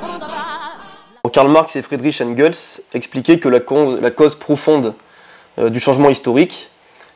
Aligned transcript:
Pondra. 0.00 0.74
Karl 1.32 1.48
Marx 1.48 1.76
et 1.76 1.82
Friedrich 1.82 2.20
Engels 2.20 2.82
expliquaient 2.94 3.38
que 3.38 3.48
la 3.48 3.60
cause, 3.60 4.00
la 4.00 4.10
cause 4.10 4.34
profonde 4.34 4.94
euh, 5.58 5.70
du 5.70 5.80
changement 5.80 6.10
historique 6.10 6.70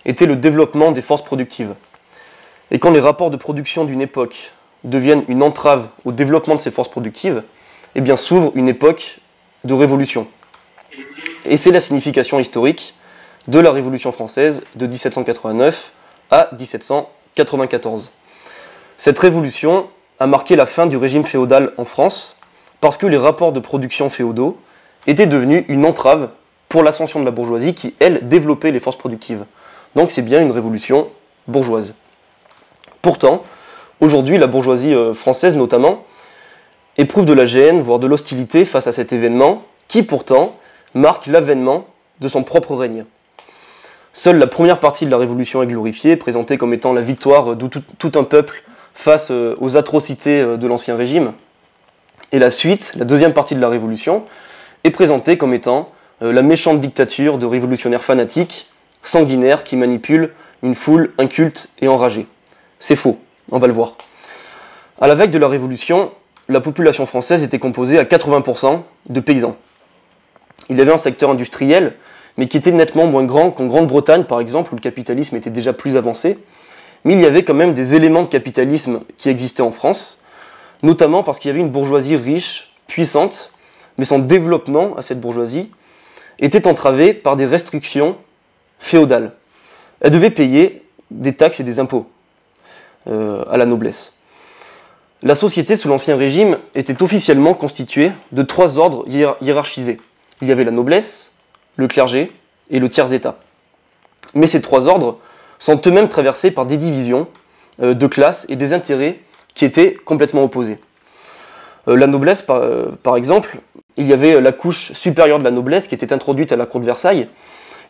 était 0.04 0.26
le 0.26 0.36
développement 0.36 0.92
des 0.92 1.02
forces 1.02 1.24
productives. 1.24 1.74
Et 2.70 2.78
quand 2.78 2.90
les 2.90 3.00
rapports 3.00 3.30
de 3.30 3.36
production 3.36 3.84
d'une 3.84 4.00
époque 4.00 4.52
deviennent 4.84 5.24
une 5.28 5.42
entrave 5.42 5.88
au 6.04 6.12
développement 6.12 6.54
de 6.54 6.60
ces 6.60 6.70
forces 6.70 6.88
productives, 6.88 7.42
eh 7.94 8.00
bien 8.00 8.16
s'ouvre 8.16 8.52
une 8.54 8.68
époque 8.68 9.20
de 9.64 9.74
révolution. 9.74 10.26
Et 11.44 11.56
c'est 11.56 11.70
la 11.70 11.80
signification 11.80 12.38
historique 12.38 12.94
de 13.48 13.58
la 13.58 13.70
Révolution 13.72 14.12
française 14.12 14.64
de 14.74 14.86
1789 14.86 15.92
à 16.30 16.50
1794. 16.58 18.10
Cette 18.98 19.18
révolution 19.18 19.88
a 20.18 20.26
marqué 20.26 20.56
la 20.56 20.66
fin 20.66 20.86
du 20.86 20.96
régime 20.96 21.24
féodal 21.24 21.72
en 21.78 21.84
France 21.84 22.36
parce 22.80 22.96
que 22.96 23.06
les 23.06 23.16
rapports 23.16 23.52
de 23.52 23.60
production 23.60 24.10
féodaux 24.10 24.58
étaient 25.06 25.26
devenus 25.26 25.64
une 25.68 25.86
entrave 25.86 26.30
pour 26.68 26.82
l'ascension 26.82 27.20
de 27.20 27.24
la 27.24 27.30
bourgeoisie 27.30 27.74
qui, 27.74 27.94
elle, 27.98 28.28
développait 28.28 28.70
les 28.70 28.80
forces 28.80 28.96
productives. 28.96 29.44
Donc 29.96 30.10
c'est 30.10 30.22
bien 30.22 30.40
une 30.40 30.52
révolution 30.52 31.08
bourgeoise. 31.48 31.94
Pourtant, 33.02 33.42
aujourd'hui, 34.00 34.38
la 34.38 34.46
bourgeoisie 34.46 34.94
euh, 34.94 35.14
française 35.14 35.56
notamment 35.56 36.04
éprouve 36.98 37.24
de 37.24 37.32
la 37.32 37.46
gêne, 37.46 37.80
voire 37.82 37.98
de 37.98 38.06
l'hostilité 38.06 38.64
face 38.64 38.86
à 38.86 38.92
cet 38.92 39.12
événement 39.12 39.62
qui 39.88 40.02
pourtant 40.02 40.56
marque 40.94 41.26
l'avènement 41.26 41.86
de 42.20 42.28
son 42.28 42.42
propre 42.42 42.74
règne. 42.74 43.04
Seule 44.12 44.38
la 44.38 44.46
première 44.46 44.80
partie 44.80 45.06
de 45.06 45.10
la 45.10 45.18
Révolution 45.18 45.62
est 45.62 45.66
glorifiée, 45.66 46.16
présentée 46.16 46.58
comme 46.58 46.74
étant 46.74 46.92
la 46.92 47.00
victoire 47.00 47.56
de 47.56 47.66
tout, 47.66 47.82
tout 47.98 48.12
un 48.18 48.24
peuple 48.24 48.62
face 48.94 49.30
euh, 49.30 49.56
aux 49.60 49.76
atrocités 49.76 50.40
euh, 50.40 50.56
de 50.56 50.66
l'Ancien 50.66 50.96
Régime. 50.96 51.32
Et 52.32 52.38
la 52.38 52.50
suite, 52.50 52.92
la 52.96 53.04
deuxième 53.04 53.32
partie 53.32 53.54
de 53.54 53.60
la 53.60 53.68
Révolution, 53.68 54.24
est 54.84 54.90
présentée 54.90 55.36
comme 55.36 55.54
étant 55.54 55.90
euh, 56.22 56.32
la 56.32 56.42
méchante 56.42 56.80
dictature 56.80 57.38
de 57.38 57.46
révolutionnaires 57.46 58.02
fanatiques, 58.02 58.68
sanguinaires, 59.02 59.64
qui 59.64 59.76
manipulent 59.76 60.32
une 60.62 60.74
foule 60.74 61.12
inculte 61.18 61.68
et 61.80 61.88
enragée. 61.88 62.26
C'est 62.78 62.96
faux, 62.96 63.18
on 63.50 63.58
va 63.58 63.66
le 63.66 63.72
voir. 63.72 63.96
À 65.00 65.06
la 65.06 65.14
veille 65.14 65.28
de 65.28 65.38
la 65.38 65.48
Révolution, 65.48 66.10
la 66.50 66.60
population 66.60 67.06
française 67.06 67.44
était 67.44 67.60
composée 67.60 67.98
à 67.98 68.04
80% 68.04 68.82
de 69.08 69.20
paysans. 69.20 69.56
Il 70.68 70.76
y 70.76 70.80
avait 70.80 70.92
un 70.92 70.98
secteur 70.98 71.30
industriel, 71.30 71.94
mais 72.36 72.48
qui 72.48 72.56
était 72.56 72.72
nettement 72.72 73.06
moins 73.06 73.22
grand 73.22 73.52
qu'en 73.52 73.66
Grande-Bretagne, 73.66 74.24
par 74.24 74.40
exemple, 74.40 74.72
où 74.72 74.76
le 74.76 74.80
capitalisme 74.80 75.36
était 75.36 75.50
déjà 75.50 75.72
plus 75.72 75.96
avancé. 75.96 76.38
Mais 77.04 77.14
il 77.14 77.20
y 77.20 77.24
avait 77.24 77.44
quand 77.44 77.54
même 77.54 77.72
des 77.72 77.94
éléments 77.94 78.22
de 78.22 78.28
capitalisme 78.28 79.00
qui 79.16 79.28
existaient 79.28 79.62
en 79.62 79.70
France, 79.70 80.22
notamment 80.82 81.22
parce 81.22 81.38
qu'il 81.38 81.48
y 81.48 81.52
avait 81.52 81.60
une 81.60 81.70
bourgeoisie 81.70 82.16
riche, 82.16 82.74
puissante, 82.88 83.52
mais 83.96 84.04
son 84.04 84.18
développement 84.18 84.96
à 84.96 85.02
cette 85.02 85.20
bourgeoisie 85.20 85.70
était 86.40 86.66
entravé 86.66 87.14
par 87.14 87.36
des 87.36 87.46
restrictions 87.46 88.16
féodales. 88.80 89.32
Elle 90.00 90.10
devait 90.10 90.30
payer 90.30 90.82
des 91.12 91.34
taxes 91.34 91.60
et 91.60 91.64
des 91.64 91.78
impôts 91.78 92.10
euh, 93.06 93.44
à 93.48 93.56
la 93.56 93.66
noblesse. 93.66 94.14
La 95.22 95.34
société 95.34 95.76
sous 95.76 95.88
l'Ancien 95.88 96.16
Régime 96.16 96.56
était 96.74 97.02
officiellement 97.02 97.52
constituée 97.52 98.10
de 98.32 98.42
trois 98.42 98.78
ordres 98.78 99.04
hiér- 99.06 99.36
hiérarchisés. 99.42 100.00
Il 100.40 100.48
y 100.48 100.52
avait 100.52 100.64
la 100.64 100.70
noblesse, 100.70 101.32
le 101.76 101.88
clergé 101.88 102.32
et 102.70 102.80
le 102.80 102.88
tiers-état. 102.88 103.38
Mais 104.34 104.46
ces 104.46 104.62
trois 104.62 104.88
ordres 104.88 105.18
sont 105.58 105.78
eux-mêmes 105.86 106.08
traversés 106.08 106.50
par 106.50 106.64
des 106.64 106.78
divisions 106.78 107.28
euh, 107.82 107.92
de 107.92 108.06
classes 108.06 108.46
et 108.48 108.56
des 108.56 108.72
intérêts 108.72 109.20
qui 109.52 109.66
étaient 109.66 109.94
complètement 109.94 110.42
opposés. 110.42 110.78
Euh, 111.88 111.96
la 111.96 112.06
noblesse, 112.06 112.40
par, 112.40 112.56
euh, 112.62 112.86
par 113.02 113.16
exemple, 113.16 113.58
il 113.98 114.06
y 114.06 114.14
avait 114.14 114.40
la 114.40 114.52
couche 114.52 114.92
supérieure 114.92 115.38
de 115.38 115.44
la 115.44 115.50
noblesse 115.50 115.86
qui 115.86 115.94
était 115.94 116.14
introduite 116.14 116.52
à 116.52 116.56
la 116.56 116.64
cour 116.64 116.80
de 116.80 116.86
Versailles, 116.86 117.28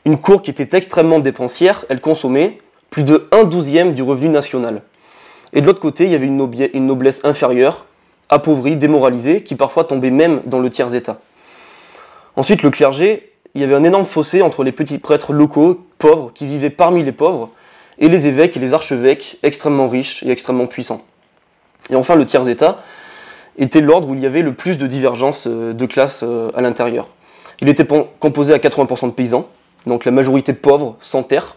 une 0.04 0.18
cour 0.18 0.42
qui 0.42 0.50
était 0.50 0.76
extrêmement 0.76 1.20
dépensière, 1.20 1.84
elle 1.90 2.00
consommait 2.00 2.58
plus 2.88 3.04
de 3.04 3.28
1 3.30 3.44
douzième 3.44 3.92
du 3.92 4.02
revenu 4.02 4.30
national. 4.30 4.82
Et 5.52 5.60
de 5.60 5.66
l'autre 5.66 5.80
côté, 5.80 6.04
il 6.04 6.10
y 6.10 6.14
avait 6.14 6.26
une, 6.26 6.86
noblesse 6.86 7.20
inférieure, 7.24 7.86
appauvrie, 8.28 8.76
démoralisée, 8.76 9.42
qui 9.42 9.56
parfois 9.56 9.84
tombait 9.84 10.10
même 10.10 10.42
dans 10.46 10.60
le 10.60 10.70
tiers-état. 10.70 11.20
Ensuite, 12.36 12.62
le 12.62 12.70
clergé, 12.70 13.32
il 13.54 13.60
y 13.60 13.64
avait 13.64 13.74
un 13.74 13.84
énorme 13.84 14.04
fossé 14.04 14.42
entre 14.42 14.62
les 14.62 14.72
petits 14.72 14.98
prêtres 14.98 15.32
locaux, 15.32 15.84
pauvres, 15.98 16.30
qui 16.32 16.46
vivaient 16.46 16.70
parmi 16.70 17.02
les 17.02 17.12
pauvres, 17.12 17.50
et 17.98 18.08
les 18.08 18.28
évêques 18.28 18.56
et 18.56 18.60
les 18.60 18.74
archevêques, 18.74 19.38
extrêmement 19.42 19.88
riches 19.88 20.22
et 20.22 20.30
extrêmement 20.30 20.66
puissants. 20.66 21.02
Et 21.90 21.96
enfin, 21.96 22.14
le 22.14 22.24
tiers-état 22.24 22.82
était 23.58 23.80
l'ordre 23.80 24.08
où 24.08 24.14
il 24.14 24.20
y 24.20 24.26
avait 24.26 24.42
le 24.42 24.54
plus 24.54 24.78
de 24.78 24.86
divergences 24.86 25.46
euh, 25.46 25.72
de 25.72 25.86
classe 25.86 26.22
euh, 26.22 26.50
à 26.54 26.62
l'intérieur. 26.62 27.08
Il 27.60 27.68
était 27.68 27.86
composé 28.18 28.54
à 28.54 28.58
80% 28.58 29.06
de 29.06 29.12
paysans, 29.12 29.48
donc 29.86 30.04
la 30.04 30.12
majorité 30.12 30.54
pauvre, 30.54 30.96
sans 31.00 31.22
terre. 31.22 31.56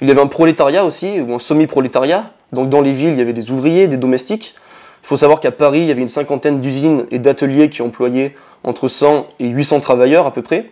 Il 0.00 0.08
y 0.08 0.10
avait 0.10 0.20
un 0.20 0.26
prolétariat 0.26 0.84
aussi, 0.84 1.20
ou 1.20 1.34
un 1.34 1.38
semi-prolétariat. 1.38 2.30
Donc 2.52 2.68
dans 2.68 2.80
les 2.80 2.92
villes, 2.92 3.12
il 3.12 3.18
y 3.18 3.22
avait 3.22 3.32
des 3.32 3.50
ouvriers, 3.50 3.88
des 3.88 3.96
domestiques. 3.96 4.54
Il 5.02 5.06
faut 5.06 5.16
savoir 5.16 5.40
qu'à 5.40 5.50
Paris, 5.50 5.80
il 5.80 5.86
y 5.86 5.90
avait 5.90 6.02
une 6.02 6.08
cinquantaine 6.08 6.60
d'usines 6.60 7.04
et 7.10 7.18
d'ateliers 7.18 7.68
qui 7.68 7.82
employaient 7.82 8.34
entre 8.64 8.88
100 8.88 9.26
et 9.40 9.48
800 9.48 9.80
travailleurs 9.80 10.26
à 10.26 10.32
peu 10.32 10.42
près. 10.42 10.70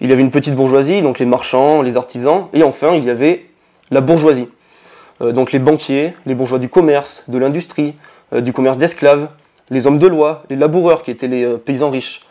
Il 0.00 0.10
y 0.10 0.12
avait 0.12 0.22
une 0.22 0.30
petite 0.30 0.54
bourgeoisie, 0.54 1.02
donc 1.02 1.18
les 1.18 1.26
marchands, 1.26 1.82
les 1.82 1.96
artisans. 1.96 2.46
Et 2.54 2.62
enfin, 2.62 2.94
il 2.94 3.04
y 3.04 3.10
avait 3.10 3.46
la 3.90 4.00
bourgeoisie. 4.00 4.48
Euh, 5.20 5.32
donc 5.32 5.52
les 5.52 5.58
banquiers, 5.58 6.14
les 6.26 6.34
bourgeois 6.34 6.58
du 6.58 6.68
commerce, 6.68 7.24
de 7.28 7.38
l'industrie, 7.38 7.94
euh, 8.32 8.40
du 8.40 8.52
commerce 8.52 8.78
d'esclaves, 8.78 9.28
les 9.70 9.86
hommes 9.86 9.98
de 9.98 10.06
loi, 10.06 10.42
les 10.50 10.56
laboureurs 10.56 11.02
qui 11.02 11.10
étaient 11.10 11.28
les 11.28 11.44
euh, 11.44 11.56
paysans 11.56 11.90
riches. 11.90 12.22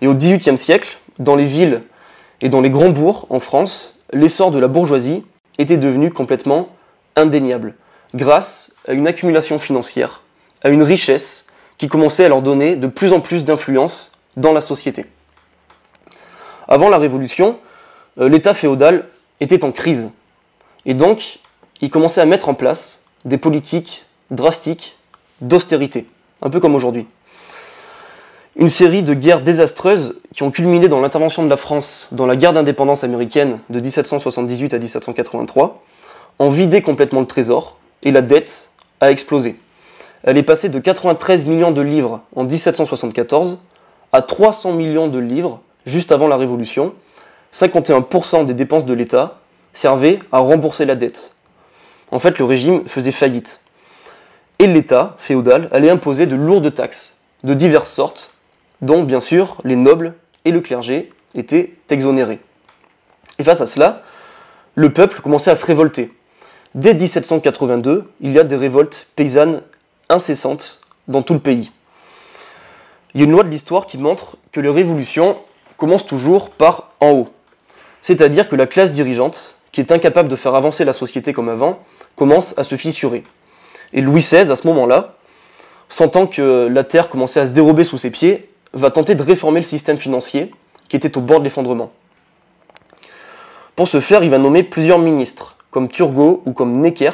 Et 0.00 0.08
au 0.08 0.14
XVIIIe 0.14 0.58
siècle, 0.58 0.98
dans 1.18 1.36
les 1.36 1.46
villes 1.46 1.82
et 2.42 2.48
dans 2.48 2.60
les 2.60 2.70
grands 2.70 2.90
bourgs 2.90 3.26
en 3.30 3.40
France, 3.40 3.98
l'essor 4.12 4.50
de 4.50 4.58
la 4.58 4.68
bourgeoisie 4.68 5.24
était 5.58 5.76
devenu 5.76 6.10
complètement 6.10 6.68
indéniable, 7.16 7.74
grâce 8.14 8.72
à 8.86 8.92
une 8.92 9.06
accumulation 9.06 9.58
financière, 9.58 10.22
à 10.62 10.70
une 10.70 10.82
richesse 10.82 11.46
qui 11.78 11.88
commençait 11.88 12.24
à 12.24 12.28
leur 12.28 12.42
donner 12.42 12.76
de 12.76 12.86
plus 12.86 13.12
en 13.12 13.20
plus 13.20 13.44
d'influence 13.44 14.12
dans 14.36 14.52
la 14.52 14.60
société. 14.60 15.06
Avant 16.68 16.88
la 16.88 16.98
Révolution, 16.98 17.58
euh, 18.18 18.28
l'État 18.28 18.54
féodal 18.54 19.08
était 19.40 19.64
en 19.64 19.72
crise. 19.72 20.10
Et 20.84 20.94
donc, 20.94 21.38
il 21.80 21.90
commençait 21.90 22.20
à 22.20 22.26
mettre 22.26 22.48
en 22.48 22.54
place 22.54 23.00
des 23.24 23.38
politiques 23.38 24.04
drastiques 24.30 24.96
d'austérité, 25.40 26.06
un 26.42 26.50
peu 26.50 26.60
comme 26.60 26.74
aujourd'hui. 26.74 27.06
Une 28.58 28.70
série 28.70 29.02
de 29.02 29.12
guerres 29.12 29.42
désastreuses 29.42 30.14
qui 30.34 30.42
ont 30.42 30.50
culminé 30.50 30.88
dans 30.88 31.00
l'intervention 31.00 31.44
de 31.44 31.50
la 31.50 31.58
France 31.58 32.08
dans 32.10 32.26
la 32.26 32.36
guerre 32.36 32.54
d'indépendance 32.54 33.04
américaine 33.04 33.58
de 33.68 33.80
1778 33.80 34.72
à 34.72 34.78
1783 34.78 35.82
ont 36.38 36.48
vidé 36.48 36.80
complètement 36.80 37.20
le 37.20 37.26
trésor 37.26 37.76
et 38.02 38.12
la 38.12 38.22
dette 38.22 38.70
a 39.02 39.10
explosé. 39.10 39.56
Elle 40.22 40.38
est 40.38 40.42
passée 40.42 40.70
de 40.70 40.78
93 40.78 41.44
millions 41.44 41.70
de 41.70 41.82
livres 41.82 42.22
en 42.34 42.44
1774 42.44 43.58
à 44.12 44.22
300 44.22 44.72
millions 44.72 45.08
de 45.08 45.18
livres 45.18 45.60
juste 45.84 46.10
avant 46.10 46.26
la 46.26 46.38
Révolution. 46.38 46.94
51% 47.52 48.46
des 48.46 48.54
dépenses 48.54 48.86
de 48.86 48.94
l'État 48.94 49.38
servaient 49.74 50.18
à 50.32 50.38
rembourser 50.38 50.86
la 50.86 50.94
dette. 50.94 51.34
En 52.10 52.18
fait, 52.18 52.38
le 52.38 52.46
régime 52.46 52.88
faisait 52.88 53.12
faillite. 53.12 53.60
Et 54.58 54.66
l'État 54.66 55.14
féodal 55.18 55.68
allait 55.72 55.90
imposer 55.90 56.24
de 56.24 56.36
lourdes 56.36 56.72
taxes 56.72 57.16
de 57.44 57.52
diverses 57.52 57.92
sortes, 57.92 58.32
dont 58.82 59.02
bien 59.02 59.20
sûr 59.20 59.58
les 59.64 59.76
nobles 59.76 60.14
et 60.44 60.50
le 60.50 60.60
clergé 60.60 61.12
étaient 61.34 61.72
exonérés. 61.90 62.40
Et 63.38 63.44
face 63.44 63.60
à 63.60 63.66
cela, 63.66 64.02
le 64.74 64.92
peuple 64.92 65.20
commençait 65.20 65.50
à 65.50 65.56
se 65.56 65.66
révolter. 65.66 66.12
Dès 66.74 66.94
1782, 66.94 68.04
il 68.20 68.32
y 68.32 68.38
a 68.38 68.44
des 68.44 68.56
révoltes 68.56 69.08
paysannes 69.16 69.62
incessantes 70.08 70.80
dans 71.08 71.22
tout 71.22 71.34
le 71.34 71.40
pays. 71.40 71.72
Il 73.14 73.20
y 73.20 73.24
a 73.24 73.26
une 73.26 73.32
loi 73.32 73.44
de 73.44 73.48
l'histoire 73.48 73.86
qui 73.86 73.96
montre 73.98 74.36
que 74.52 74.60
les 74.60 74.68
révolutions 74.68 75.38
commencent 75.76 76.06
toujours 76.06 76.50
par 76.50 76.92
en 77.00 77.10
haut. 77.12 77.28
C'est-à-dire 78.02 78.48
que 78.48 78.56
la 78.56 78.66
classe 78.66 78.92
dirigeante, 78.92 79.54
qui 79.72 79.80
est 79.80 79.90
incapable 79.90 80.28
de 80.28 80.36
faire 80.36 80.54
avancer 80.54 80.84
la 80.84 80.92
société 80.92 81.32
comme 81.32 81.48
avant, 81.48 81.80
commence 82.14 82.56
à 82.58 82.64
se 82.64 82.76
fissurer. 82.76 83.24
Et 83.92 84.00
Louis 84.00 84.20
XVI, 84.20 84.50
à 84.50 84.56
ce 84.56 84.66
moment-là, 84.66 85.14
sentant 85.88 86.26
que 86.26 86.68
la 86.70 86.84
terre 86.84 87.08
commençait 87.08 87.40
à 87.40 87.46
se 87.46 87.52
dérober 87.52 87.84
sous 87.84 87.98
ses 87.98 88.10
pieds, 88.10 88.50
va 88.72 88.90
tenter 88.90 89.14
de 89.14 89.22
réformer 89.22 89.60
le 89.60 89.64
système 89.64 89.96
financier 89.96 90.52
qui 90.88 90.96
était 90.96 91.16
au 91.16 91.20
bord 91.20 91.40
de 91.40 91.44
l'effondrement. 91.44 91.92
Pour 93.74 93.88
ce 93.88 94.00
faire, 94.00 94.24
il 94.24 94.30
va 94.30 94.38
nommer 94.38 94.62
plusieurs 94.62 94.98
ministres, 94.98 95.56
comme 95.70 95.88
Turgot 95.88 96.42
ou 96.46 96.52
comme 96.52 96.80
Necker, 96.80 97.10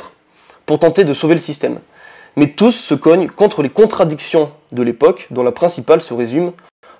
pour 0.66 0.78
tenter 0.78 1.04
de 1.04 1.12
sauver 1.12 1.34
le 1.34 1.40
système. 1.40 1.80
Mais 2.36 2.46
tous 2.46 2.70
se 2.70 2.94
cognent 2.94 3.28
contre 3.28 3.62
les 3.62 3.68
contradictions 3.68 4.50
de 4.70 4.82
l'époque, 4.82 5.26
dont 5.30 5.42
la 5.42 5.52
principale 5.52 6.00
se 6.00 6.14
résume 6.14 6.52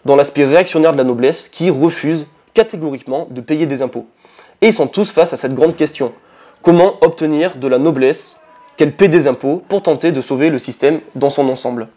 dans 0.05 0.17
l'aspect 0.17 0.45
réactionnaire 0.45 0.93
de 0.93 0.99
la 0.99 1.05
noblesse 1.05 1.49
qui 1.49 1.71
refuse 1.71 2.27
catégoriquement 2.55 3.29
de 3.31 3.41
payer 3.41 3.67
des 3.67 3.83
impôts. 3.83 4.07
Et 4.61 4.69
ils 4.69 4.73
sont 4.73 4.89
tous 4.89 5.11
face 5.11 5.33
à 5.33 5.37
cette 5.37 5.55
grande 5.55 5.77
question. 5.77 6.13
Comment 6.61 6.97
obtenir 7.03 7.57
de 7.57 7.69
la 7.69 7.79
noblesse 7.79 8.41
qu'elle 8.77 8.95
paie 8.95 9.09
des 9.09 9.27
impôts 9.27 9.63
pour 9.69 9.83
tenter 9.83 10.13
de 10.13 10.21
sauver 10.21 10.51
le 10.51 10.59
système 10.59 11.01
dans 11.15 11.31
son 11.31 11.49
ensemble? 11.49 11.89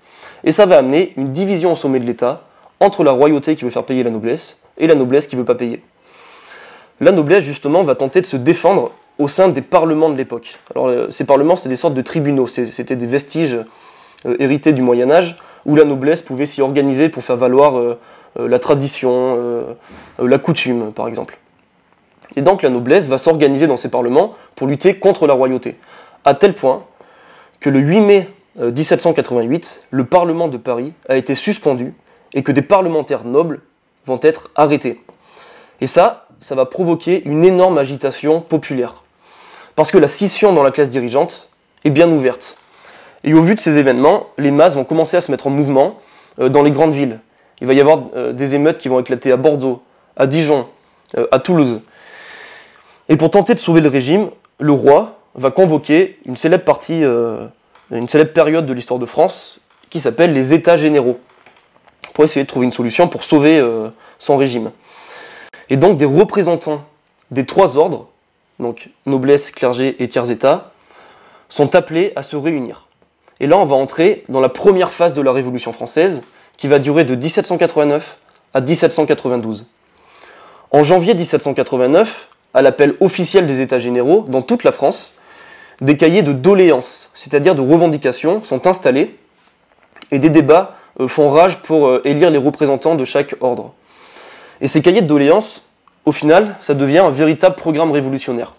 Et 0.45 0.51
ça 0.51 0.65
va 0.65 0.77
amener 0.77 1.11
une 1.17 1.31
division 1.31 1.73
au 1.73 1.75
sommet 1.75 1.99
de 1.99 2.05
l'État 2.05 2.43
entre 2.79 3.03
la 3.03 3.11
royauté 3.11 3.55
qui 3.55 3.65
veut 3.65 3.71
faire 3.71 3.83
payer 3.83 4.03
la 4.03 4.11
noblesse 4.11 4.59
et 4.77 4.87
la 4.87 4.95
noblesse 4.95 5.27
qui 5.27 5.35
ne 5.35 5.41
veut 5.41 5.45
pas 5.45 5.55
payer. 5.55 5.81
La 7.01 7.11
noblesse, 7.11 7.43
justement, 7.43 7.83
va 7.83 7.95
tenter 7.95 8.21
de 8.21 8.25
se 8.25 8.37
défendre 8.37 8.91
au 9.17 9.27
sein 9.27 9.49
des 9.49 9.61
parlements 9.61 10.09
de 10.09 10.15
l'époque. 10.15 10.59
Alors, 10.73 10.87
euh, 10.87 11.09
ces 11.09 11.25
parlements, 11.25 11.55
c'est 11.55 11.67
des 11.67 11.75
sortes 11.75 11.93
de 11.93 12.01
tribunaux, 12.01 12.47
c'était 12.47 12.95
des 12.95 13.05
vestiges 13.05 13.57
euh, 14.25 14.35
hérités 14.39 14.71
du 14.71 14.81
Moyen 14.81 15.09
Âge, 15.09 15.35
où 15.65 15.75
la 15.75 15.83
noblesse 15.83 16.21
pouvait 16.21 16.45
s'y 16.45 16.61
organiser 16.61 17.09
pour 17.09 17.23
faire 17.23 17.37
valoir 17.37 17.79
euh, 17.79 17.97
la 18.37 18.59
tradition, 18.59 19.65
la 20.19 20.37
coutume, 20.39 20.91
par 20.91 21.07
exemple. 21.07 21.39
Et 22.35 22.41
donc 22.41 22.61
la 22.63 22.69
noblesse 22.69 23.07
va 23.07 23.17
s'organiser 23.17 23.65
dans 23.65 23.77
ces 23.77 23.89
parlements 23.89 24.33
pour 24.55 24.67
lutter 24.67 24.95
contre 24.95 25.25
la 25.25 25.33
royauté, 25.33 25.77
à 26.25 26.33
tel 26.33 26.53
point 26.53 26.83
que 27.61 27.69
le 27.69 27.79
8 27.79 28.01
mai 28.01 28.29
1788, 28.57 29.87
le 29.91 30.05
Parlement 30.05 30.47
de 30.47 30.57
Paris 30.57 30.93
a 31.09 31.17
été 31.17 31.35
suspendu 31.35 31.93
et 32.33 32.43
que 32.43 32.51
des 32.51 32.61
parlementaires 32.61 33.25
nobles 33.25 33.61
vont 34.05 34.19
être 34.21 34.49
arrêtés. 34.55 35.01
Et 35.81 35.87
ça, 35.87 36.27
ça 36.39 36.55
va 36.55 36.65
provoquer 36.65 37.23
une 37.25 37.43
énorme 37.43 37.77
agitation 37.77 38.41
populaire. 38.41 39.03
Parce 39.75 39.91
que 39.91 39.97
la 39.97 40.07
scission 40.07 40.53
dans 40.53 40.63
la 40.63 40.71
classe 40.71 40.89
dirigeante 40.89 41.49
est 41.83 41.89
bien 41.89 42.09
ouverte. 42.09 42.59
Et 43.23 43.33
au 43.33 43.41
vu 43.41 43.55
de 43.55 43.59
ces 43.59 43.77
événements, 43.77 44.27
les 44.37 44.51
masses 44.51 44.75
vont 44.75 44.83
commencer 44.83 45.17
à 45.17 45.21
se 45.21 45.31
mettre 45.31 45.47
en 45.47 45.49
mouvement 45.49 45.99
euh, 46.39 46.49
dans 46.49 46.63
les 46.63 46.71
grandes 46.71 46.93
villes. 46.93 47.19
Il 47.61 47.67
va 47.67 47.73
y 47.73 47.81
avoir 47.81 48.03
euh, 48.15 48.33
des 48.33 48.55
émeutes 48.55 48.77
qui 48.77 48.87
vont 48.87 48.99
éclater 48.99 49.31
à 49.31 49.37
Bordeaux, 49.37 49.81
à 50.15 50.27
Dijon, 50.27 50.67
euh, 51.17 51.27
à 51.31 51.39
Toulouse. 51.39 51.81
Et 53.09 53.17
pour 53.17 53.31
tenter 53.31 53.53
de 53.53 53.59
sauver 53.59 53.81
le 53.81 53.89
régime, 53.89 54.29
le 54.59 54.71
roi 54.71 55.19
va 55.33 55.51
convoquer 55.51 56.19
une 56.25 56.37
célèbre 56.37 56.63
partie, 56.63 57.03
une 57.91 58.09
célèbre 58.09 58.33
période 58.33 58.65
de 58.65 58.73
l'histoire 58.73 58.99
de 58.99 59.05
France 59.05 59.59
qui 59.89 59.99
s'appelle 59.99 60.33
les 60.33 60.53
États 60.53 60.77
généraux, 60.77 61.19
pour 62.13 62.23
essayer 62.23 62.43
de 62.43 62.49
trouver 62.49 62.65
une 62.65 62.73
solution 62.73 63.07
pour 63.07 63.23
sauver 63.23 63.63
son 64.19 64.37
régime. 64.37 64.71
Et 65.69 65.77
donc 65.77 65.97
des 65.97 66.05
représentants 66.05 66.83
des 67.31 67.45
trois 67.45 67.77
ordres, 67.77 68.07
donc 68.59 68.89
noblesse, 69.05 69.51
clergé 69.51 69.95
et 70.01 70.07
tiers 70.07 70.29
état, 70.31 70.71
sont 71.49 71.75
appelés 71.75 72.13
à 72.15 72.23
se 72.23 72.35
réunir. 72.35 72.87
Et 73.39 73.47
là, 73.47 73.57
on 73.57 73.65
va 73.65 73.75
entrer 73.75 74.23
dans 74.29 74.39
la 74.39 74.49
première 74.49 74.91
phase 74.91 75.13
de 75.13 75.21
la 75.21 75.31
Révolution 75.31 75.71
française, 75.71 76.23
qui 76.57 76.67
va 76.67 76.79
durer 76.79 77.03
de 77.03 77.15
1789 77.15 78.17
à 78.53 78.61
1792. 78.61 79.65
En 80.71 80.83
janvier 80.83 81.13
1789, 81.13 82.29
à 82.53 82.61
l'appel 82.61 82.95
officiel 83.01 83.45
des 83.45 83.61
États 83.61 83.79
généraux, 83.79 84.25
dans 84.27 84.41
toute 84.41 84.63
la 84.63 84.71
France, 84.71 85.15
des 85.81 85.97
cahiers 85.97 86.21
de 86.21 86.33
doléances, 86.33 87.09
c'est-à-dire 87.13 87.55
de 87.55 87.61
revendications, 87.61 88.43
sont 88.43 88.67
installés, 88.67 89.15
et 90.11 90.19
des 90.19 90.29
débats 90.29 90.75
euh, 90.99 91.07
font 91.07 91.29
rage 91.29 91.57
pour 91.57 91.87
euh, 91.87 92.01
élire 92.05 92.29
les 92.29 92.37
représentants 92.37 92.95
de 92.95 93.05
chaque 93.05 93.35
ordre. 93.41 93.73
Et 94.61 94.67
ces 94.67 94.81
cahiers 94.81 95.01
de 95.01 95.07
doléances, 95.07 95.63
au 96.05 96.11
final, 96.11 96.55
ça 96.61 96.73
devient 96.73 96.99
un 96.99 97.09
véritable 97.09 97.55
programme 97.55 97.91
révolutionnaire. 97.91 98.53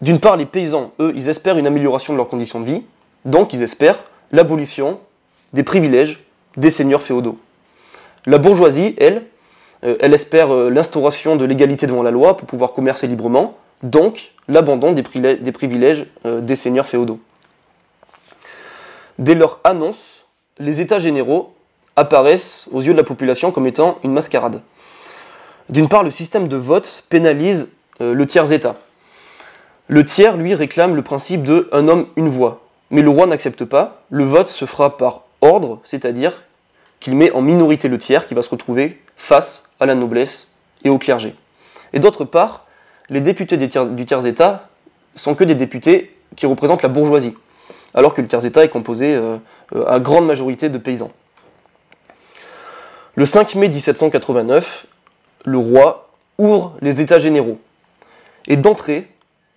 D'une 0.00 0.18
part, 0.18 0.36
les 0.36 0.46
paysans, 0.46 0.92
eux, 1.00 1.12
ils 1.14 1.28
espèrent 1.28 1.58
une 1.58 1.66
amélioration 1.66 2.12
de 2.12 2.18
leurs 2.18 2.28
conditions 2.28 2.60
de 2.60 2.66
vie, 2.66 2.82
donc 3.24 3.52
ils 3.52 3.62
espèrent 3.62 3.98
l'abolition 4.32 4.98
des 5.52 5.62
privilèges 5.62 6.24
des 6.56 6.70
seigneurs 6.70 7.02
féodaux. 7.02 7.38
La 8.26 8.38
bourgeoisie, 8.38 8.94
elle, 8.98 9.24
euh, 9.84 9.96
elle 10.00 10.14
espère 10.14 10.48
l'instauration 10.52 11.36
de 11.36 11.44
l'égalité 11.44 11.86
devant 11.86 12.02
la 12.02 12.10
loi 12.10 12.36
pour 12.36 12.46
pouvoir 12.46 12.72
commercer 12.72 13.06
librement, 13.06 13.56
donc 13.82 14.32
l'abandon 14.48 14.92
des, 14.92 15.02
privilèges 15.02 16.06
euh, 16.24 16.40
des 16.40 16.56
seigneurs 16.56 16.86
féodaux. 16.86 17.20
Dès 19.18 19.34
leur 19.34 19.60
annonce, 19.64 20.26
les 20.58 20.80
États 20.80 20.98
généraux 20.98 21.54
apparaissent 21.96 22.68
aux 22.72 22.80
yeux 22.80 22.92
de 22.92 22.98
la 22.98 23.04
population 23.04 23.50
comme 23.50 23.66
étant 23.66 23.98
une 24.04 24.12
mascarade. 24.12 24.62
D'une 25.68 25.88
part, 25.88 26.04
le 26.04 26.10
système 26.10 26.48
de 26.48 26.56
vote 26.56 27.04
pénalise 27.08 27.70
euh, 28.00 28.14
le 28.14 28.26
tiers-État. 28.26 28.76
Le 29.88 30.04
tiers, 30.04 30.36
lui, 30.36 30.54
réclame 30.54 30.94
le 30.94 31.02
principe 31.02 31.42
de 31.42 31.68
un 31.72 31.88
homme, 31.88 32.06
une 32.16 32.28
voix. 32.28 32.62
Mais 32.90 33.02
le 33.02 33.10
roi 33.10 33.26
n'accepte 33.26 33.64
pas. 33.64 34.02
Le 34.10 34.24
vote 34.24 34.48
se 34.48 34.64
fera 34.64 34.96
par 34.96 35.22
ordre, 35.40 35.80
c'est-à-dire 35.82 36.44
qu'il 37.00 37.16
met 37.16 37.30
en 37.32 37.42
minorité 37.42 37.88
le 37.88 37.98
tiers 37.98 38.26
qui 38.26 38.34
va 38.34 38.42
se 38.42 38.50
retrouver 38.50 39.00
face 39.16 39.64
à 39.80 39.86
la 39.86 39.94
noblesse 39.94 40.48
et 40.84 40.88
au 40.88 40.98
clergé. 40.98 41.34
Et 41.92 41.98
d'autre 41.98 42.24
part, 42.24 42.65
les 43.08 43.20
députés 43.20 43.56
du 43.56 44.04
tiers-État 44.04 44.68
sont 45.14 45.34
que 45.34 45.44
des 45.44 45.54
députés 45.54 46.16
qui 46.34 46.46
représentent 46.46 46.82
la 46.82 46.88
bourgeoisie, 46.88 47.34
alors 47.94 48.14
que 48.14 48.20
le 48.20 48.28
tiers-État 48.28 48.64
est 48.64 48.68
composé 48.68 49.14
euh, 49.14 49.38
à 49.86 49.98
grande 50.00 50.26
majorité 50.26 50.68
de 50.68 50.78
paysans. 50.78 51.12
Le 53.14 53.24
5 53.24 53.54
mai 53.54 53.68
1789, 53.68 54.86
le 55.44 55.58
roi 55.58 56.10
ouvre 56.38 56.74
les 56.82 57.00
États 57.00 57.18
généraux. 57.18 57.58
Et 58.46 58.56
d'entrée, 58.56 59.08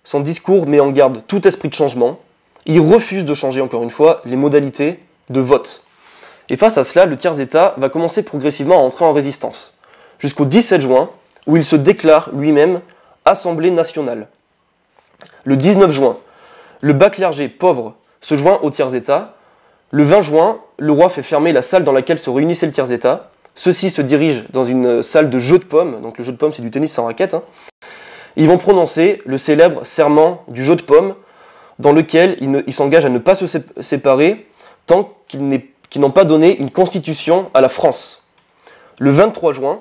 son 0.04 0.20
discours 0.20 0.66
met 0.66 0.80
en 0.80 0.90
garde 0.90 1.22
tout 1.26 1.46
esprit 1.46 1.68
de 1.68 1.74
changement. 1.74 2.20
Il 2.64 2.80
refuse 2.80 3.24
de 3.24 3.34
changer, 3.34 3.60
encore 3.60 3.82
une 3.82 3.90
fois, 3.90 4.22
les 4.24 4.36
modalités 4.36 4.98
de 5.28 5.40
vote. 5.40 5.84
Et 6.48 6.56
face 6.56 6.78
à 6.78 6.84
cela, 6.84 7.06
le 7.06 7.16
tiers-État 7.16 7.74
va 7.76 7.88
commencer 7.88 8.22
progressivement 8.22 8.76
à 8.76 8.82
entrer 8.82 9.04
en 9.04 9.12
résistance, 9.12 9.78
jusqu'au 10.18 10.46
17 10.46 10.80
juin, 10.80 11.10
où 11.46 11.56
il 11.56 11.64
se 11.64 11.76
déclare 11.76 12.30
lui-même 12.34 12.80
Assemblée 13.24 13.70
nationale. 13.70 14.28
Le 15.44 15.56
19 15.56 15.90
juin, 15.90 16.16
le 16.80 16.92
bas 16.92 17.10
clergé 17.10 17.48
pauvre 17.48 17.94
se 18.20 18.36
joint 18.36 18.58
au 18.62 18.70
tiers-État. 18.70 19.34
Le 19.90 20.02
20 20.02 20.22
juin, 20.22 20.60
le 20.78 20.92
roi 20.92 21.08
fait 21.08 21.22
fermer 21.22 21.52
la 21.52 21.62
salle 21.62 21.84
dans 21.84 21.92
laquelle 21.92 22.18
se 22.18 22.30
réunissait 22.30 22.66
le 22.66 22.72
tiers-État. 22.72 23.30
Ceux-ci 23.54 23.90
se 23.90 24.02
dirigent 24.02 24.42
dans 24.52 24.64
une 24.64 25.02
salle 25.02 25.28
de 25.28 25.38
jeu 25.38 25.58
de 25.58 25.64
pommes, 25.64 26.00
donc 26.00 26.18
le 26.18 26.24
jeu 26.24 26.32
de 26.32 26.36
pommes 26.36 26.52
c'est 26.52 26.62
du 26.62 26.70
tennis 26.70 26.92
sans 26.92 27.04
raquette. 27.04 27.34
Hein. 27.34 27.42
Ils 28.36 28.46
vont 28.46 28.58
prononcer 28.58 29.20
le 29.26 29.38
célèbre 29.38 29.84
serment 29.84 30.44
du 30.48 30.64
jeu 30.64 30.76
de 30.76 30.82
pommes, 30.82 31.14
dans 31.78 31.92
lequel 31.92 32.36
ils 32.66 32.72
s'engagent 32.72 33.06
à 33.06 33.10
ne 33.10 33.18
pas 33.18 33.34
se 33.34 33.46
séparer 33.80 34.46
tant 34.86 35.12
qu'ils 35.28 36.00
n'ont 36.00 36.10
pas 36.10 36.24
donné 36.24 36.56
une 36.58 36.70
constitution 36.70 37.50
à 37.54 37.60
la 37.60 37.68
France. 37.68 38.24
Le 38.98 39.10
23 39.10 39.52
juin, 39.52 39.80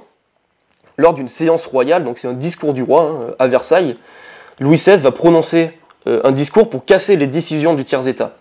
lors 0.99 1.13
d'une 1.13 1.29
séance 1.29 1.65
royale, 1.65 2.03
donc 2.03 2.19
c'est 2.19 2.27
un 2.27 2.33
discours 2.33 2.73
du 2.73 2.83
roi 2.83 3.03
hein, 3.03 3.33
à 3.39 3.47
Versailles, 3.47 3.95
Louis 4.59 4.75
XVI 4.75 4.97
va 4.97 5.11
prononcer 5.11 5.79
euh, 6.07 6.19
un 6.25 6.33
discours 6.33 6.69
pour 6.69 6.83
casser 6.83 7.15
les 7.15 7.25
décisions 7.25 7.73
du 7.73 7.85
tiers-État. 7.85 8.35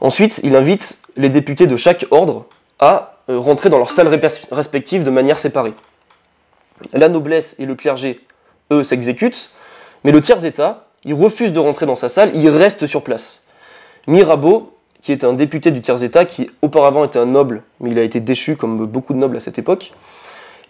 Ensuite, 0.00 0.40
il 0.42 0.56
invite 0.56 0.98
les 1.16 1.28
députés 1.28 1.68
de 1.68 1.76
chaque 1.76 2.06
ordre 2.10 2.46
à 2.80 3.18
euh, 3.30 3.38
rentrer 3.38 3.70
dans 3.70 3.78
leurs 3.78 3.92
salles 3.92 4.08
respectives 4.50 5.04
de 5.04 5.10
manière 5.10 5.38
séparée. 5.38 5.74
La 6.92 7.08
noblesse 7.08 7.54
et 7.60 7.66
le 7.66 7.76
clergé, 7.76 8.18
eux, 8.72 8.82
s'exécutent, 8.82 9.50
mais 10.02 10.10
le 10.10 10.20
tiers-État, 10.20 10.88
il 11.04 11.14
refuse 11.14 11.52
de 11.52 11.60
rentrer 11.60 11.86
dans 11.86 11.94
sa 11.94 12.08
salle, 12.08 12.32
il 12.34 12.48
reste 12.48 12.86
sur 12.86 13.04
place. 13.04 13.44
Mirabeau, 14.08 14.74
qui 15.02 15.12
est 15.12 15.22
un 15.22 15.34
député 15.34 15.70
du 15.70 15.80
tiers-État, 15.80 16.24
qui 16.24 16.50
auparavant 16.62 17.04
était 17.04 17.20
un 17.20 17.26
noble, 17.26 17.62
mais 17.78 17.90
il 17.90 17.98
a 18.00 18.02
été 18.02 18.18
déchu 18.18 18.56
comme 18.56 18.86
beaucoup 18.86 19.14
de 19.14 19.18
nobles 19.18 19.36
à 19.36 19.40
cette 19.40 19.58
époque, 19.58 19.92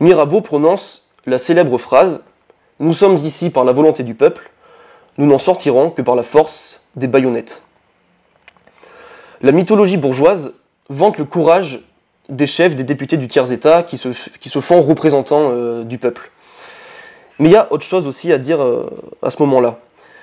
Mirabeau 0.00 0.40
prononce 0.40 1.04
la 1.26 1.38
célèbre 1.38 1.78
phrase 1.78 2.24
Nous 2.80 2.92
sommes 2.92 3.16
ici 3.16 3.50
par 3.50 3.64
la 3.64 3.72
volonté 3.72 4.02
du 4.02 4.14
peuple, 4.14 4.50
nous 5.18 5.26
n'en 5.26 5.38
sortirons 5.38 5.90
que 5.90 6.02
par 6.02 6.16
la 6.16 6.22
force 6.22 6.82
des 6.96 7.06
baïonnettes. 7.06 7.62
La 9.40 9.52
mythologie 9.52 9.96
bourgeoise 9.96 10.52
vante 10.88 11.18
le 11.18 11.24
courage 11.24 11.80
des 12.28 12.46
chefs, 12.46 12.74
des 12.74 12.84
députés 12.84 13.16
du 13.16 13.28
tiers-État 13.28 13.82
qui 13.82 13.96
se, 13.98 14.08
qui 14.40 14.48
se 14.48 14.60
font 14.60 14.80
représentants 14.80 15.50
euh, 15.52 15.84
du 15.84 15.98
peuple. 15.98 16.30
Mais 17.38 17.48
il 17.48 17.52
y 17.52 17.56
a 17.56 17.70
autre 17.72 17.84
chose 17.84 18.06
aussi 18.06 18.32
à 18.32 18.38
dire 18.38 18.62
euh, 18.62 18.88
à 19.22 19.30
ce 19.30 19.42
moment-là. 19.42 19.78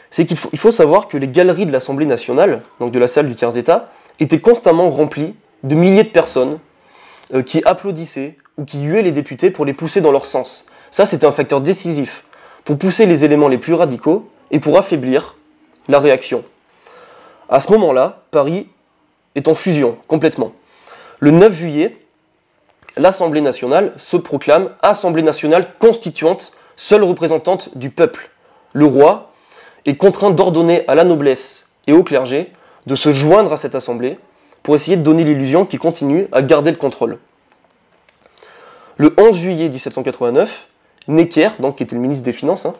C'est 0.10 0.26
qu'il 0.26 0.38
faut, 0.38 0.50
il 0.52 0.60
faut 0.60 0.72
savoir 0.72 1.08
que 1.08 1.18
les 1.18 1.28
galeries 1.28 1.66
de 1.66 1.72
l'Assemblée 1.72 2.06
nationale, 2.06 2.62
donc 2.80 2.92
de 2.92 3.00
la 3.00 3.08
salle 3.08 3.28
du 3.28 3.36
tiers-État, 3.36 3.92
étaient 4.20 4.40
constamment 4.40 4.90
remplies 4.90 5.36
de 5.64 5.76
milliers 5.76 6.04
de 6.04 6.10
personnes 6.10 6.60
euh, 7.34 7.44
qui 7.44 7.62
applaudissaient 7.64 8.38
ou 8.62 8.66
qui 8.66 8.84
huaient 8.84 9.02
les 9.02 9.12
députés 9.12 9.50
pour 9.50 9.66
les 9.66 9.74
pousser 9.74 10.02
dans 10.02 10.12
leur 10.12 10.28
sens. 10.28 10.66
Ça, 10.92 11.08
c'était 11.08 11.26
un 11.26 11.32
facteur 11.32 11.62
décisif 11.62 12.26
pour 12.64 12.78
pousser 12.78 13.08
les 13.08 13.26
éléments 13.26 13.48
les 13.48 13.58
plus 13.58 13.74
radicaux 13.74 14.28
et 14.52 14.60
pour 14.60 14.78
affaiblir 14.78 15.36
la 15.88 16.00
réaction. 16.00 16.44
À 17.50 17.60
ce 17.60 17.72
moment-là, 17.72 18.22
Paris 18.30 18.68
est 19.34 19.48
en 19.48 19.56
fusion 19.56 19.98
complètement. 20.08 20.52
Le 21.20 21.32
9 21.32 21.52
juillet, 21.52 21.98
l'Assemblée 22.98 23.42
nationale 23.42 23.94
se 23.98 24.16
proclame 24.16 24.70
Assemblée 24.84 25.24
nationale 25.24 25.74
constituante, 25.80 26.52
seule 26.76 27.04
représentante 27.04 27.76
du 27.78 27.90
peuple. 27.90 28.30
Le 28.74 28.86
roi 28.86 29.32
est 29.86 29.96
contraint 29.96 30.30
d'ordonner 30.30 30.84
à 30.88 30.94
la 30.94 31.04
noblesse 31.04 31.66
et 31.88 31.94
au 31.94 32.04
clergé 32.04 32.52
de 32.86 32.94
se 32.96 33.12
joindre 33.12 33.54
à 33.54 33.58
cette 33.58 33.74
assemblée 33.74 34.20
pour 34.62 34.76
essayer 34.76 34.98
de 34.98 35.02
donner 35.02 35.24
l'illusion 35.24 35.66
qu'il 35.66 35.80
continue 35.80 36.28
à 36.32 36.44
garder 36.44 36.70
le 36.70 36.78
contrôle. 36.78 37.18
Le 39.02 39.16
11 39.18 39.36
juillet 39.36 39.68
1789, 39.68 40.68
Necker, 41.08 41.50
donc, 41.58 41.78
qui 41.78 41.82
était 41.82 41.96
le 41.96 42.02
ministre 42.02 42.24
des 42.24 42.34
Finances, 42.34 42.68
hein, 42.68 42.76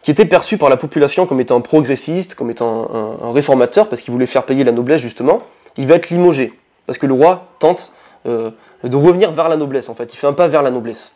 qui 0.00 0.10
était 0.10 0.24
perçu 0.24 0.56
par 0.56 0.70
la 0.70 0.78
population 0.78 1.26
comme 1.26 1.38
étant 1.38 1.58
un 1.58 1.60
progressiste, 1.60 2.34
comme 2.34 2.50
étant 2.50 2.88
un, 3.22 3.30
réformateur, 3.30 3.90
parce 3.90 4.00
qu'il 4.00 4.10
voulait 4.10 4.24
faire 4.24 4.46
payer 4.46 4.64
la 4.64 4.72
noblesse 4.72 5.02
justement, 5.02 5.42
il 5.76 5.86
va 5.86 5.96
être 5.96 6.08
limogé, 6.08 6.58
parce 6.86 6.96
que 6.96 7.04
le 7.04 7.12
roi 7.12 7.48
tente 7.58 7.92
euh, 8.24 8.52
de 8.84 8.96
revenir 8.96 9.32
vers 9.32 9.50
la 9.50 9.58
noblesse, 9.58 9.90
en 9.90 9.94
fait, 9.94 10.14
il 10.14 10.16
fait 10.16 10.26
un 10.26 10.32
pas 10.32 10.48
vers 10.48 10.62
la 10.62 10.70
noblesse. 10.70 11.12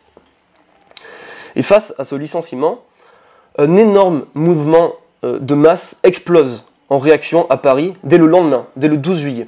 Et 1.55 1.63
face 1.63 1.95
à 1.97 2.05
ce 2.05 2.13
licenciement, 2.13 2.83
un 3.57 3.77
énorme 3.77 4.27
mouvement 4.35 4.93
euh, 5.23 5.39
de 5.39 5.55
masse 5.55 5.97
explose 6.03 6.65
en 6.89 6.99
réaction 6.99 7.49
à 7.49 7.57
Paris 7.57 7.93
dès 8.03 8.19
le 8.19 8.27
lendemain, 8.27 8.67
dès 8.75 8.89
le 8.89 8.97
12 8.97 9.17
juillet. 9.17 9.47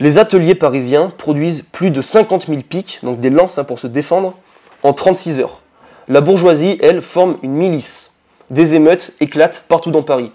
Les 0.00 0.16
ateliers 0.16 0.54
parisiens 0.54 1.12
produisent 1.16 1.62
plus 1.72 1.90
de 1.90 2.00
50 2.00 2.46
000 2.46 2.62
piques, 2.62 3.00
donc 3.02 3.20
des 3.20 3.28
lances 3.28 3.58
hein, 3.58 3.64
pour 3.64 3.78
se 3.78 3.86
défendre, 3.86 4.34
en 4.82 4.94
36 4.94 5.40
heures. 5.40 5.60
La 6.08 6.22
bourgeoisie, 6.22 6.78
elle, 6.82 7.02
forme 7.02 7.36
une 7.42 7.52
milice 7.52 8.14
des 8.48 8.74
émeutes 8.74 9.12
éclatent 9.20 9.66
partout 9.68 9.90
dans 9.90 10.02
Paris. 10.02 10.32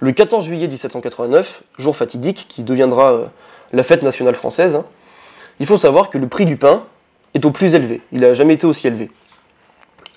Le 0.00 0.10
14 0.10 0.44
juillet 0.44 0.66
1789, 0.66 1.62
jour 1.78 1.96
fatidique 1.96 2.46
qui 2.48 2.64
deviendra 2.64 3.12
euh, 3.12 3.26
la 3.72 3.84
fête 3.84 4.02
nationale 4.02 4.34
française, 4.34 4.74
hein, 4.74 4.84
il 5.60 5.66
faut 5.66 5.76
savoir 5.76 6.10
que 6.10 6.18
le 6.18 6.26
prix 6.26 6.44
du 6.44 6.56
pain 6.56 6.84
est 7.34 7.44
au 7.44 7.52
plus 7.52 7.74
élevé. 7.76 8.02
Il 8.12 8.20
n'a 8.20 8.34
jamais 8.34 8.54
été 8.54 8.66
aussi 8.66 8.88
élevé. 8.88 9.10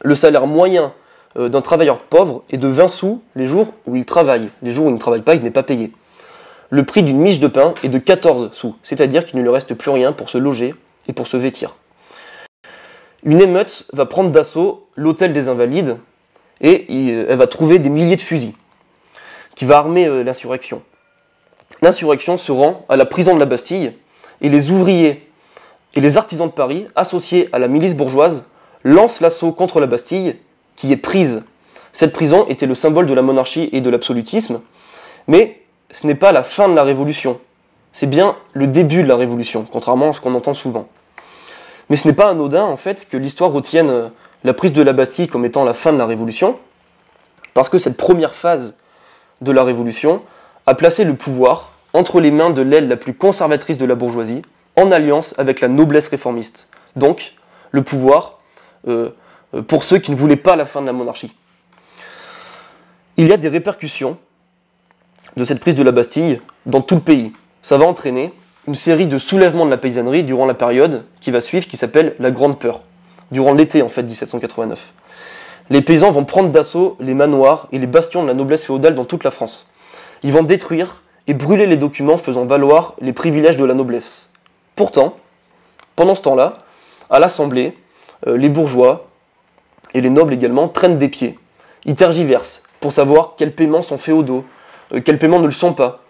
Le 0.02 0.16
salaire 0.16 0.48
moyen 0.48 0.92
euh, 1.38 1.50
d'un 1.50 1.62
travailleur 1.62 2.00
pauvre 2.00 2.44
est 2.50 2.58
de 2.58 2.68
20 2.68 2.88
sous 2.88 3.22
les 3.36 3.46
jours 3.46 3.74
où 3.86 3.96
il 3.96 4.06
travaille. 4.06 4.50
Les 4.64 4.72
jours 4.72 4.86
où 4.86 4.90
il 4.90 4.96
ne 4.96 5.00
travaille 5.00 5.22
pas, 5.22 5.36
il 5.36 5.44
n'est 5.44 5.52
pas 5.52 5.64
payé. 5.64 5.92
Le 6.74 6.84
prix 6.84 7.04
d'une 7.04 7.20
miche 7.20 7.42
de 7.42 7.48
pain 7.48 7.74
est 7.84 7.90
de 7.90 7.98
14 7.98 8.52
sous, 8.54 8.76
c'est-à-dire 8.82 9.26
qu'il 9.26 9.38
ne 9.38 9.44
lui 9.44 9.50
reste 9.50 9.74
plus 9.74 9.92
rien 9.92 10.14
pour 10.14 10.30
se 10.30 10.38
loger 10.38 10.74
et 11.10 11.14
pour 11.14 11.28
se 11.28 11.36
vêtir. 11.36 11.76
Une 13.24 13.42
émeute 13.42 13.88
va 13.92 14.06
prendre 14.06 14.32
d'assaut 14.32 14.88
l'hôtel 14.96 15.34
des 15.34 15.50
Invalides, 15.50 15.98
et 16.62 17.10
elle 17.10 17.38
va 17.38 17.48
trouver 17.48 17.78
des 17.78 17.90
milliers 17.90 18.16
de 18.16 18.22
fusils, 18.22 18.54
qui 19.54 19.66
va 19.66 19.80
armer 19.80 20.08
euh, 20.08 20.24
l'insurrection. 20.24 20.82
L'insurrection 21.82 22.38
se 22.38 22.54
rend 22.54 22.86
à 22.88 22.96
la 22.96 23.06
prison 23.06 23.34
de 23.36 23.40
la 23.40 23.46
Bastille, 23.46 23.92
et 24.40 24.48
les 24.48 24.72
ouvriers 24.72 25.28
et 25.94 26.00
les 26.00 26.18
artisans 26.18 26.48
de 26.48 26.54
Paris, 26.54 26.88
associés 26.96 27.50
à 27.52 27.60
la 27.60 27.68
milice 27.68 27.98
bourgeoise, 27.98 28.48
lancent 28.86 29.20
l'assaut 29.20 29.52
contre 29.52 29.82
la 29.82 29.88
Bastille, 29.88 30.38
qui 30.78 30.94
est 30.94 30.98
prise. 30.98 31.44
Cette 31.92 32.14
prison 32.14 32.48
était 32.48 32.66
le 32.66 32.76
symbole 32.76 33.08
de 33.08 33.14
la 33.14 33.22
monarchie 33.22 33.70
et 33.74 33.82
de 33.82 33.90
l'absolutisme, 33.90 34.62
mais 35.28 35.61
ce 35.92 36.08
n'est 36.08 36.16
pas 36.16 36.32
la 36.32 36.44
fin 36.44 36.70
de 36.70 36.74
la 36.74 36.84
Révolution, 36.84 37.40
c'est 37.92 38.08
bien 38.08 38.36
le 38.54 38.68
début 38.68 39.04
de 39.04 39.08
la 39.08 39.16
Révolution, 39.16 39.66
contrairement 39.70 40.10
à 40.10 40.14
ce 40.14 40.22
qu'on 40.22 40.34
entend 40.36 40.54
souvent. 40.54 40.88
Mais 41.90 41.96
ce 41.98 42.08
n'est 42.08 42.14
pas 42.14 42.30
anodin, 42.30 42.64
en 42.64 42.78
fait, 42.78 43.08
que 43.10 43.18
l'histoire 43.18 43.52
retienne 43.52 43.90
euh, 43.90 44.10
la 44.44 44.54
prise 44.54 44.74
de 44.74 44.82
la 44.82 44.94
Bastille 44.94 45.28
comme 45.28 45.46
étant 45.46 45.66
la 45.66 45.74
fin 45.74 45.92
de 45.94 45.98
la 45.98 46.06
Révolution, 46.06 46.58
parce 47.54 47.70
que 47.70 47.78
cette 47.78 47.98
première 47.98 48.34
phase 48.34 48.76
de 49.42 49.52
la 49.52 49.64
Révolution 49.64 50.22
a 50.68 50.74
placé 50.74 51.04
le 51.04 51.16
pouvoir 51.16 51.74
entre 51.94 52.22
les 52.22 52.32
mains 52.32 52.52
de 52.52 52.62
l'aile 52.62 52.88
la 52.88 52.96
plus 52.96 53.14
conservatrice 53.14 53.78
de 53.78 53.86
la 53.86 53.96
bourgeoisie, 53.96 54.42
en 54.78 54.92
alliance 54.92 55.36
avec 55.38 55.60
la 55.60 55.68
noblesse 55.68 56.08
réformiste. 56.08 56.70
Donc, 56.96 57.34
le 57.72 57.84
pouvoir 57.84 58.40
euh, 58.88 59.10
euh, 59.54 59.62
pour 59.62 59.84
ceux 59.84 59.98
qui 60.00 60.12
ne 60.12 60.16
voulaient 60.16 60.38
pas 60.38 60.56
la 60.56 60.66
fin 60.66 60.82
de 60.82 60.86
la 60.86 60.94
monarchie. 60.94 61.36
Il 63.18 63.28
y 63.28 63.34
a 63.34 63.38
des 63.38 63.50
répercussions 63.50 64.18
de 65.38 65.44
cette 65.44 65.60
prise 65.60 65.76
de 65.76 65.84
la 65.84 65.92
Bastille 65.92 66.42
dans 66.66 66.82
tout 66.82 66.96
le 66.96 67.02
pays. 67.02 67.32
Ça 67.62 67.78
va 67.78 67.86
entraîner 67.86 68.34
une 68.68 68.76
série 68.76 69.08
de 69.08 69.18
soulèvements 69.18 69.66
de 69.66 69.72
la 69.72 69.78
paysannerie 69.78 70.24
durant 70.24 70.46
la 70.46 70.54
période 70.54 71.04
qui 71.20 71.32
va 71.32 71.42
suivre, 71.42 71.68
qui 71.68 71.78
s'appelle 71.78 72.16
la 72.20 72.32
Grande 72.32 72.60
Peur 72.60 72.82
durant 73.32 73.54
l'été 73.54 73.82
en 73.82 73.90
fait 73.90 74.04
1789. 74.04 74.94
Les 75.70 75.82
paysans 75.82 76.12
vont 76.12 76.26
prendre 76.26 76.50
d'assaut 76.50 76.98
les 77.00 77.14
manoirs 77.14 77.68
et 77.72 77.80
les 77.80 77.88
bastions 77.88 78.24
de 78.24 78.28
la 78.28 78.34
noblesse 78.34 78.66
féodale 78.66 78.94
dans 78.94 79.06
toute 79.06 79.24
la 79.24 79.32
France. 79.32 79.68
Ils 80.24 80.34
vont 80.34 80.44
détruire 80.44 81.02
et 81.28 81.34
brûler 81.34 81.66
les 81.66 81.78
documents 81.78 82.18
faisant 82.18 82.46
valoir 82.46 82.96
les 83.00 83.14
privilèges 83.14 83.58
de 83.58 83.64
la 83.66 83.74
noblesse. 83.74 84.28
Pourtant, 84.76 85.16
pendant 85.96 86.16
ce 86.16 86.22
temps-là, 86.24 86.60
à 87.10 87.20
l'Assemblée, 87.20 87.78
euh, 88.28 88.38
les 88.38 88.50
bourgeois 88.50 89.08
et 89.94 90.02
les 90.02 90.10
nobles 90.10 90.34
également 90.34 90.68
traînent 90.68 90.98
des 90.98 91.10
pieds. 91.10 91.38
Ils 91.86 91.94
tergiversent 91.94 92.64
pour 92.80 92.92
savoir 92.92 93.36
quels 93.38 93.54
paiements 93.54 93.82
sont 93.82 93.98
féodaux, 93.98 94.46
quels 95.00 95.18
paiements 95.18 95.40
ne 95.40 95.46
le 95.46 95.52
sont 95.52 95.74
pas. 95.74 96.04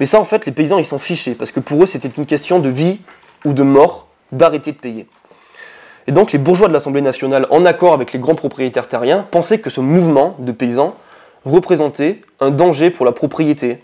Mais 0.00 0.06
ça, 0.06 0.20
en 0.20 0.24
fait, 0.24 0.46
les 0.46 0.52
paysans, 0.52 0.78
ils 0.78 0.84
s'en 0.84 0.98
fichaient, 0.98 1.34
parce 1.34 1.52
que 1.52 1.60
pour 1.60 1.82
eux, 1.82 1.86
c'était 1.86 2.08
une 2.08 2.26
question 2.26 2.58
de 2.58 2.68
vie 2.68 3.00
ou 3.44 3.52
de 3.52 3.62
mort 3.62 4.08
d'arrêter 4.32 4.72
de 4.72 4.78
payer. 4.78 5.06
Et 6.06 6.12
donc 6.12 6.32
les 6.32 6.38
bourgeois 6.38 6.68
de 6.68 6.72
l'Assemblée 6.72 7.00
nationale, 7.00 7.46
en 7.50 7.64
accord 7.64 7.92
avec 7.92 8.12
les 8.12 8.18
grands 8.18 8.34
propriétaires 8.34 8.88
terriens, 8.88 9.26
pensaient 9.30 9.60
que 9.60 9.70
ce 9.70 9.80
mouvement 9.80 10.36
de 10.38 10.52
paysans 10.52 10.96
représentait 11.44 12.20
un 12.40 12.50
danger 12.50 12.90
pour 12.90 13.06
la 13.06 13.12
propriété, 13.12 13.82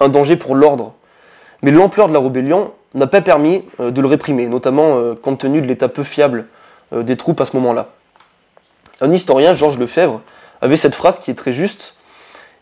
un 0.00 0.08
danger 0.08 0.36
pour 0.36 0.54
l'ordre. 0.54 0.94
Mais 1.62 1.70
l'ampleur 1.70 2.08
de 2.08 2.14
la 2.14 2.20
rébellion 2.20 2.72
n'a 2.94 3.06
pas 3.06 3.20
permis 3.20 3.64
euh, 3.80 3.90
de 3.90 4.00
le 4.00 4.06
réprimer, 4.06 4.48
notamment 4.48 4.96
euh, 4.96 5.14
compte 5.14 5.40
tenu 5.40 5.60
de 5.60 5.66
l'état 5.66 5.88
peu 5.88 6.02
fiable 6.02 6.46
euh, 6.92 7.02
des 7.02 7.16
troupes 7.16 7.40
à 7.40 7.46
ce 7.46 7.56
moment-là. 7.56 7.90
Un 9.00 9.12
historien, 9.12 9.52
Georges 9.52 9.78
Lefebvre, 9.78 10.22
avait 10.60 10.76
cette 10.76 10.94
phrase 10.94 11.18
qui 11.18 11.30
est 11.30 11.34
très 11.34 11.52
juste. 11.52 11.96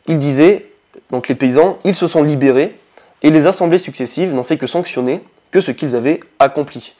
Il 0.06 0.18
disait, 0.18 0.70
donc 1.10 1.28
les 1.28 1.34
paysans, 1.34 1.78
ils 1.84 1.94
se 1.94 2.06
sont 2.06 2.22
libérés 2.22 2.78
et 3.22 3.30
les 3.30 3.46
assemblées 3.46 3.78
successives 3.78 4.34
n'ont 4.34 4.44
fait 4.44 4.58
que 4.58 4.66
sanctionner 4.66 5.22
que 5.50 5.60
ce 5.60 5.70
qu'ils 5.70 5.96
avaient 5.96 6.20
accompli. 6.38 6.94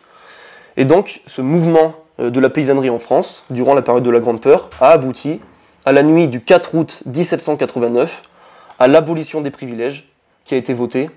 Et 0.76 0.84
donc, 0.84 1.20
ce 1.26 1.40
mouvement 1.40 1.94
euh, 2.20 2.30
de 2.30 2.40
la 2.40 2.50
paysannerie 2.50 2.90
en 2.90 2.98
France, 2.98 3.44
durant 3.50 3.74
la 3.74 3.82
période 3.82 4.04
de 4.04 4.10
la 4.10 4.20
Grande 4.20 4.40
Peur, 4.40 4.70
a 4.80 4.90
abouti, 4.90 5.40
à 5.84 5.92
la 5.92 6.02
nuit 6.02 6.28
du 6.28 6.40
4 6.40 6.74
août 6.74 7.02
1789, 7.06 8.22
à 8.78 8.88
l'abolition 8.88 9.40
des 9.40 9.50
privilèges 9.50 10.10
qui 10.44 10.54
a 10.54 10.56
été 10.56 10.74
votée 10.74 11.10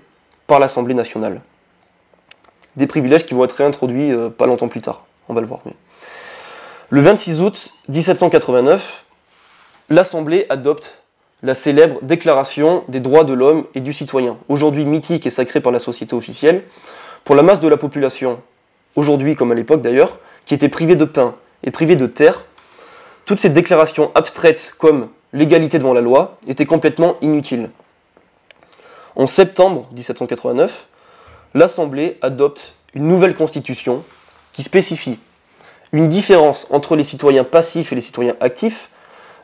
par 0.46 0.58
l'Assemblée 0.58 0.94
nationale. 0.94 1.40
Des 2.76 2.86
privilèges 2.86 3.26
qui 3.26 3.34
vont 3.34 3.44
être 3.44 3.52
réintroduits 3.52 4.12
euh, 4.12 4.30
pas 4.30 4.46
longtemps 4.46 4.68
plus 4.68 4.80
tard, 4.80 5.04
on 5.28 5.34
va 5.34 5.40
le 5.40 5.46
voir. 5.46 5.60
Le 6.88 7.00
26 7.00 7.40
août 7.42 7.72
1789, 7.88 9.04
l'Assemblée 9.90 10.46
adopte 10.48 10.98
la 11.42 11.54
célèbre 11.54 11.98
Déclaration 12.02 12.84
des 12.88 13.00
droits 13.00 13.24
de 13.24 13.32
l'homme 13.32 13.64
et 13.74 13.80
du 13.80 13.92
citoyen, 13.92 14.36
aujourd'hui 14.48 14.84
mythique 14.84 15.26
et 15.26 15.30
sacrée 15.30 15.60
par 15.60 15.72
la 15.72 15.78
société 15.78 16.14
officielle, 16.14 16.62
pour 17.24 17.34
la 17.34 17.42
masse 17.42 17.60
de 17.60 17.68
la 17.68 17.76
population 17.76 18.40
aujourd'hui 18.96 19.36
comme 19.36 19.52
à 19.52 19.54
l'époque 19.54 19.82
d'ailleurs, 19.82 20.18
qui 20.44 20.54
étaient 20.54 20.68
privés 20.68 20.96
de 20.96 21.04
pain 21.04 21.34
et 21.62 21.70
privés 21.70 21.96
de 21.96 22.06
terre, 22.06 22.46
toutes 23.24 23.40
ces 23.40 23.50
déclarations 23.50 24.10
abstraites 24.14 24.74
comme 24.78 25.08
l'égalité 25.32 25.78
devant 25.78 25.92
la 25.92 26.00
loi 26.00 26.38
étaient 26.48 26.66
complètement 26.66 27.16
inutiles. 27.20 27.70
En 29.16 29.26
septembre 29.26 29.88
1789, 29.92 30.88
l'Assemblée 31.54 32.18
adopte 32.22 32.74
une 32.94 33.06
nouvelle 33.06 33.34
constitution 33.34 34.02
qui 34.52 34.62
spécifie 34.62 35.18
une 35.92 36.08
différence 36.08 36.66
entre 36.70 36.96
les 36.96 37.04
citoyens 37.04 37.44
passifs 37.44 37.92
et 37.92 37.94
les 37.94 38.00
citoyens 38.00 38.36
actifs. 38.40 38.90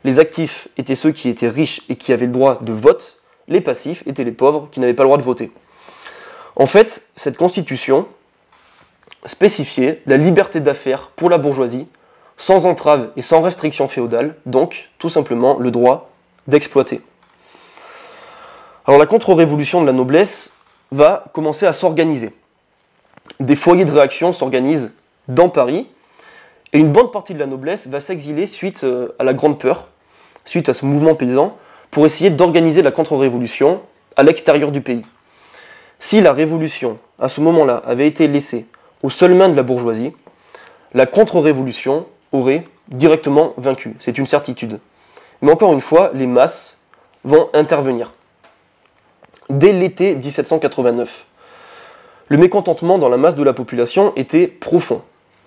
Les 0.05 0.19
actifs 0.19 0.69
étaient 0.77 0.95
ceux 0.95 1.13
qui 1.13 1.29
étaient 1.29 1.49
riches 1.49 1.83
et 1.89 1.97
qui 1.97 2.13
avaient 2.13 2.27
le 2.27 2.33
droit 2.33 2.59
de 2.61 2.73
vote, 2.73 3.19
les 3.49 3.61
passifs 3.61 4.03
étaient 4.07 4.25
les 4.25 4.33
pauvres 4.33 4.69
qui 4.71 4.81
n'avaient 4.81 4.95
pas 4.95 5.03
le 5.03 5.09
droit 5.09 5.19
de 5.19 5.23
voter. 5.23 5.51
En 6.57 6.67
fait, 6.67 7.09
cette 7.17 7.37
constitution 7.37 8.07
spécifier 9.27 10.03
la 10.07 10.17
liberté 10.17 10.61
d'affaires 10.61 11.09
pour 11.09 11.31
la 11.31 11.39
bourgeoisie, 11.39 11.87
sans 12.37 12.67
entrave 12.67 13.11
et 13.17 13.23
sans 13.23 13.41
restriction 13.41 13.89
féodale, 13.89 14.37
donc 14.47 14.91
tout 14.99 15.09
simplement 15.09 15.59
le 15.59 15.71
droit 15.71 16.11
d'exploiter. 16.47 17.01
Alors 18.87 19.01
la 19.01 19.07
contre-révolution 19.07 19.81
de 19.81 19.87
la 19.87 19.93
noblesse 19.93 20.55
va 20.93 21.25
commencer 21.33 21.67
à 21.67 21.73
s'organiser. 21.73 22.33
Des 23.41 23.57
foyers 23.57 23.85
de 23.85 23.91
réaction 23.91 24.33
s'organisent 24.33 24.93
dans 25.29 25.49
Paris, 25.49 25.89
et 26.77 26.79
une 26.79 26.93
bonne 26.93 27.11
partie 27.11 27.33
de 27.33 27.39
la 27.39 27.47
noblesse 27.47 27.87
va 27.87 28.01
s'exiler 28.01 28.47
suite 28.47 28.85
euh, 28.85 29.09
à 29.19 29.25
la 29.25 29.33
Grande 29.33 29.59
Peur, 29.59 29.89
suite 30.45 30.69
à 30.69 30.75
ce 30.75 30.85
mouvement 30.85 31.15
paysan, 31.15 31.57
pour 31.91 32.05
essayer 32.05 32.29
d'organiser 32.29 32.83
la 32.83 32.91
contre-révolution 32.91 33.81
à 34.15 34.23
l'extérieur 34.23 34.71
du 34.71 34.83
pays. 34.83 35.01
Si 36.01 36.21
la 36.21 36.35
révolution, 36.35 36.99
à 37.19 37.31
ce 37.31 37.41
moment-là, 37.41 37.81
avait 37.87 38.07
été 38.07 38.29
laissée 38.29 38.67
aux 39.03 39.09
seules 39.09 39.33
mains 39.33 39.49
de 39.49 39.57
la 39.57 39.63
bourgeoisie, 39.63 40.13
la 40.93 41.07
contre-révolution 41.07 42.05
aurait 42.33 42.65
directement 42.89 43.55
vaincu. 43.57 43.97
C'est 43.99 44.19
une 44.19 44.27
certitude. 44.27 44.79
Mais 45.41 45.53
encore 45.53 45.73
une 45.73 45.81
fois, 45.81 46.11
les 46.13 46.27
masses 46.27 46.83
vont 47.25 47.49
intervenir. 47.55 48.13
Dès 49.49 49.73
l'été 49.73 50.15
1789, 50.15 51.25
le 52.29 52.37
mécontentement 52.37 52.99
dans 52.99 53.09
la 53.09 53.17
masse 53.17 53.35
de 53.35 53.43
la 53.43 53.55
population 53.55 54.13
était 54.17 54.47
profond, 54.47 55.01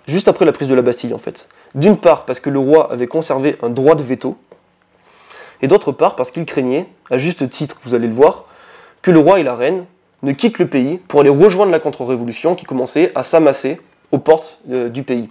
juste 0.09 0.27
après 0.27 0.45
la 0.45 0.51
prise 0.51 0.67
de 0.67 0.75
la 0.75 0.81
Bastille 0.81 1.13
en 1.13 1.17
fait. 1.17 1.47
D'une 1.75 1.97
part 1.97 2.25
parce 2.25 2.39
que 2.39 2.49
le 2.49 2.59
roi 2.59 2.91
avait 2.91 3.07
conservé 3.07 3.57
un 3.61 3.69
droit 3.69 3.95
de 3.95 4.03
veto, 4.03 4.37
et 5.61 5.67
d'autre 5.67 5.91
part 5.91 6.15
parce 6.15 6.31
qu'il 6.31 6.45
craignait, 6.45 6.87
à 7.09 7.17
juste 7.17 7.49
titre, 7.49 7.79
vous 7.83 7.93
allez 7.93 8.07
le 8.07 8.13
voir, 8.13 8.45
que 9.01 9.11
le 9.11 9.19
roi 9.19 9.39
et 9.39 9.43
la 9.43 9.55
reine 9.55 9.85
ne 10.23 10.31
quittent 10.31 10.59
le 10.59 10.67
pays 10.67 10.97
pour 10.97 11.21
aller 11.21 11.29
rejoindre 11.29 11.71
la 11.71 11.79
contre-révolution 11.79 12.55
qui 12.55 12.65
commençait 12.65 13.11
à 13.15 13.23
s'amasser 13.23 13.79
aux 14.11 14.19
portes 14.19 14.59
euh, 14.69 14.89
du 14.89 15.03
pays. 15.03 15.29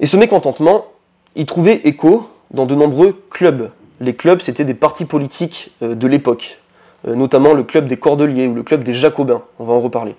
Et 0.00 0.06
ce 0.06 0.16
mécontentement, 0.16 0.86
il 1.34 1.46
trouvait 1.46 1.80
écho 1.84 2.30
dans 2.50 2.66
de 2.66 2.74
nombreux 2.74 3.20
clubs. 3.30 3.70
Les 4.00 4.14
clubs, 4.14 4.40
c'était 4.40 4.64
des 4.64 4.74
partis 4.74 5.04
politiques 5.04 5.72
euh, 5.82 5.94
de 5.94 6.06
l'époque, 6.06 6.58
euh, 7.06 7.14
notamment 7.14 7.52
le 7.52 7.64
club 7.64 7.86
des 7.86 7.96
Cordeliers 7.96 8.46
ou 8.46 8.54
le 8.54 8.62
club 8.62 8.84
des 8.84 8.94
Jacobins, 8.94 9.42
on 9.58 9.64
va 9.64 9.74
en 9.74 9.80
reparler. 9.80 10.14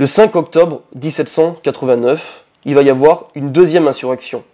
Le 0.00 0.06
5 0.06 0.36
octobre 0.36 0.82
1789, 0.94 2.44
il 2.66 2.76
va 2.76 2.82
y 2.82 2.90
avoir 2.90 3.26
une 3.34 3.50
deuxième 3.50 3.88
insurrection. 3.88 4.44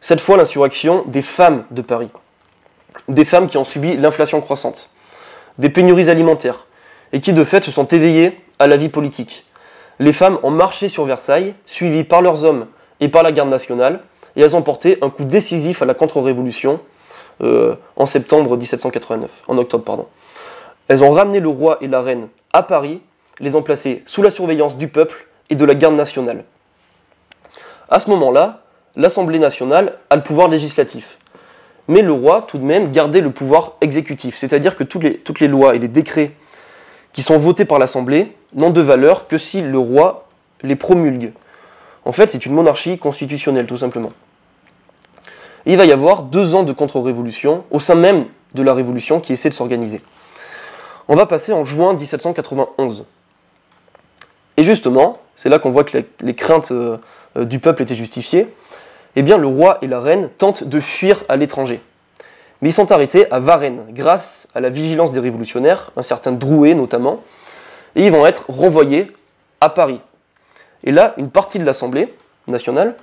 Cette 0.00 0.22
fois 0.22 0.38
l'insurrection 0.38 1.04
des 1.06 1.20
femmes 1.20 1.66
de 1.72 1.82
Paris. 1.82 2.08
Des 3.06 3.26
femmes 3.26 3.48
qui 3.48 3.58
ont 3.58 3.64
subi 3.64 3.98
l'inflation 3.98 4.40
croissante, 4.40 4.88
des 5.58 5.68
pénuries 5.68 6.08
alimentaires, 6.08 6.68
et 7.12 7.20
qui 7.20 7.34
de 7.34 7.44
fait 7.44 7.62
se 7.62 7.70
sont 7.70 7.84
éveillées 7.84 8.40
à 8.58 8.66
la 8.66 8.78
vie 8.78 8.88
politique. 8.88 9.44
Les 9.98 10.14
femmes 10.14 10.38
ont 10.42 10.50
marché 10.50 10.88
sur 10.88 11.04
Versailles, 11.04 11.54
suivies 11.66 12.04
par 12.04 12.22
leurs 12.22 12.42
hommes 12.44 12.66
et 13.00 13.10
par 13.10 13.22
la 13.22 13.32
garde 13.32 13.50
nationale, 13.50 14.00
et 14.36 14.40
elles 14.40 14.56
ont 14.56 14.62
porté 14.62 14.96
un 15.02 15.10
coup 15.10 15.24
décisif 15.24 15.82
à 15.82 15.84
la 15.84 15.92
contre-révolution 15.92 16.80
euh, 17.42 17.76
en 17.96 18.06
septembre 18.06 18.56
1789, 18.56 19.42
en 19.48 19.58
octobre. 19.58 20.08
Elles 20.88 21.04
ont 21.04 21.10
ramené 21.10 21.40
le 21.40 21.48
roi 21.48 21.76
et 21.82 21.88
la 21.88 22.00
reine 22.00 22.28
à 22.54 22.62
Paris, 22.62 23.02
les 23.40 23.56
ont 23.56 23.62
placés 23.62 24.02
sous 24.06 24.22
la 24.22 24.30
surveillance 24.30 24.76
du 24.76 24.88
peuple 24.88 25.26
et 25.50 25.54
de 25.54 25.64
la 25.64 25.74
garde 25.74 25.94
nationale. 25.94 26.44
À 27.88 28.00
ce 28.00 28.10
moment-là, 28.10 28.62
l'Assemblée 28.96 29.38
nationale 29.38 29.98
a 30.10 30.16
le 30.16 30.22
pouvoir 30.22 30.48
législatif. 30.48 31.18
Mais 31.88 32.02
le 32.02 32.12
roi, 32.12 32.44
tout 32.46 32.58
de 32.58 32.64
même, 32.64 32.92
gardait 32.92 33.20
le 33.20 33.30
pouvoir 33.30 33.72
exécutif, 33.80 34.36
c'est-à-dire 34.36 34.76
que 34.76 34.84
toutes 34.84 35.02
les, 35.02 35.18
toutes 35.18 35.40
les 35.40 35.48
lois 35.48 35.74
et 35.74 35.78
les 35.78 35.88
décrets 35.88 36.32
qui 37.12 37.22
sont 37.22 37.38
votés 37.38 37.64
par 37.64 37.78
l'Assemblée 37.78 38.34
n'ont 38.54 38.70
de 38.70 38.80
valeur 38.80 39.28
que 39.28 39.38
si 39.38 39.60
le 39.60 39.78
roi 39.78 40.28
les 40.62 40.76
promulgue. 40.76 41.32
En 42.04 42.12
fait, 42.12 42.30
c'est 42.30 42.46
une 42.46 42.52
monarchie 42.52 42.98
constitutionnelle, 42.98 43.66
tout 43.66 43.76
simplement. 43.76 44.12
il 45.66 45.76
va 45.76 45.84
y 45.84 45.92
avoir 45.92 46.22
deux 46.22 46.54
ans 46.54 46.62
de 46.62 46.72
contre-révolution 46.72 47.64
au 47.70 47.78
sein 47.78 47.94
même 47.94 48.26
de 48.54 48.62
la 48.62 48.74
Révolution 48.74 49.20
qui 49.20 49.32
essaie 49.32 49.48
de 49.48 49.54
s'organiser. 49.54 50.00
On 51.08 51.16
va 51.16 51.26
passer 51.26 51.52
en 51.52 51.64
juin 51.64 51.94
1791. 51.94 53.04
Et 54.56 54.64
justement, 54.64 55.20
c'est 55.34 55.48
là 55.48 55.58
qu'on 55.58 55.70
voit 55.70 55.84
que 55.84 55.98
les, 56.22 56.34
craintes 56.34 56.72
euh, 56.72 56.98
euh, 57.36 57.44
du 57.44 57.58
peuple 57.58 57.82
étaient 57.82 57.94
justifiées. 57.94 58.46
Eh 59.16 59.22
bien, 59.22 59.38
le 59.38 59.46
roi 59.46 59.78
et 59.82 59.86
la 59.86 60.00
reine 60.00 60.28
tentent 60.38 60.64
de 60.64 60.80
fuir 60.80 61.24
à 61.28 61.36
l'étranger. 61.36 61.80
Mais 62.60 62.68
ils 62.68 62.72
sont 62.72 62.92
arrêtés 62.92 63.30
à 63.32 63.40
Varennes, 63.40 63.86
grâce 63.90 64.48
à 64.54 64.60
la 64.60 64.70
vigilance 64.70 65.12
des 65.12 65.20
révolutionnaires, 65.20 65.90
un 65.96 66.02
certain 66.02 66.32
Drouet 66.32 66.74
notamment, 66.74 67.22
et 67.96 68.06
ils 68.06 68.12
vont 68.12 68.24
être 68.24 68.44
renvoyés 68.48 69.10
à 69.60 69.68
Paris. 69.68 70.00
Et 70.84 70.92
là, 70.92 71.14
une 71.16 71.30
partie 71.30 71.58
de 71.58 71.64
l'Assemblée 71.64 72.14
nationale 72.46 72.94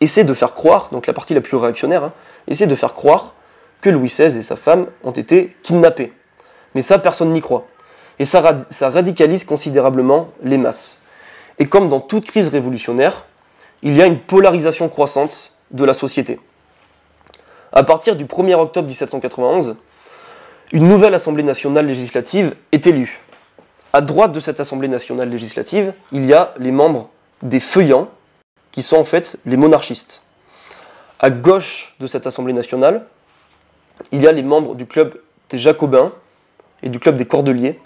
essaie 0.00 0.24
de 0.24 0.34
faire 0.34 0.52
croire, 0.52 0.88
donc 0.92 1.06
la 1.06 1.12
partie 1.12 1.34
la 1.34 1.40
plus 1.40 1.56
réactionnaire, 1.56 2.04
hein, 2.04 2.12
essaie 2.46 2.66
de 2.66 2.74
faire 2.74 2.94
croire 2.94 3.34
que 3.80 3.90
Louis 3.90 4.08
XVI 4.08 4.36
et 4.38 4.42
sa 4.42 4.56
femme 4.56 4.86
ont 5.02 5.12
été 5.12 5.56
kidnappés. 5.62 6.12
Mais 6.74 6.82
ça, 6.82 6.98
personne 6.98 7.32
n'y 7.32 7.40
croit. 7.40 7.66
Et 8.18 8.24
ça, 8.24 8.40
radicalise 8.80 9.44
considérablement 9.44 10.28
les 10.42 10.58
masses. 10.58 11.00
Et 11.58 11.66
comme 11.66 11.88
dans 11.88 12.00
toute 12.00 12.26
crise 12.26 12.48
révolutionnaire, 12.48 13.26
il 13.82 13.96
y 13.96 14.02
a 14.02 14.06
une 14.06 14.18
polarisation 14.18 14.88
croissante 14.88 15.52
de 15.70 15.84
la 15.84 15.94
société. 15.94 16.38
À 17.72 17.82
partir 17.84 18.16
du 18.16 18.26
1er 18.26 18.54
octobre 18.54 18.86
1791, 18.86 19.76
une 20.72 20.88
nouvelle 20.88 21.14
Assemblée 21.14 21.42
nationale 21.42 21.86
législative 21.86 22.54
est 22.70 22.86
élue. 22.86 23.20
À 23.92 24.00
droite 24.00 24.32
de 24.32 24.40
cette 24.40 24.60
Assemblée 24.60 24.88
nationale 24.88 25.28
législative, 25.28 25.92
il 26.12 26.24
y 26.24 26.32
a 26.32 26.54
les 26.58 26.72
membres 26.72 27.10
des 27.42 27.60
feuillants, 27.60 28.08
qui 28.70 28.82
sont 28.82 28.96
en 28.96 29.04
fait 29.04 29.36
les 29.44 29.56
monarchistes. 29.56 30.22
À 31.20 31.30
gauche 31.30 31.94
de 32.00 32.06
cette 32.06 32.26
Assemblée 32.26 32.54
nationale, 32.54 33.06
il 34.10 34.22
y 34.22 34.26
a 34.26 34.32
les 34.32 34.42
membres 34.42 34.74
du 34.74 34.86
club 34.86 35.20
des 35.50 35.58
Jacobins 35.58 36.12
et 36.82 36.88
du 36.88 36.98
club 36.98 37.16
des 37.16 37.26
Cordeliers, 37.26 37.78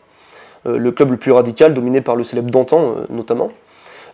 le 0.64 0.90
club 0.92 1.10
le 1.10 1.16
plus 1.16 1.32
radical, 1.32 1.74
dominé 1.74 2.00
par 2.00 2.16
le 2.16 2.24
célèbre 2.24 2.50
Dantan 2.50 2.80
euh, 2.80 3.04
notamment. 3.10 3.48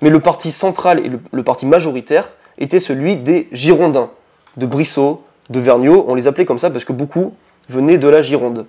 Mais 0.01 0.11
le 0.11 0.21
parti 0.21 0.51
central 0.51 1.01
et 1.01 1.11
le, 1.31 1.43
parti 1.43 1.65
majoritaire 1.65 2.29
était 2.59 2.81
celui 2.81 3.17
des 3.17 3.49
Girondins, 3.53 4.11
de 4.57 4.67
Brissot, 4.67 5.23
de 5.49 5.61
Vergniaud, 5.61 6.05
on 6.09 6.15
les 6.15 6.27
appelait 6.27 6.45
comme 6.45 6.59
ça 6.59 6.71
parce 6.71 6.85
que 6.85 6.93
beaucoup 6.93 7.35
venaient 7.69 7.99
de 7.99 8.09
la 8.09 8.21
Gironde. 8.21 8.67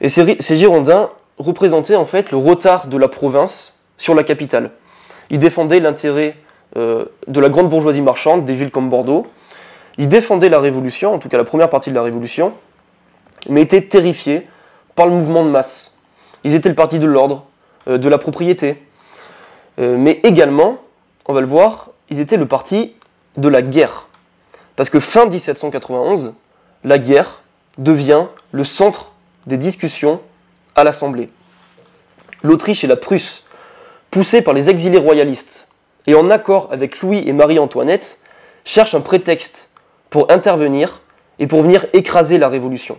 Et 0.00 0.08
ces, 0.08 0.56
Girondins 0.56 1.10
représentaient 1.38 1.96
en 1.96 2.06
fait 2.06 2.30
le 2.30 2.38
retard 2.38 2.86
de 2.86 2.96
la 2.96 3.08
province 3.08 3.74
sur 3.96 4.14
la 4.14 4.24
capitale. 4.24 4.70
Ils 5.30 5.38
défendaient 5.38 5.80
l'intérêt 5.80 6.36
euh, 6.76 7.04
de 7.26 7.40
la 7.40 7.50
grande 7.50 7.68
bourgeoisie 7.68 8.02
marchande, 8.02 8.44
des 8.44 8.54
villes 8.54 8.70
comme 8.70 8.88
Bordeaux. 8.88 9.26
Ils 9.98 10.08
défendaient 10.08 10.48
la 10.48 10.60
Révolution, 10.60 11.12
en 11.12 11.18
tout 11.18 11.28
cas 11.28 11.36
la 11.36 11.44
première 11.44 11.68
partie 11.68 11.90
de 11.90 11.94
la 11.94 12.02
Révolution, 12.02 12.54
mais 13.48 13.62
étaient 13.62 13.82
terrifiés 13.82 14.46
par 14.94 15.06
le 15.06 15.12
mouvement 15.12 15.44
de 15.44 15.50
masse. 15.50 15.92
Ils 16.48 16.54
étaient 16.54 16.70
le 16.70 16.74
parti 16.74 16.98
de 16.98 17.06
l'ordre, 17.06 17.44
euh, 17.88 17.98
de 17.98 18.08
la 18.08 18.16
propriété, 18.16 18.82
euh, 19.78 19.98
mais 19.98 20.18
également, 20.22 20.78
on 21.26 21.34
va 21.34 21.42
le 21.42 21.46
voir, 21.46 21.90
ils 22.08 22.20
étaient 22.20 22.38
le 22.38 22.48
parti 22.48 22.94
de 23.36 23.50
la 23.50 23.60
guerre. 23.60 24.08
Parce 24.74 24.88
que 24.88 24.98
fin 24.98 25.26
1791, 25.26 26.32
la 26.84 26.98
guerre 26.98 27.42
devient 27.76 28.24
le 28.52 28.64
centre 28.64 29.12
des 29.46 29.58
discussions 29.58 30.22
à 30.74 30.84
l'Assemblée. 30.84 31.28
L'Autriche 32.42 32.82
et 32.82 32.86
la 32.86 32.96
Prusse, 32.96 33.44
poussées 34.10 34.40
par 34.40 34.54
les 34.54 34.70
exilés 34.70 34.96
royalistes 34.96 35.68
et 36.06 36.14
en 36.14 36.30
accord 36.30 36.70
avec 36.72 37.02
Louis 37.02 37.22
et 37.26 37.34
Marie-Antoinette, 37.34 38.20
cherchent 38.64 38.94
un 38.94 39.02
prétexte 39.02 39.68
pour 40.08 40.32
intervenir 40.32 41.02
et 41.40 41.46
pour 41.46 41.60
venir 41.60 41.84
écraser 41.92 42.38
la 42.38 42.48
Révolution. 42.48 42.98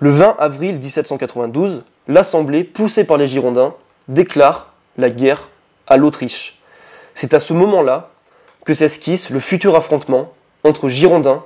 Le 0.00 0.10
20 0.10 0.34
avril 0.40 0.80
1792, 0.80 1.84
l'Assemblée, 2.08 2.64
poussée 2.64 3.04
par 3.04 3.16
les 3.16 3.28
Girondins, 3.28 3.74
déclare 4.08 4.72
la 4.98 5.10
guerre 5.10 5.48
à 5.86 5.96
l'Autriche. 5.96 6.58
C'est 7.14 7.34
à 7.34 7.40
ce 7.40 7.52
moment-là 7.52 8.10
que 8.64 8.74
s'esquisse 8.74 9.30
le 9.30 9.40
futur 9.40 9.76
affrontement 9.76 10.32
entre 10.64 10.88
Girondins 10.88 11.42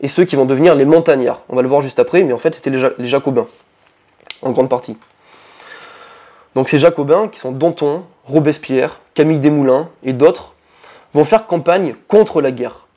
et 0.00 0.08
ceux 0.08 0.24
qui 0.24 0.36
vont 0.36 0.44
devenir 0.44 0.74
les 0.74 0.84
montagnards. 0.84 1.42
On 1.48 1.56
va 1.56 1.62
le 1.62 1.68
voir 1.68 1.80
juste 1.80 1.98
après, 1.98 2.22
mais 2.22 2.32
en 2.32 2.38
fait 2.38 2.54
c'était 2.54 2.70
les, 2.70 3.08
Jacobins, 3.08 3.46
en 4.42 4.50
grande 4.50 4.68
partie. 4.68 4.96
Donc 6.54 6.68
ces 6.68 6.78
Jacobins, 6.78 7.28
qui 7.28 7.38
sont 7.38 7.52
Danton, 7.52 8.04
Robespierre, 8.24 9.00
Camille 9.14 9.38
Desmoulins 9.38 9.88
et 10.02 10.12
d'autres, 10.12 10.54
vont 11.14 11.24
faire 11.24 11.46
campagne 11.46 11.94
contre 12.08 12.40
la 12.40 12.50
guerre. 12.50 12.88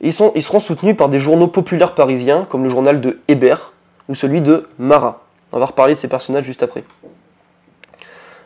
ils, 0.00 0.12
sont, 0.12 0.32
ils 0.34 0.42
seront 0.42 0.60
soutenus 0.60 0.96
par 0.96 1.08
des 1.08 1.20
journaux 1.20 1.48
populaires 1.48 1.94
parisiens, 1.94 2.44
comme 2.48 2.64
le 2.64 2.70
journal 2.70 3.00
de 3.00 3.20
Hébert 3.28 3.72
ou 4.08 4.14
celui 4.14 4.40
de 4.40 4.68
Marat. 4.78 5.27
On 5.52 5.58
va 5.58 5.66
reparler 5.66 5.94
de 5.94 5.98
ces 5.98 6.08
personnages 6.08 6.44
juste 6.44 6.62
après. 6.62 6.84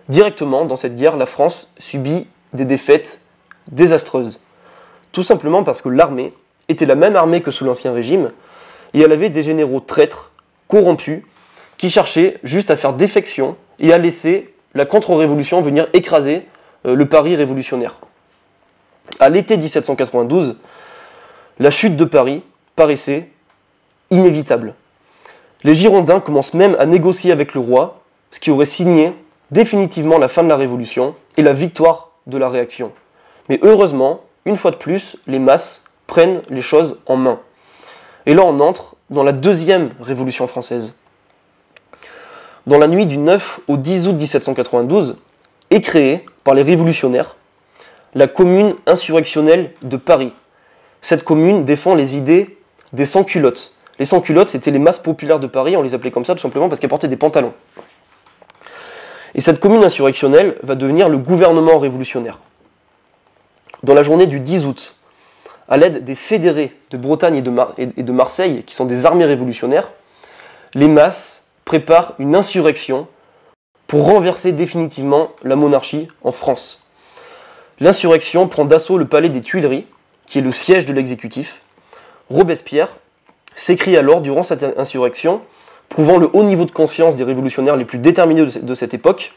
Directement, 0.08 0.64
dans 0.64 0.76
cette 0.76 0.96
guerre, 0.96 1.16
la 1.16 1.26
France 1.26 1.72
subit 1.78 2.26
des 2.52 2.64
défaites 2.64 3.22
désastreuses. 3.68 4.40
Tout 5.12 5.22
simplement 5.22 5.64
parce 5.64 5.80
que 5.80 5.88
l'armée 5.88 6.32
était 6.68 6.86
la 6.86 6.94
même 6.94 7.16
armée 7.16 7.40
que 7.40 7.50
sous 7.50 7.64
l'Ancien 7.64 7.92
Régime, 7.92 8.30
et 8.94 9.00
elle 9.00 9.12
avait 9.12 9.30
des 9.30 9.42
généraux 9.42 9.80
traîtres, 9.80 10.32
corrompus, 10.68 11.22
qui 11.78 11.90
cherchaient 11.90 12.38
juste 12.42 12.70
à 12.70 12.76
faire 12.76 12.92
défection 12.92 13.56
et 13.78 13.92
à 13.92 13.98
laisser 13.98 14.54
la 14.74 14.86
contre-révolution 14.86 15.60
venir 15.62 15.88
écraser 15.92 16.46
euh, 16.86 16.94
le 16.94 17.06
Paris 17.06 17.36
révolutionnaire. 17.36 17.96
À 19.18 19.28
l'été 19.28 19.56
1792, 19.56 20.56
la 21.58 21.70
chute 21.70 21.96
de 21.96 22.04
Paris 22.04 22.42
paraissait 22.76 23.30
inévitable. 24.10 24.74
Les 25.64 25.74
Girondins 25.74 26.20
commencent 26.20 26.54
même 26.54 26.76
à 26.78 26.86
négocier 26.86 27.32
avec 27.32 27.54
le 27.54 27.60
roi, 27.60 28.02
ce 28.30 28.40
qui 28.40 28.50
aurait 28.50 28.64
signé 28.64 29.12
définitivement 29.50 30.18
la 30.18 30.28
fin 30.28 30.42
de 30.42 30.48
la 30.48 30.56
Révolution 30.56 31.14
et 31.36 31.42
la 31.42 31.52
victoire 31.52 32.10
de 32.26 32.38
la 32.38 32.48
réaction. 32.48 32.92
Mais 33.48 33.60
heureusement, 33.62 34.22
une 34.44 34.56
fois 34.56 34.70
de 34.70 34.76
plus, 34.76 35.16
les 35.26 35.38
masses 35.38 35.84
prennent 36.06 36.40
les 36.48 36.62
choses 36.62 36.98
en 37.06 37.16
main. 37.16 37.38
Et 38.26 38.34
là, 38.34 38.42
on 38.44 38.60
entre 38.60 38.96
dans 39.10 39.22
la 39.22 39.32
deuxième 39.32 39.90
Révolution 40.00 40.46
française. 40.46 40.96
Dans 42.66 42.78
la 42.78 42.88
nuit 42.88 43.06
du 43.06 43.18
9 43.18 43.60
au 43.68 43.76
10 43.76 44.08
août 44.08 44.14
1792, 44.14 45.16
est 45.70 45.80
créée 45.80 46.24
par 46.44 46.54
les 46.54 46.62
révolutionnaires 46.62 47.36
la 48.14 48.26
commune 48.26 48.74
insurrectionnelle 48.86 49.72
de 49.82 49.96
Paris. 49.96 50.32
Cette 51.00 51.24
commune 51.24 51.64
défend 51.64 51.94
les 51.94 52.16
idées 52.16 52.58
des 52.92 53.06
sans-culottes. 53.06 53.72
Les 54.02 54.06
sans-culottes, 54.06 54.48
c'était 54.48 54.72
les 54.72 54.80
masses 54.80 54.98
populaires 54.98 55.38
de 55.38 55.46
Paris, 55.46 55.76
on 55.76 55.82
les 55.82 55.94
appelait 55.94 56.10
comme 56.10 56.24
ça 56.24 56.34
tout 56.34 56.40
simplement 56.40 56.68
parce 56.68 56.80
qu'elles 56.80 56.90
portaient 56.90 57.06
des 57.06 57.16
pantalons. 57.16 57.54
Et 59.36 59.40
cette 59.40 59.60
commune 59.60 59.84
insurrectionnelle 59.84 60.56
va 60.64 60.74
devenir 60.74 61.08
le 61.08 61.18
gouvernement 61.18 61.78
révolutionnaire 61.78 62.40
dans 63.84 63.94
la 63.94 64.02
journée 64.02 64.26
du 64.26 64.40
10 64.40 64.66
août, 64.66 64.96
à 65.68 65.76
l'aide 65.76 66.02
des 66.02 66.16
fédérés 66.16 66.76
de 66.90 66.96
Bretagne 66.96 67.36
et 67.36 68.02
de, 68.02 68.12
Marseille, 68.12 68.64
qui 68.64 68.74
sont 68.74 68.86
des 68.86 69.06
armées 69.06 69.24
révolutionnaires, 69.24 69.92
les 70.74 70.88
masses 70.88 71.44
préparent 71.64 72.14
une 72.18 72.34
insurrection 72.34 73.06
pour 73.86 74.06
renverser 74.06 74.50
définitivement 74.50 75.30
la 75.44 75.54
monarchie 75.54 76.08
en 76.24 76.32
France. 76.32 76.82
L'insurrection 77.78 78.48
prend 78.48 78.64
d'assaut 78.64 78.98
le 78.98 79.06
palais 79.06 79.28
des 79.28 79.42
Tuileries, 79.42 79.86
qui 80.26 80.40
est 80.40 80.42
le 80.42 80.50
siège 80.50 80.86
de 80.86 80.92
l'exécutif. 80.92 81.62
Robespierre 82.30 82.96
s'écrit 83.54 83.96
alors 83.96 84.20
durant 84.20 84.42
cette 84.42 84.64
insurrection, 84.78 85.42
prouvant 85.88 86.16
le 86.16 86.30
haut 86.32 86.42
niveau 86.42 86.64
de 86.64 86.70
conscience 86.70 87.16
des 87.16 87.24
révolutionnaires 87.24 87.76
les 87.76 87.84
plus 87.84 87.98
déterminés 87.98 88.46
de 88.46 88.74
cette 88.74 88.94
époque. 88.94 89.32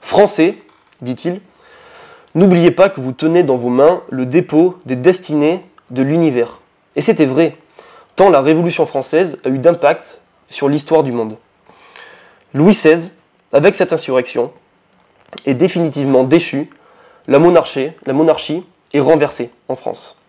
Français, 0.00 0.56
dit-il, 1.00 1.40
n'oubliez 2.34 2.70
pas 2.70 2.88
que 2.88 3.00
vous 3.00 3.12
tenez 3.12 3.42
dans 3.42 3.56
vos 3.56 3.68
mains 3.68 4.02
le 4.10 4.26
dépôt 4.26 4.76
des 4.86 4.96
destinées 4.96 5.64
de 5.90 6.02
l'univers. 6.02 6.60
Et 6.96 7.02
c'était 7.02 7.26
vrai, 7.26 7.56
tant 8.16 8.30
la 8.30 8.40
Révolution 8.40 8.86
française 8.86 9.38
a 9.44 9.48
eu 9.48 9.58
d'impact 9.58 10.20
sur 10.48 10.68
l'histoire 10.68 11.02
du 11.02 11.12
monde. 11.12 11.36
Louis 12.52 12.72
XVI, 12.72 13.10
avec 13.52 13.74
cette 13.74 13.92
insurrection, 13.92 14.52
est 15.46 15.54
définitivement 15.54 16.24
déchu, 16.24 16.68
la 17.28 17.38
monarchie, 17.38 17.90
la 18.06 18.12
monarchie 18.12 18.64
est 18.92 19.00
renversée 19.00 19.50
en 19.68 19.76
France. 19.76 20.19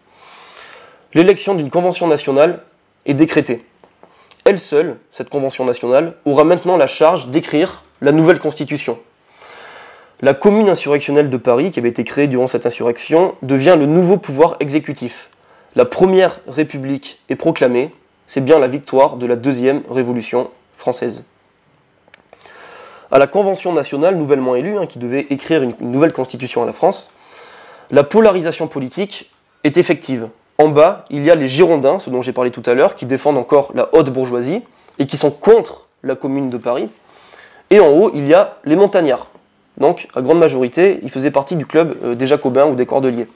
L'élection 1.13 1.56
d'une 1.56 1.69
convention 1.69 2.08
nationale 2.08 2.63
est 3.06 3.13
décrétée. 3.13 3.65
Elle 4.45 4.60
seule, 4.60 4.97
cette 5.12 5.30
convention 5.30 5.65
nationale, 5.65 6.15
aura 6.26 6.43
maintenant 6.43 6.78
la 6.78 6.88
charge 6.88 7.28
d'écrire 7.28 7.84
la 8.02 8.12
nouvelle 8.12 8.39
constitution. 8.39 8.97
La 10.21 10.34
commune 10.34 10.69
insurrectionnelle 10.69 11.30
de 11.30 11.38
Paris, 11.38 11.71
qui 11.71 11.80
avait 11.80 11.89
été 11.89 12.04
créée 12.04 12.28
durant 12.28 12.47
cette 12.47 12.65
insurrection, 12.65 13.36
devient 13.41 13.76
le 13.78 13.88
nouveau 13.88 14.17
pouvoir 14.17 14.56
exécutif. 14.60 15.30
La 15.76 15.86
première 15.86 16.39
république 16.47 17.19
est 17.30 17.36
proclamée, 17.36 17.91
c'est 18.28 18.41
bien 18.41 18.60
la 18.60 18.67
victoire 18.67 19.15
de 19.17 19.26
la 19.26 19.36
deuxième 19.36 19.82
révolution 19.89 20.50
française. 20.74 21.24
À 23.12 23.19
la 23.19 23.28
Convention 23.28 23.74
nationale 23.74 24.15
nouvellement 24.15 24.56
élue, 24.56 24.78
hein, 24.78 24.86
qui 24.86 25.00
devait 25.00 25.28
écrire 25.30 25.63
une, 25.63 25.74
nouvelle 25.82 26.13
constitution 26.13 26.63
à 26.63 26.65
la 26.65 26.71
France, 26.71 27.13
la 27.89 28.04
polarisation 28.04 28.67
politique 28.67 29.30
est 29.65 29.78
effective. 29.78 30.30
En 30.62 30.67
bas, 30.67 31.06
il 31.10 31.26
y 31.26 31.32
a 31.32 31.34
les 31.34 31.50
Girondins, 31.50 31.97
ce 31.97 32.12
dont 32.12 32.21
j'ai 32.21 32.34
parlé 32.34 32.52
tout 32.52 32.62
à 32.67 32.76
l'heure, 32.76 32.95
qui 32.95 33.08
défendent 33.08 33.39
encore 33.39 33.71
la 33.74 33.89
haute 33.95 34.12
bourgeoisie 34.12 34.62
et 35.00 35.08
qui 35.08 35.17
sont 35.17 35.32
contre 35.32 35.88
la 36.04 36.15
commune 36.15 36.52
de 36.52 36.58
Paris. 36.58 36.88
Et 37.71 37.80
en 37.80 37.88
haut, 37.88 38.12
il 38.13 38.28
y 38.28 38.36
a 38.36 38.60
les 38.63 38.76
montagnards. 38.76 39.32
Donc, 39.80 40.08
à 40.15 40.21
grande 40.21 40.38
majorité, 40.38 41.00
ils 41.02 41.10
faisaient 41.10 41.32
partie 41.32 41.56
du 41.56 41.65
club 41.65 41.97
euh, 42.04 42.13
des 42.13 42.28
Jacobins 42.28 42.67
ou 42.67 42.76
des 42.76 42.86
Cordeliers. 42.86 43.28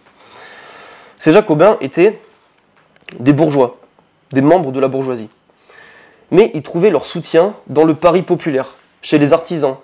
Ces 1.18 1.32
Jacobins 1.32 1.78
étaient 1.82 2.22
des 3.20 3.34
bourgeois, 3.34 3.78
des 4.32 4.42
membres 4.42 4.72
de 4.72 4.80
la 4.80 4.88
bourgeoisie. 4.88 5.30
Mais 6.30 6.52
ils 6.54 6.62
trouvaient 6.62 6.92
leur 6.92 7.06
soutien 7.06 7.56
dans 7.66 7.86
le 7.86 7.96
Paris 7.96 8.22
populaire, 8.22 8.76
chez 9.02 9.18
les 9.18 9.34
artisans, 9.34 9.78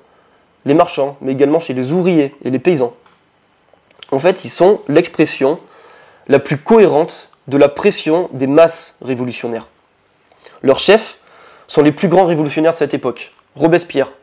les 0.66 0.76
marchands, 0.76 1.18
mais 1.22 1.32
également 1.32 1.60
chez 1.60 1.74
les 1.74 1.92
ouvriers 1.92 2.36
et 2.46 2.52
les 2.52 2.60
paysans. 2.60 2.94
En 4.12 4.20
fait, 4.20 4.46
ils 4.46 4.50
sont 4.52 4.82
l'expression 4.88 5.58
la 6.28 6.38
plus 6.38 6.60
cohérente 6.60 7.31
de 7.48 7.58
la 7.58 7.70
pression 7.70 8.30
des 8.34 8.48
masses 8.48 8.98
révolutionnaires. 9.02 9.68
Leurs 10.62 10.80
chefs 10.80 11.20
sont 11.68 11.82
les 11.82 11.92
plus 11.92 12.08
grands 12.08 12.26
révolutionnaires 12.26 12.74
de 12.74 12.78
cette 12.78 12.94
époque. 12.94 13.32
Robespierre, 13.56 14.14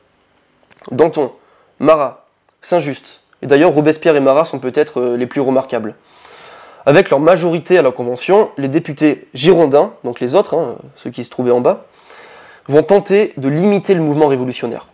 Danton, 0.91 1.33
Marat, 1.79 2.27
Saint-Just. 2.63 3.23
Et 3.43 3.47
d'ailleurs, 3.47 3.73
Robespierre 3.73 4.17
et 4.17 4.21
Marat 4.21 4.45
sont 4.45 4.59
peut-être 4.59 5.01
euh, 5.01 5.17
les 5.17 5.27
plus 5.27 5.41
remarquables. 5.41 5.95
Avec 6.87 7.11
leur 7.11 7.21
majorité 7.21 7.79
à 7.79 7.83
la 7.83 7.91
Convention, 7.91 8.51
les 8.57 8.69
députés 8.69 9.29
girondins, 9.35 9.93
donc 10.05 10.21
les 10.21 10.35
autres, 10.35 10.55
hein, 10.55 10.77
ceux 10.95 11.11
qui 11.11 11.25
se 11.25 11.31
trouvaient 11.31 11.53
en 11.53 11.61
bas, 11.61 11.87
vont 12.67 12.83
tenter 12.83 13.33
de 13.37 13.49
limiter 13.49 13.95
le 13.95 14.01
mouvement 14.01 14.27
révolutionnaire. 14.27 14.87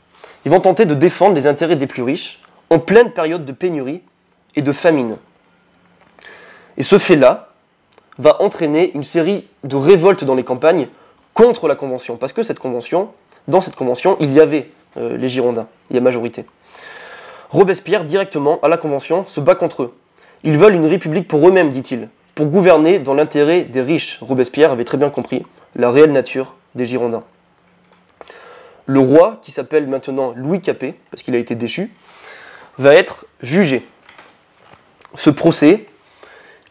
Ils 0.44 0.50
vont 0.50 0.60
tenter 0.60 0.87
de 0.87 0.94
défendre 0.94 1.34
les 1.34 1.46
intérêts 1.46 1.76
des 1.76 1.87
plus 1.87 2.02
riches 2.02 2.40
en 2.70 2.78
pleine 2.78 3.10
période 3.12 3.44
de 3.44 3.52
pénurie 3.52 4.02
et 4.56 4.62
de 4.62 4.72
famine. 4.72 5.16
Et 6.76 6.82
ce 6.82 6.98
fait-là 6.98 7.53
va 8.18 8.40
entraîner 8.40 8.92
une 8.94 9.05
série 9.05 9.46
de 9.64 9.77
révoltes 9.77 10.24
dans 10.24 10.35
les 10.35 10.44
campagnes 10.44 10.88
contre 11.33 11.68
la 11.68 11.74
Convention, 11.74 12.16
parce 12.16 12.33
que 12.33 12.42
cette 12.42 12.59
Convention, 12.59 13.11
dans 13.48 13.61
cette 13.61 13.74
Convention, 13.74 14.16
il 14.20 14.33
y 14.33 14.40
avait 14.40 14.70
euh, 14.96 15.16
les 15.16 15.29
Girondins, 15.29 15.66
il 15.90 15.96
y 15.96 15.98
a 15.98 16.03
majorité. 16.03 16.46
Robespierre, 17.50 18.05
directement 18.05 18.61
à 18.62 18.68
la 18.68 18.77
Convention, 18.77 19.24
se 19.27 19.40
bat 19.40 19.55
contre 19.55 19.85
eux. 19.85 19.94
Ils 20.44 20.59
veulent 20.59 20.74
une 20.74 20.87
république 20.87 21.29
pour 21.29 21.46
eux-mêmes, 21.48 21.70
dit-il, 21.70 22.09
pour 22.35 22.46
gouverner 22.46 22.98
dans 22.98 23.14
l'intérêt 23.14 23.62
des 23.62 23.83
riches. 23.83 24.18
Robespierre 24.20 24.72
avait 24.72 24.85
très 24.85 24.98
bien 24.98 25.11
compris 25.11 25.44
la 25.74 25.90
réelle 25.90 26.12
nature 26.12 26.57
des 26.74 26.87
Girondins. 26.87 27.22
Le 28.87 29.00
roi, 29.00 29.38
qui 29.40 29.50
s'appelle 29.50 29.87
maintenant 29.87 30.35
Louis 30.37 30.61
Capet, 30.61 30.94
parce 31.11 31.22
qu'il 31.22 31.35
a 31.35 31.38
été 31.38 31.55
déchu, 31.55 31.90
va 32.79 32.94
être 32.94 33.27
jugé. 33.42 33.87
Ce 35.14 35.31
procès 35.31 35.87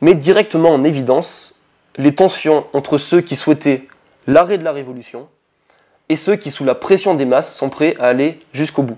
met 0.03 0.15
directement 0.15 0.71
en 0.71 0.83
évidence 0.83 1.55
les 1.97 2.13
tensions 2.13 2.65
entre 2.73 2.97
ceux 2.97 3.21
qui 3.21 3.37
souhaitaient 3.37 3.87
l'arrêt 4.27 4.57
de 4.57 4.63
la 4.65 4.73
Révolution 4.73 5.29
et 6.09 6.17
ceux 6.17 6.35
qui, 6.35 6.51
sous 6.51 6.65
la 6.65 6.75
pression 6.75 7.13
des 7.15 7.23
masses, 7.23 7.55
sont 7.55 7.69
prêts 7.69 7.95
à 7.99 8.07
aller 8.07 8.41
jusqu'au 8.51 8.83
bout. 8.83 8.97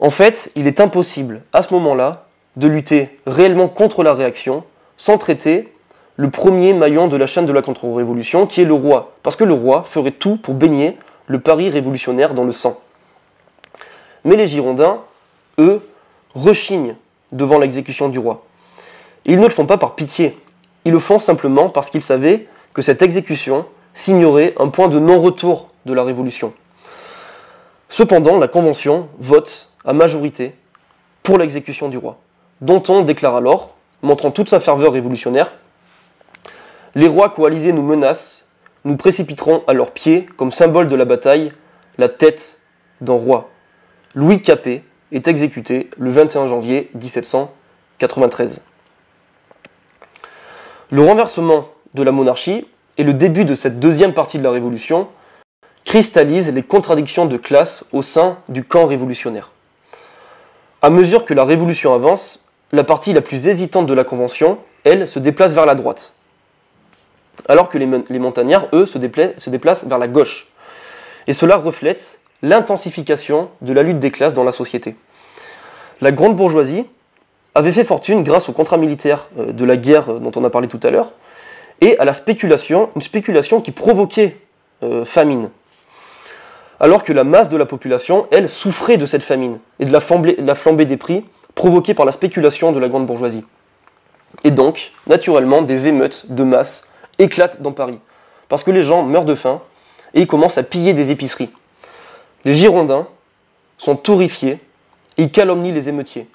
En 0.00 0.08
fait, 0.08 0.50
il 0.54 0.66
est 0.66 0.80
impossible, 0.80 1.42
à 1.52 1.62
ce 1.62 1.74
moment-là, 1.74 2.28
de 2.56 2.66
lutter 2.66 3.20
réellement 3.26 3.68
contre 3.68 4.02
la 4.02 4.14
réaction 4.14 4.64
sans 4.96 5.18
traiter 5.18 5.70
le 6.16 6.30
premier 6.30 6.72
maillon 6.72 7.06
de 7.06 7.18
la 7.18 7.26
chaîne 7.26 7.44
de 7.44 7.52
la 7.52 7.60
contre-révolution, 7.60 8.46
qui 8.46 8.62
est 8.62 8.64
le 8.64 8.72
roi. 8.72 9.12
Parce 9.22 9.36
que 9.36 9.44
le 9.44 9.52
roi 9.52 9.82
ferait 9.82 10.12
tout 10.12 10.36
pour 10.38 10.54
baigner 10.54 10.96
le 11.26 11.40
Paris 11.40 11.68
révolutionnaire 11.68 12.32
dans 12.32 12.44
le 12.44 12.52
sang. 12.52 12.80
Mais 14.24 14.36
les 14.36 14.46
Girondins, 14.46 15.02
eux, 15.58 15.86
rechignent 16.34 16.96
devant 17.32 17.58
l'exécution 17.58 18.08
du 18.08 18.18
roi. 18.18 18.47
Ils 19.28 19.38
ne 19.38 19.44
le 19.44 19.52
font 19.52 19.66
pas 19.66 19.76
par 19.76 19.94
pitié, 19.94 20.38
ils 20.86 20.92
le 20.92 20.98
font 20.98 21.18
simplement 21.18 21.68
parce 21.68 21.90
qu'ils 21.90 22.02
savaient 22.02 22.48
que 22.72 22.80
cette 22.80 23.02
exécution 23.02 23.66
signerait 23.92 24.54
un 24.58 24.68
point 24.68 24.88
de 24.88 24.98
non-retour 24.98 25.68
de 25.84 25.92
la 25.92 26.02
Révolution. 26.02 26.54
Cependant, 27.90 28.38
la 28.38 28.48
Convention 28.48 29.08
vote 29.18 29.68
à 29.84 29.92
majorité 29.92 30.54
pour 31.22 31.36
l'exécution 31.36 31.88
du 31.90 31.98
roi, 31.98 32.18
dont 32.62 32.82
on 32.88 33.02
déclare 33.02 33.36
alors, 33.36 33.74
montrant 34.02 34.30
toute 34.30 34.48
sa 34.48 34.60
ferveur 34.60 34.92
révolutionnaire, 34.92 35.54
Les 36.94 37.06
rois 37.06 37.28
coalisés 37.28 37.72
nous 37.72 37.82
menacent, 37.82 38.46
nous 38.84 38.96
précipiterons 38.96 39.62
à 39.66 39.74
leurs 39.74 39.90
pieds, 39.90 40.26
comme 40.36 40.50
symbole 40.50 40.88
de 40.88 40.96
la 40.96 41.04
bataille, 41.04 41.52
la 41.98 42.08
tête 42.08 42.60
d'un 43.02 43.12
roi. 43.12 43.50
Louis 44.14 44.40
Capet 44.40 44.82
est 45.12 45.28
exécuté 45.28 45.90
le 45.98 46.10
21 46.10 46.46
janvier 46.46 46.90
1793. 46.94 48.62
Le 50.90 51.02
renversement 51.02 51.68
de 51.92 52.02
la 52.02 52.12
monarchie 52.12 52.66
et 52.96 53.04
le 53.04 53.12
début 53.12 53.44
de 53.44 53.54
cette 53.54 53.78
deuxième 53.78 54.14
partie 54.14 54.38
de 54.38 54.42
la 54.42 54.50
Révolution 54.50 55.08
cristallisent 55.84 56.50
les 56.50 56.62
contradictions 56.62 57.26
de 57.26 57.36
classe 57.36 57.84
au 57.92 58.02
sein 58.02 58.38
du 58.48 58.64
camp 58.64 58.86
révolutionnaire. 58.86 59.52
À 60.80 60.88
mesure 60.88 61.26
que 61.26 61.34
la 61.34 61.44
Révolution 61.44 61.92
avance, 61.92 62.40
la 62.72 62.84
partie 62.84 63.12
la 63.12 63.20
plus 63.20 63.48
hésitante 63.48 63.86
de 63.86 63.92
la 63.92 64.04
Convention, 64.04 64.58
elle, 64.84 65.06
se 65.08 65.18
déplace 65.18 65.52
vers 65.54 65.66
la 65.66 65.74
droite, 65.74 66.14
alors 67.48 67.68
que 67.68 67.76
les, 67.76 68.18
montagnards, 68.18 68.68
eux, 68.72 68.86
se 68.86 68.98
déplacent 68.98 69.86
vers 69.86 69.98
la 69.98 70.08
gauche. 70.08 70.48
Et 71.26 71.34
cela 71.34 71.56
reflète 71.56 72.20
l'intensification 72.40 73.50
de 73.60 73.74
la 73.74 73.82
lutte 73.82 73.98
des 73.98 74.10
classes 74.10 74.34
dans 74.34 74.44
la 74.44 74.52
société. 74.52 74.96
La 76.00 76.12
grande 76.12 76.36
bourgeoisie 76.36 76.86
avait 77.54 77.72
fait 77.72 77.84
fortune 77.84 78.22
grâce 78.22 78.48
aux 78.48 78.52
contrats 78.52 78.76
militaires 78.76 79.28
euh, 79.38 79.52
de 79.52 79.64
la 79.64 79.76
guerre 79.76 80.10
euh, 80.10 80.18
dont 80.18 80.32
on 80.36 80.44
a 80.44 80.50
parlé 80.50 80.68
tout 80.68 80.80
à 80.82 80.90
l'heure, 80.90 81.12
et 81.80 81.98
à 81.98 82.04
la 82.04 82.12
spéculation, 82.12 82.90
une 82.96 83.02
spéculation 83.02 83.60
qui 83.60 83.72
provoquait 83.72 84.36
euh, 84.82 85.04
famine. 85.04 85.50
Alors 86.80 87.02
que 87.02 87.12
la 87.12 87.24
masse 87.24 87.48
de 87.48 87.56
la 87.56 87.66
population, 87.66 88.26
elle, 88.30 88.48
souffrait 88.48 88.96
de 88.96 89.06
cette 89.06 89.22
famine 89.22 89.58
et 89.80 89.84
de 89.84 89.92
la 89.92 90.00
flambée, 90.00 90.36
la 90.38 90.54
flambée 90.54 90.84
des 90.84 90.96
prix 90.96 91.24
provoquée 91.54 91.94
par 91.94 92.06
la 92.06 92.12
spéculation 92.12 92.70
de 92.70 92.78
la 92.78 92.88
grande 92.88 93.06
bourgeoisie. 93.06 93.44
Et 94.44 94.50
donc, 94.50 94.92
naturellement, 95.06 95.62
des 95.62 95.88
émeutes 95.88 96.26
de 96.30 96.44
masse 96.44 96.90
éclatent 97.18 97.62
dans 97.62 97.72
Paris, 97.72 97.98
parce 98.48 98.62
que 98.62 98.70
les 98.70 98.82
gens 98.82 99.02
meurent 99.02 99.24
de 99.24 99.34
faim 99.34 99.60
et 100.14 100.20
ils 100.20 100.26
commencent 100.26 100.58
à 100.58 100.62
piller 100.62 100.94
des 100.94 101.10
épiceries. 101.10 101.50
Les 102.44 102.54
Girondins 102.54 103.08
sont 103.76 104.08
horrifiés 104.08 104.60
ils 105.18 105.30
calomnient 105.30 105.72
les 105.72 105.88
émeutiers 105.88 106.26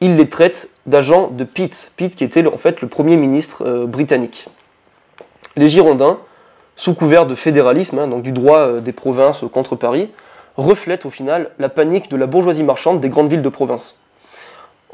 il 0.00 0.16
les 0.16 0.28
traite 0.28 0.70
d'agents 0.86 1.28
de 1.28 1.44
Pitt, 1.44 1.92
Pitt 1.96 2.14
qui 2.14 2.24
était 2.24 2.46
en 2.46 2.56
fait 2.56 2.80
le 2.80 2.88
premier 2.88 3.16
ministre 3.16 3.64
euh, 3.66 3.86
britannique. 3.86 4.46
Les 5.56 5.68
Girondins, 5.68 6.18
sous 6.76 6.94
couvert 6.94 7.26
de 7.26 7.34
fédéralisme, 7.34 7.98
hein, 7.98 8.06
donc 8.06 8.22
du 8.22 8.32
droit 8.32 8.58
euh, 8.58 8.80
des 8.80 8.92
provinces 8.92 9.44
contre 9.52 9.74
Paris, 9.76 10.10
reflètent 10.56 11.06
au 11.06 11.10
final 11.10 11.50
la 11.58 11.68
panique 11.68 12.10
de 12.10 12.16
la 12.16 12.26
bourgeoisie 12.26 12.64
marchande 12.64 13.00
des 13.00 13.08
grandes 13.08 13.30
villes 13.30 13.42
de 13.42 13.48
province. 13.48 14.00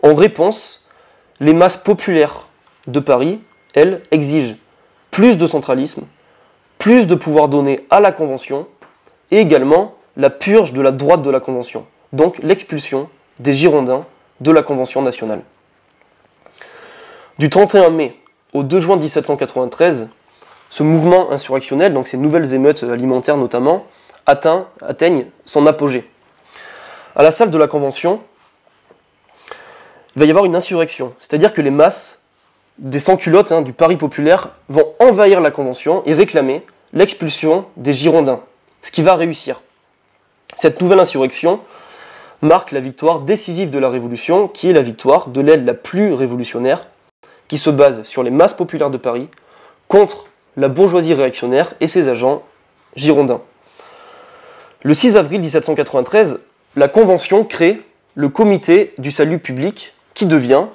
En 0.02 0.14
réponse, 0.14 0.84
les 1.40 1.54
masses 1.54 1.76
populaires 1.76 2.48
de 2.86 3.00
Paris, 3.00 3.40
elles, 3.74 4.02
exigent 4.10 4.56
plus 5.10 5.38
de 5.38 5.46
centralisme, 5.46 6.02
plus 6.78 7.06
de 7.06 7.14
pouvoir 7.14 7.48
donné 7.48 7.86
à 7.90 8.00
la 8.00 8.12
Convention, 8.12 8.66
et 9.30 9.38
également 9.38 9.94
la 10.16 10.30
purge 10.30 10.72
de 10.72 10.82
la 10.82 10.92
droite 10.92 11.22
de 11.22 11.30
la 11.30 11.40
Convention, 11.40 11.86
donc 12.12 12.38
l'expulsion 12.42 13.08
des 13.38 13.54
Girondins 13.54 14.04
de 14.44 14.52
la 14.52 14.62
Convention 14.62 15.00
nationale. 15.00 15.40
Du 17.38 17.48
31 17.48 17.88
mai 17.88 18.14
au 18.52 18.62
2 18.62 18.78
juin 18.78 18.96
1793, 18.96 20.10
ce 20.68 20.82
mouvement 20.82 21.32
insurrectionnel, 21.32 21.94
donc 21.94 22.06
ces 22.06 22.18
nouvelles 22.18 22.52
émeutes 22.52 22.82
alimentaires 22.82 23.38
notamment, 23.38 23.86
atteint, 24.26 24.68
atteignent 24.82 25.26
son 25.46 25.66
apogée. 25.66 26.08
À 27.16 27.22
la 27.22 27.30
salle 27.30 27.50
de 27.50 27.56
la 27.56 27.66
Convention, 27.66 28.20
il 30.14 30.20
va 30.20 30.26
y 30.26 30.30
avoir 30.30 30.44
une 30.44 30.54
insurrection, 30.54 31.14
c'est-à-dire 31.18 31.54
que 31.54 31.62
les 31.62 31.70
masses 31.70 32.20
des 32.76 32.98
sans-culottes 32.98 33.50
hein, 33.50 33.62
du 33.62 33.72
Paris 33.72 33.96
populaire 33.96 34.50
vont 34.68 34.92
envahir 35.00 35.40
la 35.40 35.50
Convention 35.50 36.02
et 36.04 36.12
réclamer 36.12 36.66
l'expulsion 36.92 37.64
des 37.78 37.94
Girondins, 37.94 38.40
ce 38.82 38.90
qui 38.90 39.02
va 39.02 39.14
réussir. 39.14 39.62
Cette 40.54 40.82
nouvelle 40.82 41.00
insurrection 41.00 41.60
marque 42.44 42.72
la 42.72 42.80
victoire 42.80 43.20
décisive 43.20 43.70
de 43.70 43.78
la 43.78 43.88
Révolution, 43.88 44.48
qui 44.48 44.68
est 44.68 44.72
la 44.72 44.82
victoire 44.82 45.28
de 45.28 45.40
l'aile 45.40 45.64
la 45.64 45.74
plus 45.74 46.12
révolutionnaire, 46.12 46.88
qui 47.48 47.58
se 47.58 47.70
base 47.70 48.04
sur 48.04 48.22
les 48.22 48.30
masses 48.30 48.54
populaires 48.54 48.90
de 48.90 48.96
Paris 48.96 49.28
contre 49.88 50.26
la 50.56 50.68
bourgeoisie 50.68 51.14
réactionnaire 51.14 51.74
et 51.80 51.88
ses 51.88 52.08
agents 52.08 52.42
girondins. 52.96 53.40
Le 54.82 54.94
6 54.94 55.16
avril 55.16 55.40
1793, 55.40 56.40
la 56.76 56.88
Convention 56.88 57.44
crée 57.44 57.80
le 58.14 58.28
Comité 58.28 58.94
du 58.98 59.10
salut 59.10 59.38
public, 59.38 59.94
qui 60.14 60.26
devient 60.26 60.66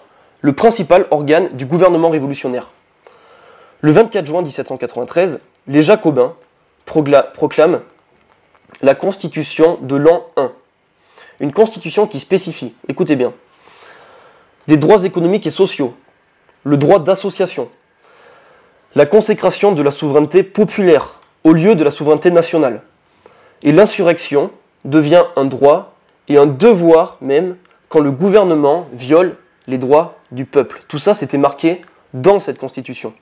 le 0.41 0.53
principal 0.53 1.05
organe 1.11 1.49
du 1.49 1.65
gouvernement 1.65 2.09
révolutionnaire. 2.09 2.71
Le 3.81 3.91
24 3.91 4.25
juin 4.25 4.41
1793, 4.41 5.39
les 5.67 5.83
Jacobins 5.83 6.35
proclament 6.85 7.81
la 8.81 8.95
Constitution 8.95 9.77
de 9.81 9.95
l'an 9.95 10.25
1. 10.35 10.51
Une 11.39 11.51
constitution 11.51 12.07
qui 12.07 12.19
spécifie, 12.19 12.73
écoutez 12.87 13.15
bien, 13.15 13.33
des 14.67 14.77
droits 14.77 15.03
économiques 15.03 15.47
et 15.47 15.51
sociaux, 15.51 15.95
le 16.63 16.77
droit 16.77 16.99
d'association, 16.99 17.69
la 18.95 19.05
consécration 19.05 19.71
de 19.71 19.81
la 19.81 19.91
souveraineté 19.91 20.43
populaire 20.43 21.21
au 21.43 21.53
lieu 21.53 21.75
de 21.75 21.83
la 21.83 21.91
souveraineté 21.91 22.31
nationale. 22.31 22.81
Et 23.63 23.71
l'insurrection 23.71 24.51
devient 24.85 25.23
un 25.35 25.45
droit 25.45 25.95
et 26.27 26.37
un 26.37 26.45
devoir 26.45 27.17
même 27.21 27.55
quand 27.87 27.99
le 27.99 28.11
gouvernement 28.11 28.87
viole 28.93 29.35
les 29.67 29.77
droits 29.77 30.17
du 30.31 30.45
peuple. 30.45 30.81
Tout 30.87 30.99
ça, 30.99 31.13
c'était 31.13 31.37
marqué 31.37 31.81
dans 32.13 32.39
cette 32.39 32.57
constitution. 32.57 33.13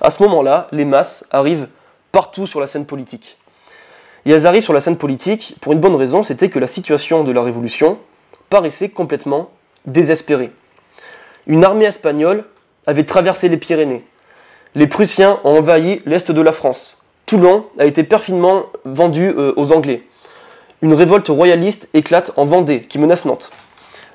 À 0.00 0.10
ce 0.10 0.22
moment-là, 0.22 0.68
les 0.72 0.84
masses 0.84 1.26
arrivent 1.30 1.68
partout 2.12 2.46
sur 2.46 2.60
la 2.60 2.66
scène 2.66 2.86
politique. 2.86 3.38
Et 4.26 4.30
elles 4.30 4.46
arrivent 4.46 4.62
sur 4.62 4.72
la 4.72 4.80
scène 4.80 4.96
politique 4.96 5.54
pour 5.60 5.72
une 5.72 5.80
bonne 5.80 5.94
raison, 5.94 6.22
c'était 6.22 6.48
que 6.48 6.58
la 6.58 6.66
situation 6.66 7.24
de 7.24 7.32
la 7.32 7.42
Révolution 7.42 7.98
paraissait 8.48 8.90
complètement 8.90 9.50
désespérée. 9.86 10.50
Une 11.46 11.64
armée 11.64 11.86
espagnole 11.86 12.44
avait 12.86 13.04
traversé 13.04 13.48
les 13.48 13.56
Pyrénées. 13.56 14.04
Les 14.74 14.86
Prussiens 14.86 15.40
ont 15.44 15.58
envahi 15.58 16.02
l'est 16.06 16.30
de 16.30 16.40
la 16.40 16.52
France. 16.52 16.98
Toulon 17.26 17.64
a 17.78 17.86
été 17.86 18.04
perfidement 18.04 18.66
vendu 18.84 19.30
euh, 19.30 19.52
aux 19.56 19.72
Anglais. 19.72 20.02
Une 20.82 20.94
révolte 20.94 21.28
royaliste 21.28 21.88
éclate 21.94 22.32
en 22.36 22.44
Vendée, 22.44 22.82
qui 22.82 22.98
menace 22.98 23.24
Nantes. 23.24 23.52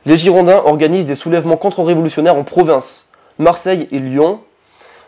Les 0.06 0.18
Girondins 0.18 0.62
organisent 0.66 1.06
des 1.06 1.16
soulèvements 1.16 1.58
contre-révolutionnaires 1.58 2.36
en 2.36 2.44
province. 2.44 3.12
Marseille 3.40 3.88
et 3.92 4.00
Lyon 4.00 4.40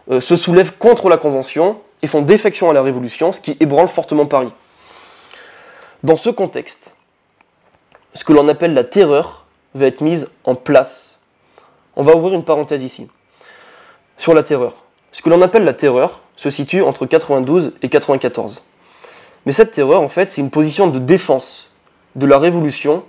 euh, 0.09 0.21
se 0.21 0.35
soulèvent 0.35 0.73
contre 0.77 1.09
la 1.09 1.17
Convention 1.17 1.77
et 2.01 2.07
font 2.07 2.21
défection 2.21 2.69
à 2.69 2.73
la 2.73 2.81
Révolution, 2.81 3.31
ce 3.31 3.39
qui 3.39 3.57
ébranle 3.59 3.87
fortement 3.87 4.25
Paris. 4.25 4.53
Dans 6.03 6.15
ce 6.15 6.29
contexte, 6.29 6.95
ce 8.13 8.23
que 8.23 8.31
l'on 8.31 8.47
appelle 8.47 8.73
la 8.75 8.83
terreur 8.83 9.45
va 9.73 9.87
être 9.87 10.01
mise 10.01 10.29
en 10.43 10.53
place. 10.53 11.19
On 11.95 12.03
va 12.03 12.15
ouvrir 12.15 12.35
une 12.35 12.43
parenthèse 12.43 12.83
ici. 12.83 13.07
Sur 14.17 14.35
la 14.35 14.43
terreur. 14.43 14.83
Ce 15.11 15.23
que 15.23 15.29
l'on 15.29 15.41
appelle 15.41 15.63
la 15.63 15.73
terreur 15.73 16.21
se 16.35 16.51
situe 16.51 16.83
entre 16.83 17.07
92 17.07 17.73
et 17.81 17.89
94. 17.89 18.63
Mais 19.47 19.51
cette 19.51 19.71
terreur, 19.71 20.01
en 20.01 20.07
fait, 20.07 20.29
c'est 20.29 20.41
une 20.41 20.51
position 20.51 20.87
de 20.87 20.99
défense 20.99 21.71
de 22.15 22.27
la 22.27 22.37
Révolution 22.37 23.03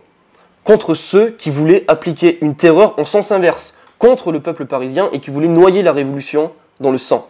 contre 0.65 0.95
ceux 0.95 1.31
qui 1.31 1.51
voulaient 1.51 1.85
appliquer 1.89 2.39
une 2.43 2.55
terreur 2.55 2.99
en 2.99 3.05
sens 3.05 3.33
inverse, 3.33 3.79
contre 3.99 4.33
le 4.33 4.41
peuple 4.41 4.65
parisien 4.65 5.11
et 5.13 5.21
qui 5.21 5.31
voulaient 5.31 5.49
noyer 5.49 5.83
la 5.83 5.93
révolution 5.93 6.53
dans 6.81 6.91
le 6.91 6.99
sang. 6.99 7.29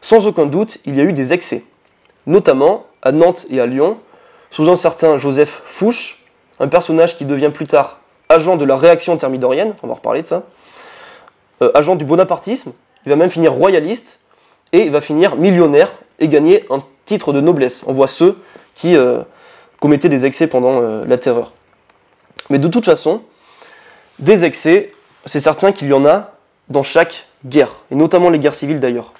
Sans 0.00 0.26
aucun 0.26 0.46
doute, 0.46 0.78
il 0.86 0.96
y 0.96 1.00
a 1.00 1.04
eu 1.04 1.12
des 1.12 1.32
excès, 1.32 1.64
notamment 2.26 2.86
à 3.02 3.12
Nantes 3.12 3.46
et 3.50 3.60
à 3.60 3.66
Lyon, 3.66 3.98
sous 4.50 4.68
un 4.68 4.76
certain 4.76 5.16
Joseph 5.16 5.62
Fouche, 5.64 6.24
un 6.60 6.68
personnage 6.68 7.16
qui 7.16 7.24
devient 7.24 7.50
plus 7.52 7.66
tard 7.66 7.98
agent 8.28 8.56
de 8.56 8.64
la 8.64 8.76
réaction 8.76 9.16
thermidorienne, 9.16 9.74
on 9.82 9.86
va 9.86 9.94
reparler 9.94 10.22
de 10.22 10.26
ça, 10.26 10.44
euh, 11.62 11.70
agent 11.74 11.96
du 11.96 12.04
bonapartisme, 12.04 12.72
il 13.06 13.10
va 13.10 13.16
même 13.16 13.30
finir 13.30 13.52
royaliste, 13.52 14.20
et 14.72 14.82
il 14.82 14.90
va 14.90 15.00
finir 15.00 15.36
millionnaire 15.36 15.90
et 16.18 16.28
gagner 16.28 16.66
un 16.70 16.82
titre 17.04 17.32
de 17.32 17.40
noblesse. 17.40 17.84
On 17.86 17.92
voit 17.92 18.06
ceux 18.06 18.38
qui 18.74 18.96
euh, 18.96 19.22
commettaient 19.80 20.08
des 20.08 20.26
excès 20.26 20.46
pendant 20.46 20.82
euh, 20.82 21.04
la 21.06 21.16
terreur. 21.16 21.52
Mais 22.50 22.58
de 22.58 22.68
toute 22.68 22.84
façon, 22.84 23.22
des 24.18 24.44
excès, 24.44 24.92
c'est 25.24 25.40
certain 25.40 25.72
qu'il 25.72 25.88
y 25.88 25.92
en 25.92 26.04
a 26.04 26.32
dans 26.68 26.82
chaque 26.82 27.26
guerre, 27.46 27.70
et 27.90 27.94
notamment 27.94 28.30
les 28.30 28.38
guerres 28.38 28.54
civiles 28.54 28.80
d'ailleurs. 28.80 29.12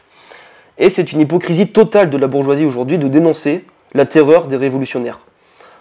Et 0.76 0.90
c'est 0.90 1.12
une 1.12 1.20
hypocrisie 1.20 1.68
totale 1.68 2.10
de 2.10 2.18
la 2.18 2.26
bourgeoisie 2.26 2.64
aujourd'hui 2.64 2.98
de 2.98 3.08
dénoncer 3.08 3.64
la 3.94 4.04
terreur 4.06 4.46
des 4.46 4.56
révolutionnaires. 4.56 5.20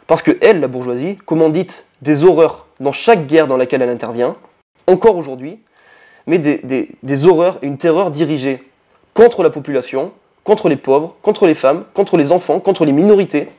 Parce 0.07 0.21
que 0.21 0.37
elle, 0.41 0.59
la 0.59 0.67
bourgeoisie, 0.67 1.17
commandite 1.17 1.85
des 2.01 2.23
horreurs 2.23 2.67
dans 2.79 2.91
chaque 2.91 3.27
guerre 3.27 3.47
dans 3.47 3.57
laquelle 3.57 3.81
elle 3.81 3.89
intervient, 3.89 4.35
encore 4.87 5.17
aujourd'hui, 5.17 5.59
mais 6.27 6.39
des, 6.39 6.61
des, 7.03 7.25
horreurs 7.25 7.57
et 7.61 7.67
une 7.67 7.77
terreur 7.77 8.11
dirigée 8.11 8.63
contre 9.13 9.43
la 9.43 9.49
population, 9.49 10.11
contre 10.43 10.69
les 10.69 10.75
pauvres, 10.77 11.15
contre 11.21 11.45
les 11.47 11.55
femmes, 11.55 11.85
contre 11.93 12.17
les 12.17 12.31
enfants, 12.31 12.59
contre 12.59 12.85
les 12.85 12.93
minorités. 12.93 13.49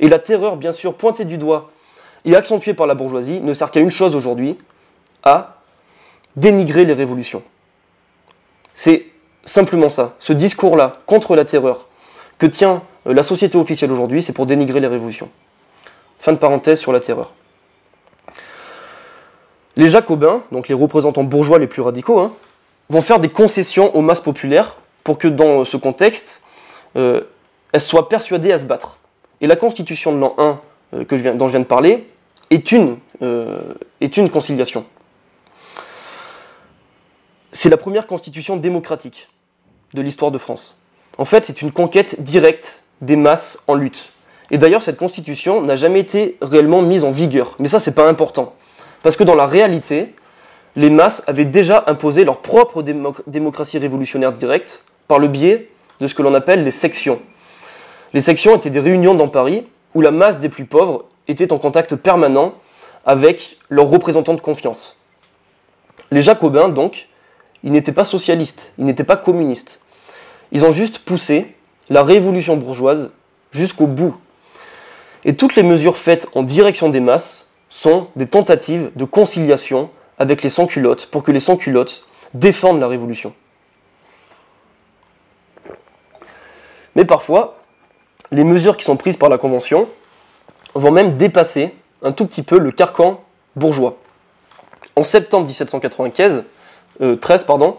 Et 0.00 0.08
la 0.08 0.18
terreur, 0.18 0.56
bien 0.56 0.72
sûr, 0.72 0.94
pointée 0.94 1.24
du 1.24 1.38
doigt 1.38 1.70
et 2.24 2.36
accentué 2.36 2.74
par 2.74 2.86
la 2.86 2.94
bourgeoisie, 2.94 3.40
ne 3.40 3.54
sert 3.54 3.70
qu'à 3.70 3.80
une 3.80 3.90
chose 3.90 4.14
aujourd'hui, 4.14 4.58
à 5.22 5.60
dénigrer 6.36 6.84
les 6.84 6.92
révolutions. 6.92 7.42
C'est 8.74 9.06
simplement 9.44 9.90
ça. 9.90 10.14
Ce 10.18 10.32
discours-là 10.32 10.94
contre 11.06 11.36
la 11.36 11.44
terreur 11.44 11.88
que 12.38 12.46
tient 12.46 12.82
la 13.06 13.22
société 13.22 13.56
officielle 13.56 13.92
aujourd'hui, 13.92 14.22
c'est 14.22 14.32
pour 14.32 14.46
dénigrer 14.46 14.80
les 14.80 14.86
révolutions. 14.86 15.28
Fin 16.18 16.32
de 16.32 16.38
parenthèse 16.38 16.78
sur 16.78 16.92
la 16.92 17.00
terreur. 17.00 17.34
Les 19.76 19.88
jacobins, 19.88 20.42
donc 20.52 20.68
les 20.68 20.74
représentants 20.74 21.24
bourgeois 21.24 21.58
les 21.58 21.66
plus 21.66 21.82
radicaux, 21.82 22.18
hein, 22.18 22.32
vont 22.88 23.00
faire 23.00 23.20
des 23.20 23.28
concessions 23.28 23.94
aux 23.96 24.02
masses 24.02 24.20
populaires 24.20 24.76
pour 25.04 25.16
que 25.16 25.28
dans 25.28 25.64
ce 25.64 25.76
contexte, 25.76 26.42
euh, 26.96 27.22
elles 27.72 27.80
soient 27.80 28.08
persuadées 28.08 28.52
à 28.52 28.58
se 28.58 28.66
battre. 28.66 28.98
Et 29.40 29.46
la 29.46 29.56
constitution 29.56 30.12
de 30.12 30.18
l'an 30.18 30.34
1 30.38 30.60
euh, 30.94 31.04
que 31.04 31.16
je 31.16 31.22
viens, 31.22 31.34
dont 31.34 31.46
je 31.46 31.52
viens 31.52 31.60
de 31.60 31.64
parler 31.64 32.06
euh, 33.22 33.74
est 34.00 34.16
une 34.16 34.28
conciliation. 34.28 34.84
C'est 37.52 37.68
la 37.68 37.76
première 37.76 38.06
constitution 38.06 38.56
démocratique 38.56 39.28
de 39.94 40.02
l'histoire 40.02 40.30
de 40.30 40.38
France. 40.38 40.76
En 41.18 41.24
fait, 41.24 41.44
c'est 41.44 41.62
une 41.62 41.72
conquête 41.72 42.22
directe 42.22 42.82
des 43.00 43.16
masses 43.16 43.58
en 43.66 43.74
lutte. 43.74 44.12
Et 44.50 44.58
d'ailleurs, 44.58 44.82
cette 44.82 44.96
constitution 44.96 45.62
n'a 45.62 45.76
jamais 45.76 46.00
été 46.00 46.36
réellement 46.42 46.82
mise 46.82 47.04
en 47.04 47.10
vigueur. 47.10 47.56
Mais 47.58 47.68
ça, 47.68 47.78
c'est 47.78 47.94
pas 47.94 48.08
important. 48.08 48.54
Parce 49.02 49.16
que 49.16 49.24
dans 49.24 49.34
la 49.34 49.46
réalité, 49.46 50.14
les 50.76 50.90
masses 50.90 51.22
avaient 51.26 51.44
déjà 51.44 51.84
imposé 51.86 52.24
leur 52.24 52.38
propre 52.38 52.82
démocratie 53.26 53.78
révolutionnaire 53.78 54.32
directe 54.32 54.84
par 55.08 55.18
le 55.18 55.28
biais 55.28 55.68
de 56.00 56.06
ce 56.06 56.14
que 56.14 56.22
l'on 56.22 56.34
appelle 56.34 56.64
les 56.64 56.70
sections. 56.70 57.20
Les 58.12 58.20
sections 58.20 58.56
étaient 58.56 58.70
des 58.70 58.80
réunions 58.80 59.14
dans 59.14 59.28
Paris 59.28 59.66
où 59.94 60.00
la 60.00 60.10
masse 60.10 60.38
des 60.38 60.48
plus 60.48 60.64
pauvres 60.64 61.04
était 61.28 61.52
en 61.52 61.58
contact 61.58 61.96
permanent 61.96 62.54
avec 63.06 63.58
leurs 63.68 63.88
représentants 63.88 64.34
de 64.34 64.40
confiance. 64.40 64.96
Les 66.10 66.22
jacobins, 66.22 66.68
donc, 66.68 67.08
ils 67.62 67.72
n'étaient 67.72 67.92
pas 67.92 68.04
socialistes, 68.04 68.72
ils 68.78 68.84
n'étaient 68.84 69.04
pas 69.04 69.16
communistes. 69.16 69.80
Ils 70.52 70.64
ont 70.64 70.72
juste 70.72 71.00
poussé 71.00 71.54
la 71.90 72.02
révolution 72.04 72.56
bourgeoise 72.56 73.10
jusqu'au 73.50 73.86
bout. 73.86 74.16
Et 75.24 75.36
toutes 75.36 75.56
les 75.56 75.62
mesures 75.62 75.96
faites 75.96 76.28
en 76.34 76.42
direction 76.42 76.88
des 76.88 77.00
masses 77.00 77.48
sont 77.68 78.08
des 78.16 78.26
tentatives 78.26 78.90
de 78.96 79.04
conciliation 79.04 79.90
avec 80.18 80.42
les 80.42 80.50
sans-culottes 80.50 81.06
pour 81.06 81.22
que 81.22 81.32
les 81.32 81.40
sans-culottes 81.40 82.06
défendent 82.32 82.80
la 82.80 82.88
révolution. 82.88 83.34
Mais 86.94 87.04
parfois, 87.04 87.56
les 88.30 88.44
mesures 88.44 88.76
qui 88.76 88.84
sont 88.84 88.96
prises 88.96 89.16
par 89.16 89.28
la 89.28 89.38
Convention 89.38 89.88
vont 90.74 90.90
même 90.90 91.16
dépasser 91.16 91.74
un 92.02 92.12
tout 92.12 92.26
petit 92.26 92.42
peu 92.42 92.58
le 92.58 92.70
carcan 92.70 93.22
bourgeois. 93.56 93.96
En 94.96 95.04
septembre 95.04 95.46
1795, 95.46 96.44
13, 97.20 97.46
euh, 97.48 97.72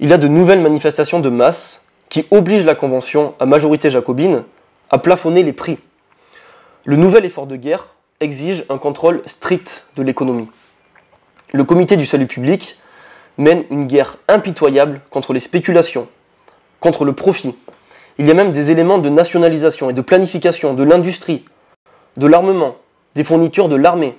il 0.00 0.10
y 0.10 0.12
a 0.12 0.18
de 0.18 0.28
nouvelles 0.28 0.60
manifestations 0.60 1.20
de 1.20 1.28
masse 1.28 1.87
qui 2.08 2.26
obligent 2.30 2.64
la 2.64 2.74
Convention 2.74 3.34
à 3.38 3.46
majorité 3.46 3.90
jacobine 3.90 4.44
à 4.90 4.98
plafonner 4.98 5.42
les 5.42 5.52
prix. 5.52 5.78
Le 6.84 6.96
nouvel 6.96 7.24
effort 7.24 7.46
de 7.46 7.56
guerre 7.56 7.94
exige 8.20 8.64
un 8.68 8.78
contrôle 8.78 9.22
strict 9.26 9.84
de 9.96 10.02
l'économie. 10.02 10.48
le 11.52 11.64
comité 11.64 11.96
du 11.96 12.04
salut 12.04 12.26
public 12.26 12.78
mène 13.38 13.64
une 13.70 13.86
guerre 13.86 14.16
impitoyable 14.28 15.00
contre 15.10 15.32
les 15.32 15.40
spéculations, 15.40 16.08
contre 16.80 17.04
le 17.04 17.12
profit. 17.12 17.54
Il 18.18 18.26
y 18.26 18.30
a 18.30 18.34
même 18.34 18.52
des 18.52 18.70
éléments 18.70 18.98
de 18.98 19.08
nationalisation 19.08 19.88
et 19.90 19.92
de 19.92 20.00
planification 20.02 20.74
de 20.74 20.82
l'industrie, 20.82 21.44
de 22.16 22.26
l'armement, 22.26 22.76
des 23.14 23.24
fournitures 23.24 23.68
de 23.68 23.76
l'armée. 23.76 24.18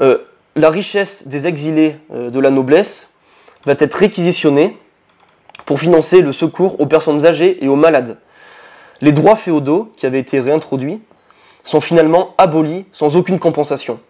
Euh, 0.00 0.18
la 0.56 0.70
richesse 0.70 1.28
des 1.28 1.46
exilés 1.46 1.96
euh, 2.12 2.30
de 2.30 2.40
la 2.40 2.50
noblesse 2.50 3.10
va 3.66 3.74
être 3.78 3.94
réquisitionnée 3.94 4.76
pour 5.68 5.78
financer 5.78 6.22
le 6.22 6.32
secours 6.32 6.80
aux 6.80 6.86
personnes 6.86 7.26
âgées 7.26 7.62
et 7.62 7.68
aux 7.68 7.76
malades. 7.76 8.16
Les 9.02 9.12
droits 9.12 9.36
féodaux 9.36 9.92
qui 9.98 10.06
avaient 10.06 10.18
été 10.18 10.40
réintroduits 10.40 10.98
sont 11.62 11.82
finalement 11.82 12.34
abolis 12.38 12.86
sans 12.90 13.18
aucune 13.18 13.38
compensation. 13.38 14.00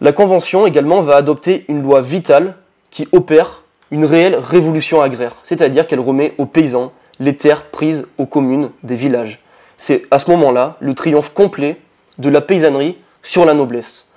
La 0.00 0.12
Convention 0.12 0.66
également 0.66 1.02
va 1.02 1.16
adopter 1.16 1.66
une 1.68 1.82
loi 1.82 2.00
vitale 2.00 2.56
qui 2.90 3.06
opère 3.12 3.64
une 3.90 4.06
réelle 4.06 4.36
révolution 4.36 5.02
agraire, 5.02 5.36
c'est-à-dire 5.44 5.86
qu'elle 5.86 6.00
remet 6.00 6.32
aux 6.38 6.46
paysans 6.46 6.92
les 7.20 7.36
terres 7.36 7.66
prises 7.66 8.08
aux 8.16 8.24
communes 8.24 8.70
des 8.82 8.96
villages. 8.96 9.42
C'est 9.76 10.04
à 10.10 10.18
ce 10.18 10.30
moment-là 10.30 10.78
le 10.80 10.94
triomphe 10.94 11.34
complet 11.34 11.78
de 12.16 12.30
la 12.30 12.40
paysannerie 12.40 12.96
sur 13.22 13.44
la 13.44 13.52
noblesse. 13.52 14.14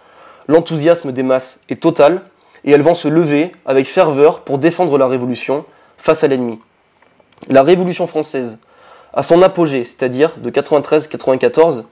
L'enthousiasme 0.47 1.11
des 1.11 1.23
masses 1.23 1.59
est 1.67 1.81
total 1.81 2.21
et 2.63 2.71
elles 2.71 2.83
vont 2.83 2.95
se 2.95 3.09
lever 3.09 3.51
avec 3.65 3.85
ferveur 3.85 4.45
pour 4.45 4.59
défendre 4.59 4.97
la 4.97 5.07
révolution 5.07 5.65
face 5.97 6.23
à 6.23 6.27
l'ennemi. 6.27 6.59
La 7.49 7.63
révolution 7.63 8.07
française, 8.07 8.59
à 9.13 9.23
son 9.23 9.41
apogée, 9.41 9.85
c'est-à-dire 9.85 10.37
de 10.37 10.49
93-94, 10.49 11.83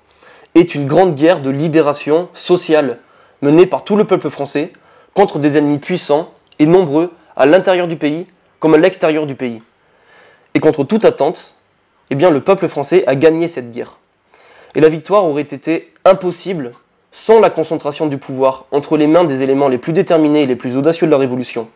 est 0.55 0.75
une 0.75 0.87
grande 0.87 1.15
guerre 1.15 1.41
de 1.41 1.49
libération 1.49 2.29
sociale 2.33 2.99
menée 3.41 3.65
par 3.65 3.83
tout 3.83 3.95
le 3.95 4.05
peuple 4.05 4.29
français 4.29 4.71
contre 5.13 5.39
des 5.39 5.57
ennemis 5.57 5.79
puissants 5.79 6.31
et 6.59 6.65
nombreux 6.65 7.11
à 7.35 7.45
l'intérieur 7.45 7.87
du 7.87 7.97
pays 7.97 8.27
comme 8.59 8.73
à 8.73 8.77
l'extérieur 8.77 9.25
du 9.25 9.35
pays. 9.35 9.61
Et 10.53 10.59
contre 10.59 10.83
toute 10.83 11.05
attente, 11.05 11.55
eh 12.09 12.15
bien, 12.15 12.29
le 12.29 12.41
peuple 12.41 12.67
français 12.67 13.03
a 13.07 13.15
gagné 13.15 13.47
cette 13.47 13.71
guerre. 13.71 13.99
Et 14.73 14.79
la 14.79 14.89
victoire 14.89 15.25
aurait 15.25 15.41
été 15.41 15.93
impossible 16.05 16.71
sans 17.11 17.39
la 17.39 17.49
concentration 17.49 18.07
du 18.07 18.17
pouvoir 18.17 18.65
entre 18.71 18.97
les 18.97 19.07
mains 19.07 19.23
des 19.23 19.41
éléments 19.43 19.67
les 19.67 19.77
plus 19.77 19.93
déterminés 19.93 20.43
et 20.43 20.47
les 20.47 20.55
plus 20.55 20.77
audacieux 20.77 21.07
de 21.07 21.11
la 21.11 21.17
Révolution. 21.17 21.67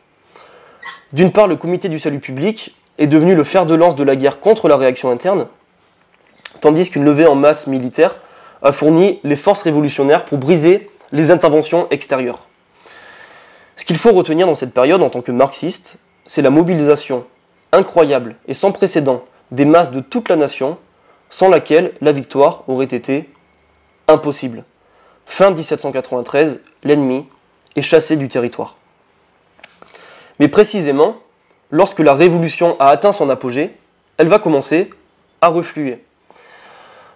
D'une 1.14 1.32
part, 1.32 1.48
le 1.48 1.56
comité 1.56 1.90
du 1.90 2.00
salut 2.00 2.20
public 2.20 2.76
est 2.98 3.08
devenu 3.08 3.36
le 3.36 3.44
fer 3.44 3.66
de 3.66 3.76
lance 3.76 3.96
de 3.96 4.04
la 4.04 4.16
guerre 4.16 4.40
contre 4.40 4.68
la 4.68 4.78
réaction 4.78 5.12
interne, 5.12 5.48
tandis 6.62 6.90
qu'une 6.90 7.06
levée 7.06 7.28
en 7.28 7.36
masse 7.36 7.68
militaire 7.68 8.16
a 8.62 8.72
fourni 8.72 9.20
les 9.24 9.36
forces 9.36 9.62
révolutionnaires 9.62 10.26
pour 10.26 10.38
briser 10.38 10.90
les 11.12 11.32
interventions 11.32 11.88
extérieures. 11.92 12.48
Ce 13.76 13.86
qu'il 13.86 13.98
faut 13.98 14.12
retenir 14.12 14.46
dans 14.46 14.56
cette 14.56 14.74
période 14.74 15.02
en 15.02 15.10
tant 15.10 15.22
que 15.22 15.32
marxiste, 15.32 16.00
c'est 16.28 16.42
la 16.42 16.50
mobilisation 16.50 17.26
incroyable 17.72 18.36
et 18.48 18.54
sans 18.54 18.72
précédent 18.72 19.24
des 19.52 19.66
masses 19.66 19.92
de 19.92 20.00
toute 20.00 20.30
la 20.30 20.36
nation, 20.36 20.78
sans 21.30 21.50
laquelle 21.50 21.94
la 22.02 22.12
victoire 22.12 22.64
aurait 22.68 22.86
été 22.86 23.30
impossible. 24.08 24.64
Fin 25.26 25.52
1793, 25.52 26.60
l'ennemi 26.84 27.26
est 27.76 27.82
chassé 27.82 28.16
du 28.16 28.28
territoire. 28.28 28.79
Mais 30.40 30.48
précisément, 30.48 31.16
lorsque 31.70 32.00
la 32.00 32.14
révolution 32.14 32.76
a 32.80 32.88
atteint 32.88 33.12
son 33.12 33.30
apogée, 33.30 33.76
elle 34.18 34.28
va 34.28 34.40
commencer 34.40 34.90
à 35.42 35.50
refluer. 35.50 36.04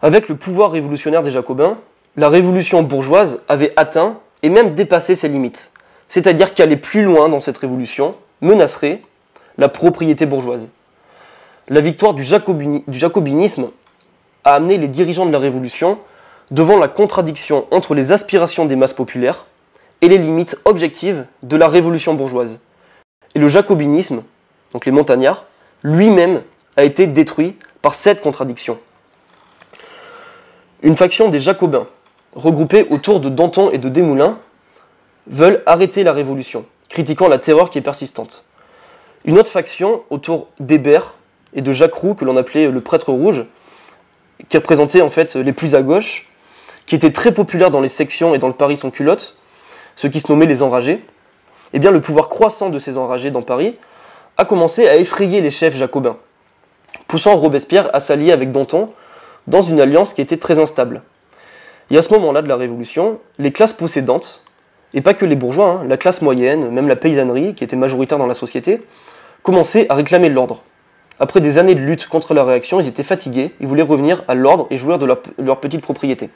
Avec 0.02 0.28
le 0.28 0.36
pouvoir 0.36 0.72
révolutionnaire 0.72 1.22
des 1.22 1.32
Jacobins, 1.32 1.78
la 2.18 2.30
révolution 2.30 2.84
bourgeoise 2.84 3.42
avait 3.48 3.74
atteint 3.78 4.20
et 4.44 4.50
même 4.50 4.76
dépassé 4.76 5.16
ses 5.16 5.30
limites. 5.30 5.72
C'est-à-dire 6.08 6.54
qu'aller 6.54 6.78
plus 6.78 7.04
loin 7.04 7.30
dans 7.30 7.42
cette 7.42 7.58
révolution 7.58 8.16
menacerait 8.42 9.02
la 9.58 9.70
propriété 9.70 10.26
bourgeoise. 10.26 10.72
La 11.70 11.80
victoire 11.80 12.14
du, 12.14 12.24
jacobinisme 12.24 13.70
a 14.44 14.56
amené 14.56 14.78
les 14.78 14.90
dirigeants 14.90 15.26
de 15.26 15.32
la 15.32 15.40
révolution 15.40 15.98
devant 16.52 16.78
la 16.78 16.90
contradiction 16.90 17.66
entre 17.72 17.96
les 17.96 18.12
aspirations 18.12 18.66
des 18.66 18.76
masses 18.76 18.94
populaires 18.94 19.46
et 20.02 20.10
les 20.10 20.18
limites 20.18 20.60
objectives 20.66 21.26
de 21.42 21.56
la 21.56 21.70
révolution 21.70 22.14
bourgeoise. 22.14 22.60
Et 23.36 23.40
le 23.40 23.48
jacobinisme, 23.48 24.24
donc 24.72 24.86
les 24.86 24.92
montagnards, 24.92 25.46
lui-même 25.84 26.42
a 26.78 26.84
été 26.84 27.08
détruit 27.08 27.56
par 27.82 27.96
cette 27.96 28.22
contradiction. 28.22 28.80
Une 30.82 30.96
faction 30.96 31.30
des 31.30 31.40
jacobins, 31.40 31.88
regroupés 32.36 32.86
autour 32.90 33.20
de 33.20 33.30
Danton 33.30 33.70
et 33.72 33.78
de 33.78 33.90
Desmoulins, 33.90 34.38
veulent 35.28 35.64
arrêter 35.66 36.04
la 36.04 36.14
révolution, 36.14 36.66
critiquant 36.90 37.28
la 37.28 37.38
terreur 37.38 37.70
qui 37.70 37.78
est 37.78 37.82
persistante. 37.82 38.46
Une 39.26 39.38
autre 39.38 39.52
faction 39.52 40.04
autour 40.10 40.50
d'Hébert 40.60 41.16
et 41.54 41.62
de 41.62 41.72
Jacques 41.72 41.94
Roux, 41.94 42.14
que 42.14 42.26
l'on 42.26 42.36
appelait 42.36 42.70
le 42.70 42.82
prêtre 42.82 43.12
rouge, 43.12 43.46
qui 44.50 44.58
représentait 44.58 45.02
en 45.02 45.10
fait 45.10 45.36
les 45.36 45.54
plus 45.54 45.76
à 45.76 45.82
gauche, 45.82 46.28
qui 46.86 46.96
était 46.96 47.12
très 47.12 47.34
populaire 47.34 47.72
dans 47.72 47.80
les 47.80 47.90
sections 47.90 48.36
et 48.36 48.40
dans 48.40 48.48
le 48.48 48.54
Paris 48.54 48.78
sans 48.78 48.92
culotte, 48.92 49.38
ceux 49.96 50.10
qui 50.10 50.20
se 50.20 50.32
nommaient 50.32 50.46
les 50.46 50.62
enragés, 50.62 51.04
eh 51.74 51.80
le 51.80 52.02
pouvoir 52.02 52.30
croissant 52.30 52.70
de 52.70 52.80
ces 52.80 52.98
enragés 52.98 53.32
dans 53.32 53.42
Paris 53.42 53.76
a 54.38 54.46
commencé 54.46 54.88
à 54.88 54.96
effrayer 54.96 55.42
les 55.42 55.52
chefs 55.52 55.76
jacobins, 55.76 56.18
poussant 57.08 57.36
Robespierre 57.36 57.90
à 57.94 58.00
s'allier 58.00 58.32
avec 58.32 58.52
Danton 58.52 58.90
dans 59.48 59.62
une 59.62 59.80
alliance 59.80 60.14
qui 60.14 60.22
était 60.22 60.38
très 60.38 60.60
instable. 60.60 61.02
Et 61.92 61.98
à 61.98 62.02
ce 62.02 62.14
moment-là 62.14 62.42
de 62.42 62.48
la 62.48 62.56
Révolution, 62.56 63.20
les 63.38 63.52
classes 63.52 63.74
possédantes, 63.74 64.42
et 64.94 65.02
pas 65.02 65.14
que 65.14 65.26
les 65.26 65.36
bourgeois, 65.36 65.82
hein, 65.82 65.86
la 65.88 65.98
classe 65.98 66.22
moyenne, 66.22 66.70
même 66.70 66.88
la 66.88 66.96
paysannerie, 66.96 67.56
qui 67.56 67.64
était 67.64 67.76
majoritaire 67.76 68.18
dans 68.18 68.28
la 68.28 68.34
société, 68.34 68.82
commençaient 69.42 69.88
à 69.90 69.96
réclamer 69.96 70.30
l'ordre. 70.30 70.64
Après 71.20 71.42
des 71.42 71.58
années 71.58 71.76
de 71.76 71.82
lutte 71.82 72.08
contre 72.08 72.34
la 72.34 72.44
réaction, 72.44 72.80
ils 72.80 72.88
étaient 72.88 73.04
fatigués, 73.04 73.52
ils 73.60 73.68
voulaient 73.68 73.84
revenir 73.84 74.24
à 74.28 74.36
l'ordre 74.36 74.68
et 74.70 74.78
jouir 74.78 74.98
de 75.00 75.06
leur, 75.06 75.60
petite 75.60 75.82
propriété. 75.82 76.30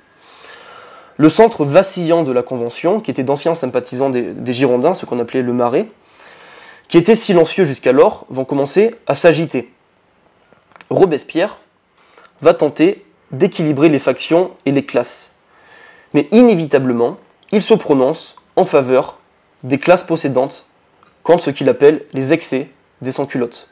Le 1.17 1.29
centre 1.29 1.65
vacillant 1.65 2.23
de 2.23 2.31
la 2.31 2.43
Convention, 2.43 2.99
qui 2.99 3.09
était 3.09 3.23
d'anciens 3.23 3.55
sympathisants 3.55 4.11
des, 4.11 4.53
Girondins, 4.53 4.93
ce 4.93 5.05
qu'on 5.05 5.19
appelait 5.19 5.41
le 5.41 5.53
Marais, 5.53 5.87
qui 6.87 6.97
étaient 6.97 7.15
silencieux 7.15 7.65
jusqu'alors, 7.65 8.25
vont 8.29 8.45
commencer 8.45 8.93
à 9.07 9.15
s'agiter. 9.15 9.71
Robespierre 10.89 11.57
va 12.41 12.53
tenter 12.53 13.03
d'équilibrer 13.31 13.89
les 13.89 13.99
factions 13.99 14.51
et 14.65 14.71
les 14.71 14.85
classes. 14.85 15.31
Mais 16.13 16.27
inévitablement, 16.31 17.17
il 17.51 17.61
se 17.61 17.73
prononce 17.73 18.35
en 18.55 18.65
faveur 18.65 19.17
des 19.63 19.79
classes 19.79 20.03
possédantes 20.03 20.69
contre 21.23 21.43
ce 21.43 21.49
qu'il 21.49 21.67
appelle 21.67 22.05
les 22.13 22.31
excès 22.31 22.69
des 23.01 23.11
sans-culottes. 23.11 23.69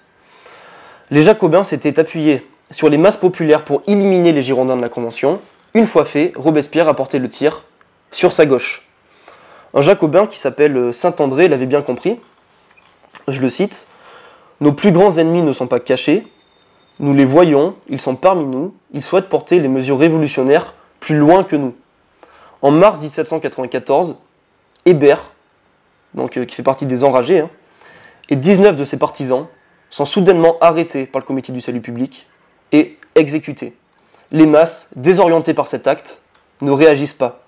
Les 1.12 1.22
Jacobins 1.22 1.64
s'étaient 1.64 2.00
appuyés 2.00 2.46
sur 2.72 2.90
les 2.90 2.98
masses 2.98 3.18
populaires 3.18 3.64
pour 3.64 3.84
éliminer 3.88 4.34
les 4.34 4.42
Girondins 4.42 4.76
de 4.76 4.82
la 4.82 4.90
Convention. 4.90 5.40
Une 5.76 5.86
fois 5.86 6.06
fait, 6.06 6.32
Robespierre 6.38 6.88
a 6.88 6.94
porté 6.94 7.20
le 7.20 7.28
tir 7.28 7.66
sur 8.10 8.32
sa 8.32 8.46
gauche. 8.46 8.88
Un 9.74 9.82
Jacobin 9.82 10.26
qui 10.26 10.40
s'appelle 10.40 10.94
Saint-André 10.94 11.50
l'avait 11.50 11.66
bien 11.66 11.82
compris. 11.82 12.18
Je 13.28 13.42
le 13.42 13.50
cite 13.50 13.88
Nos 14.62 14.72
plus 14.72 14.94
grands 14.94 15.18
ennemis 15.18 15.42
ne 15.42 15.52
sont 15.52 15.68
pas 15.68 15.82
cachés, 15.82 16.26
nous 17.02 17.14
les 17.14 17.26
voyons, 17.26 17.76
ils 17.90 18.00
sont 18.00 18.16
parmi 18.16 18.46
nous, 18.46 18.74
ils 18.94 19.04
souhaitent 19.04 19.28
porter 19.28 19.60
les 19.60 19.68
mesures 19.68 20.00
révolutionnaires 20.00 20.76
plus 21.02 21.18
loin 21.18 21.44
que 21.44 21.58
nous. 21.58 21.76
En 22.62 22.72
mars 22.72 23.02
1794, 23.02 24.16
Hébert, 24.86 25.34
euh, 26.18 26.28
qui 26.30 26.56
fait 26.56 26.64
partie 26.64 26.86
des 26.86 27.04
enragés, 27.04 27.42
hein, 27.42 27.50
et 28.30 28.38
19 28.38 28.78
de 28.78 28.86
ses 28.86 28.98
partisans 28.98 29.46
sont 29.90 30.06
soudainement 30.06 30.56
arrêtés 30.62 31.06
par 31.06 31.20
le 31.20 31.26
comité 31.26 31.52
du 31.52 31.60
salut 31.60 31.82
public 31.82 32.28
et 32.72 32.98
exécutés. 33.16 33.76
Les 34.36 34.48
masses, 34.48 34.90
désorientées 34.98 35.54
par 35.54 35.70
cet 35.70 35.88
acte, 35.88 36.20
ne 36.60 36.70
réagissent 36.70 37.14
pas. 37.14 37.40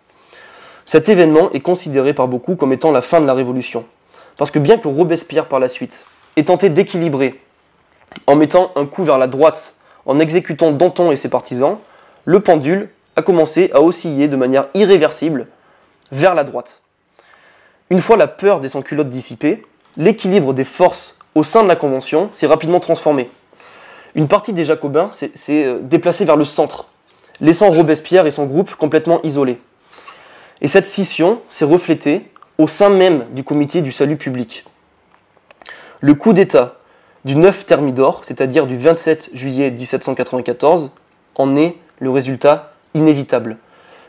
Cet 0.85 1.09
événement 1.09 1.51
est 1.51 1.59
considéré 1.59 2.13
par 2.13 2.29
beaucoup 2.29 2.55
comme 2.55 2.71
étant 2.71 2.93
la 2.93 3.01
fin 3.01 3.19
de 3.19 3.25
la 3.25 3.33
Révolution. 3.33 3.83
Parce 4.37 4.51
que 4.51 4.59
bien 4.59 4.77
que 4.77 4.87
Robespierre 4.87 5.49
par 5.49 5.59
la 5.59 5.67
suite 5.67 6.05
ait 6.37 6.45
tenté 6.45 6.69
d'équilibrer 6.69 7.41
en 8.25 8.37
mettant 8.37 8.71
un 8.77 8.85
coup 8.85 9.03
vers 9.03 9.17
la 9.17 9.27
droite, 9.27 9.75
en 10.05 10.17
exécutant 10.17 10.71
Danton 10.71 11.11
et 11.11 11.17
ses 11.17 11.27
partisans, 11.27 11.77
le 12.23 12.39
pendule 12.39 12.89
a 13.17 13.21
commencé 13.21 13.69
à 13.73 13.81
osciller 13.81 14.29
de 14.29 14.37
manière 14.37 14.67
irréversible 14.73 15.47
vers 16.13 16.35
la 16.35 16.45
droite. 16.45 16.83
Une 17.89 17.99
fois 17.99 18.15
la 18.15 18.27
peur 18.27 18.61
des 18.61 18.69
sans-culottes 18.69 19.09
dissipée, 19.09 19.65
l'équilibre 19.97 20.53
des 20.53 20.63
forces 20.63 21.17
au 21.35 21.43
sein 21.43 21.63
de 21.63 21.67
la 21.67 21.75
Convention 21.75 22.29
s'est 22.31 22.47
rapidement 22.47 22.79
transformé. 22.79 23.29
Une 24.17 24.27
partie 24.27 24.51
des 24.51 24.65
Jacobins 24.65 25.11
s'est 25.11 25.31
euh, 25.49 25.79
déplacée 25.79 26.25
vers 26.25 26.37
le 26.37 26.43
centre, 26.43 26.87
laissant 27.39 27.69
Robespierre 27.69 28.25
et 28.25 28.31
son 28.31 28.47
groupe 28.47 28.73
complètement 28.73 29.21
isolés. 29.21 29.59
Et 30.59 30.67
cette 30.67 30.87
scission 30.87 31.39
s'est 31.49 31.65
reflétée 31.65 32.23
au 32.57 32.67
sein 32.67 32.89
même 32.89 33.25
du 33.33 33.43
comité 33.43 33.81
du 33.81 33.91
salut 33.91 34.17
public. 34.17 34.65
Le 36.01 36.15
coup 36.15 36.33
d'État 36.33 36.79
du 37.25 37.35
9 37.35 37.67
Thermidor, 37.67 38.21
c'est-à-dire 38.23 38.65
du 38.65 38.75
27 38.75 39.29
juillet 39.33 39.69
1794, 39.69 40.89
en 41.35 41.55
est 41.55 41.75
le 41.99 42.09
résultat 42.09 42.73
inévitable. 42.95 43.57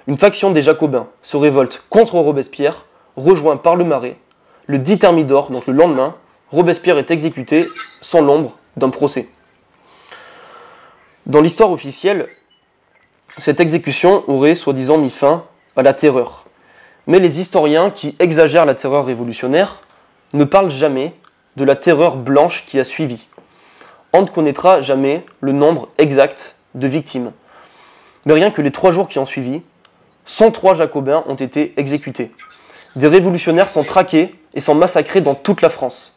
Une 0.06 0.16
faction 0.16 0.50
des 0.52 0.62
Jacobins 0.62 1.08
se 1.20 1.36
révolte 1.36 1.84
contre 1.90 2.14
Robespierre, 2.14 2.86
rejoint 3.16 3.58
par 3.58 3.76
le 3.76 3.84
Marais, 3.84 4.16
le 4.68 4.78
10 4.78 5.00
Thermidor, 5.00 5.50
donc 5.50 5.66
le 5.66 5.74
lendemain, 5.74 6.14
Robespierre 6.50 6.96
est 6.96 7.10
exécuté 7.10 7.62
sans 7.62 8.22
l'ombre 8.22 8.56
d'un 8.78 8.88
procès. 8.88 9.28
Dans 11.28 11.42
l'histoire 11.42 11.70
officielle, 11.70 12.26
cette 13.36 13.60
exécution 13.60 14.24
aurait 14.28 14.54
soi-disant 14.54 14.96
mis 14.96 15.10
fin 15.10 15.44
à 15.76 15.82
la 15.82 15.92
terreur. 15.92 16.46
Mais 17.06 17.18
les 17.18 17.38
historiens 17.38 17.90
qui 17.90 18.16
exagèrent 18.18 18.64
la 18.64 18.74
terreur 18.74 19.04
révolutionnaire 19.04 19.82
ne 20.32 20.44
parlent 20.44 20.70
jamais 20.70 21.12
de 21.56 21.64
la 21.64 21.76
terreur 21.76 22.16
blanche 22.16 22.64
qui 22.64 22.80
a 22.80 22.84
suivi. 22.84 23.26
On 24.14 24.22
ne 24.22 24.26
connaîtra 24.26 24.80
jamais 24.80 25.26
le 25.42 25.52
nombre 25.52 25.88
exact 25.98 26.56
de 26.74 26.88
victimes. 26.88 27.32
Mais 28.24 28.32
rien 28.32 28.50
que 28.50 28.62
les 28.62 28.70
trois 28.70 28.92
jours 28.92 29.06
qui 29.06 29.18
ont 29.18 29.26
suivi, 29.26 29.60
103 30.24 30.76
jacobins 30.76 31.24
ont 31.26 31.34
été 31.34 31.78
exécutés. 31.78 32.30
Des 32.96 33.06
révolutionnaires 33.06 33.68
sont 33.68 33.84
traqués 33.84 34.34
et 34.54 34.62
sont 34.62 34.74
massacrés 34.74 35.20
dans 35.20 35.34
toute 35.34 35.60
la 35.60 35.68
France. 35.68 36.16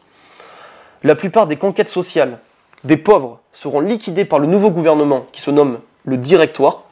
La 1.02 1.14
plupart 1.14 1.46
des 1.46 1.56
conquêtes 1.56 1.90
sociales 1.90 2.38
des 2.84 2.96
pauvres 2.96 3.40
seront 3.52 3.80
liquidées 3.80 4.24
par 4.24 4.38
le 4.38 4.46
nouveau 4.46 4.70
gouvernement 4.70 5.26
qui 5.32 5.40
se 5.40 5.50
nomme 5.50 5.80
le 6.04 6.16
Directoire, 6.16 6.82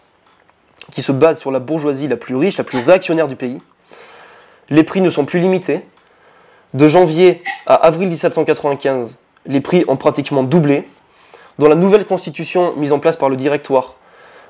qui 0.93 1.03
se 1.03 1.13
base 1.13 1.39
sur 1.39 1.51
la 1.51 1.59
bourgeoisie 1.59 2.09
la 2.09 2.17
plus 2.17 2.37
riche, 2.37 2.59
la 2.59 2.65
plus 2.65 2.85
réactionnaire 2.85 3.29
du 3.29 3.37
pays. 3.37 3.61
Les 4.69 4.85
prix 4.85 5.01
ne 5.01 5.11
sont 5.11 5.25
plus 5.25 5.41
limités. 5.41 5.85
De 6.75 6.87
janvier 6.87 7.43
à 7.67 7.75
avril 7.75 8.09
1795, 8.09 9.17
les 9.47 9.61
prix 9.61 9.85
ont 9.89 9.97
pratiquement 9.97 10.45
doublé. 10.45 10.89
Dans 11.59 11.69
la 11.69 11.75
nouvelle 11.75 12.07
constitution 12.07 12.75
mise 12.77 12.93
en 12.93 13.01
place 13.01 13.17
par 13.17 13.29
le 13.29 13.37
Directoire, 13.37 13.97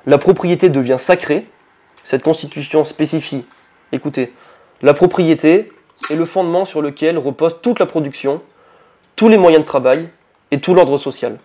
la 0.06 0.18
propriété 0.18 0.68
devient 0.68 0.96
sacrée. 0.98 1.46
Cette 2.04 2.22
constitution 2.22 2.84
spécifie, 2.84 3.46
écoutez, 3.92 4.32
la 4.82 4.94
propriété 4.94 5.72
est 6.10 6.16
le 6.16 6.24
fondement 6.24 6.64
sur 6.64 6.82
lequel 6.82 7.18
repose 7.18 7.60
toute 7.62 7.78
la 7.78 7.86
production, 7.86 8.42
tous 9.16 9.28
les 9.28 9.38
moyens 9.38 9.62
de 9.62 9.66
travail 9.66 10.08
et 10.50 10.60
tout 10.60 10.74
l'ordre 10.74 10.98
social. 10.98 11.38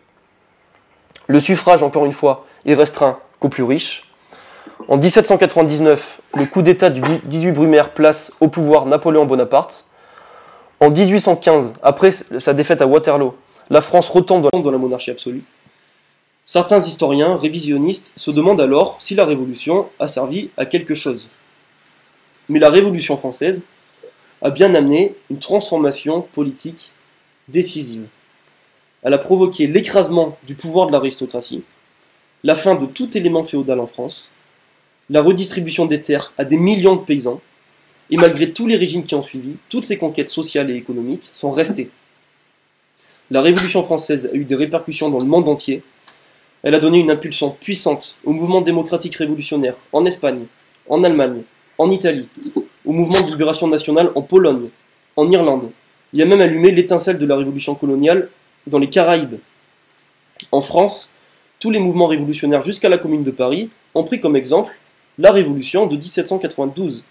Le 1.28 1.40
suffrage, 1.40 1.84
encore 1.84 2.06
une 2.06 2.12
fois, 2.12 2.46
est 2.66 2.76
restreint 2.76 3.20
qu'aux 3.40 3.50
plus 3.50 3.64
riches. 3.64 4.12
En 4.88 4.98
1799, 4.98 6.22
le 6.36 6.46
coup 6.46 6.62
d'État 6.62 6.90
du 6.90 7.02
18 7.02 7.52
Brumaire 7.52 7.94
place 7.94 8.38
au 8.42 8.48
pouvoir 8.48 8.86
Napoléon 8.86 9.26
Bonaparte. 9.26 9.86
En 10.80 10.92
1815, 10.92 11.76
après 11.82 12.12
sa 12.12 12.54
défaite 12.54 12.82
à 12.82 12.88
Waterloo, 12.88 13.36
la 13.70 13.82
France 13.82 14.10
retombe 14.10 14.50
dans 14.52 14.72
la 14.72 14.78
monarchie 14.78 15.12
absolue. 15.12 15.44
Certains 16.46 16.80
historiens 16.80 17.38
révisionnistes 17.38 18.14
se 18.16 18.30
demandent 18.36 18.62
alors 18.62 18.98
si 19.00 19.16
la 19.16 19.26
Révolution 19.26 19.88
a 20.00 20.08
servi 20.08 20.52
à 20.58 20.68
quelque 20.68 20.94
chose. 20.94 21.38
Mais 22.50 22.60
la 22.60 22.70
Révolution 22.70 23.18
française 23.18 23.64
a 24.44 24.52
bien 24.52 24.76
amené 24.76 25.16
une 25.32 25.40
transformation 25.40 26.22
politique 26.22 26.92
décisive. 27.48 28.06
Elle 29.06 29.14
a 29.14 29.20
provoqué 29.20 29.68
l'écrasement 29.68 30.36
du 30.48 30.56
pouvoir 30.56 30.88
de 30.88 30.92
l'aristocratie, 30.92 31.62
la 32.44 32.56
fin 32.56 32.74
de 32.74 32.88
tout 32.88 33.16
élément 33.16 33.44
féodal 33.44 33.80
en 33.80 33.86
France, 33.86 34.34
la 35.12 35.22
redistribution 35.22 35.86
des 35.86 36.02
terres 36.02 36.34
à 36.40 36.44
des 36.44 36.58
millions 36.58 36.96
de 36.96 37.02
paysans, 37.02 37.40
et 38.10 38.18
malgré 38.18 38.52
tous 38.52 38.66
les 38.66 38.76
régimes 38.76 39.06
qui 39.06 39.14
ont 39.14 39.22
suivi, 39.22 39.58
toutes 39.70 39.86
ces 39.86 40.00
conquêtes 40.00 40.30
sociales 40.30 40.72
et 40.72 40.76
économiques 40.76 41.30
sont 41.34 41.52
restées. 41.52 41.92
La 43.30 43.42
Révolution 43.42 43.84
française 43.84 44.32
a 44.34 44.36
eu 44.36 44.44
des 44.44 44.56
répercussions 44.56 45.12
dans 45.12 45.20
le 45.20 45.26
monde 45.26 45.50
entier. 45.50 45.84
Elle 46.64 46.74
a 46.74 46.80
donné 46.80 47.00
une 47.00 47.12
impulsion 47.12 47.52
puissante 47.52 48.18
au 48.26 48.32
mouvement 48.32 48.62
démocratique 48.62 49.16
révolutionnaire 49.16 49.76
en 49.94 50.04
Espagne, 50.08 50.46
en 50.90 51.04
Allemagne, 51.04 51.44
en 51.78 51.92
Italie, 51.92 52.28
au 52.84 52.92
mouvement 52.92 53.24
de 53.28 53.32
libération 53.32 53.68
nationale 53.68 54.12
en 54.16 54.24
Pologne, 54.24 54.70
en 55.16 55.30
Irlande. 55.30 55.70
Il 56.12 56.24
a 56.24 56.26
même 56.26 56.42
allumé 56.42 56.72
l'étincelle 56.72 57.20
de 57.20 57.26
la 57.28 57.36
révolution 57.36 57.76
coloniale 57.76 58.30
dans 58.68 58.80
les 58.80 58.90
Caraïbes. 58.90 59.38
En 60.52 60.62
France, 60.62 61.14
tous 61.60 61.72
les 61.72 61.80
mouvements 61.80 62.08
révolutionnaires 62.08 62.62
jusqu'à 62.62 62.90
la 62.90 62.98
Commune 62.98 63.24
de 63.24 63.32
Paris 63.32 63.70
ont 63.94 64.04
pris 64.04 64.20
comme 64.20 64.36
exemple 64.36 64.76
la 65.18 65.32
Révolution 65.32 65.88
de 65.88 65.96
1792. 65.96 67.06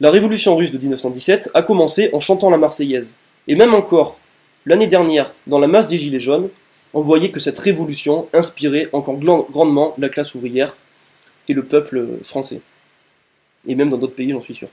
La 0.00 0.10
Révolution 0.10 0.54
russe 0.56 0.70
de 0.70 0.78
1917 0.78 1.50
a 1.54 1.62
commencé 1.62 2.10
en 2.12 2.20
chantant 2.20 2.50
la 2.50 2.58
Marseillaise. 2.58 3.10
Et 3.48 3.56
même 3.56 3.74
encore, 3.74 4.20
l'année 4.66 4.86
dernière, 4.86 5.32
dans 5.46 5.58
la 5.58 5.66
masse 5.66 5.88
des 5.88 5.98
Gilets 5.98 6.20
jaunes, 6.20 6.50
on 6.94 7.00
voyait 7.00 7.30
que 7.30 7.40
cette 7.40 7.58
révolution 7.58 8.28
inspirait 8.32 8.88
encore 8.92 9.16
grandement 9.16 9.94
la 9.98 10.08
classe 10.08 10.34
ouvrière 10.34 10.76
et 11.48 11.54
le 11.54 11.64
peuple 11.64 12.06
français. 12.22 12.60
Et 13.66 13.74
même 13.74 13.90
dans 13.90 13.98
d'autres 13.98 14.14
pays, 14.14 14.30
j'en 14.30 14.40
suis 14.40 14.54
sûr. 14.54 14.68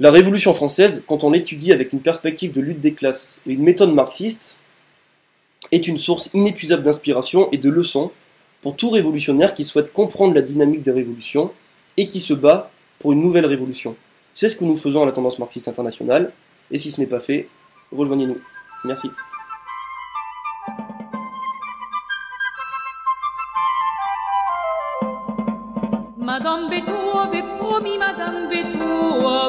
La 0.00 0.10
Révolution 0.10 0.54
française, 0.54 1.04
quand 1.06 1.24
on 1.24 1.30
l'étudie 1.30 1.72
avec 1.72 1.92
une 1.92 2.00
perspective 2.00 2.52
de 2.52 2.62
lutte 2.62 2.80
des 2.80 2.94
classes 2.94 3.42
et 3.46 3.52
une 3.52 3.62
méthode 3.62 3.92
marxiste, 3.92 4.60
est 5.72 5.86
une 5.86 5.98
source 5.98 6.30
inépuisable 6.32 6.82
d'inspiration 6.82 7.50
et 7.52 7.58
de 7.58 7.68
leçons 7.68 8.10
pour 8.62 8.76
tout 8.76 8.88
révolutionnaire 8.88 9.52
qui 9.52 9.62
souhaite 9.62 9.92
comprendre 9.92 10.34
la 10.34 10.40
dynamique 10.40 10.82
des 10.82 10.90
révolutions 10.90 11.52
et 11.98 12.08
qui 12.08 12.20
se 12.20 12.32
bat 12.32 12.70
pour 12.98 13.12
une 13.12 13.20
nouvelle 13.20 13.44
révolution. 13.44 13.94
C'est 14.32 14.48
ce 14.48 14.56
que 14.56 14.64
nous 14.64 14.78
faisons 14.78 15.02
à 15.02 15.06
la 15.06 15.12
tendance 15.12 15.38
marxiste 15.38 15.68
internationale, 15.68 16.32
et 16.70 16.78
si 16.78 16.90
ce 16.90 16.98
n'est 16.98 17.06
pas 17.06 17.20
fait, 17.20 17.48
rejoignez-nous. 17.92 18.38
Merci. 18.84 19.10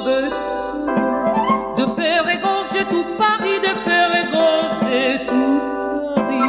De 0.04 1.86
faire 1.96 2.28
égorger 2.28 2.86
tout 2.90 3.06
Paris, 3.20 3.60
de 3.60 3.74
faire 3.86 4.12
égorger 4.24 5.28
tout 5.28 5.62
Paris. 6.16 6.42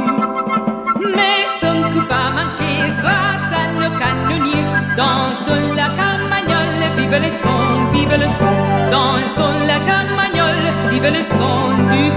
Mais 1.15 1.45
ne 1.67 1.89
peut 1.93 2.09
pas 2.09 2.31
manquer 2.31 2.79
grâce 3.03 3.53
à 3.53 3.65
nos 3.79 3.93
canonniers. 3.99 4.65
Dans 4.97 5.35
la 5.77 5.89
carmagnole, 6.01 6.83
vive 6.97 7.17
le 7.25 7.31
son, 7.43 7.93
vive 7.93 8.17
le 8.17 8.29
son. 8.39 8.55
Dans 8.91 9.17
la 9.67 9.79
carmagnole, 9.81 10.67
vive 10.91 11.11
le 11.13 11.23
son 11.37 11.57
du 11.93 12.13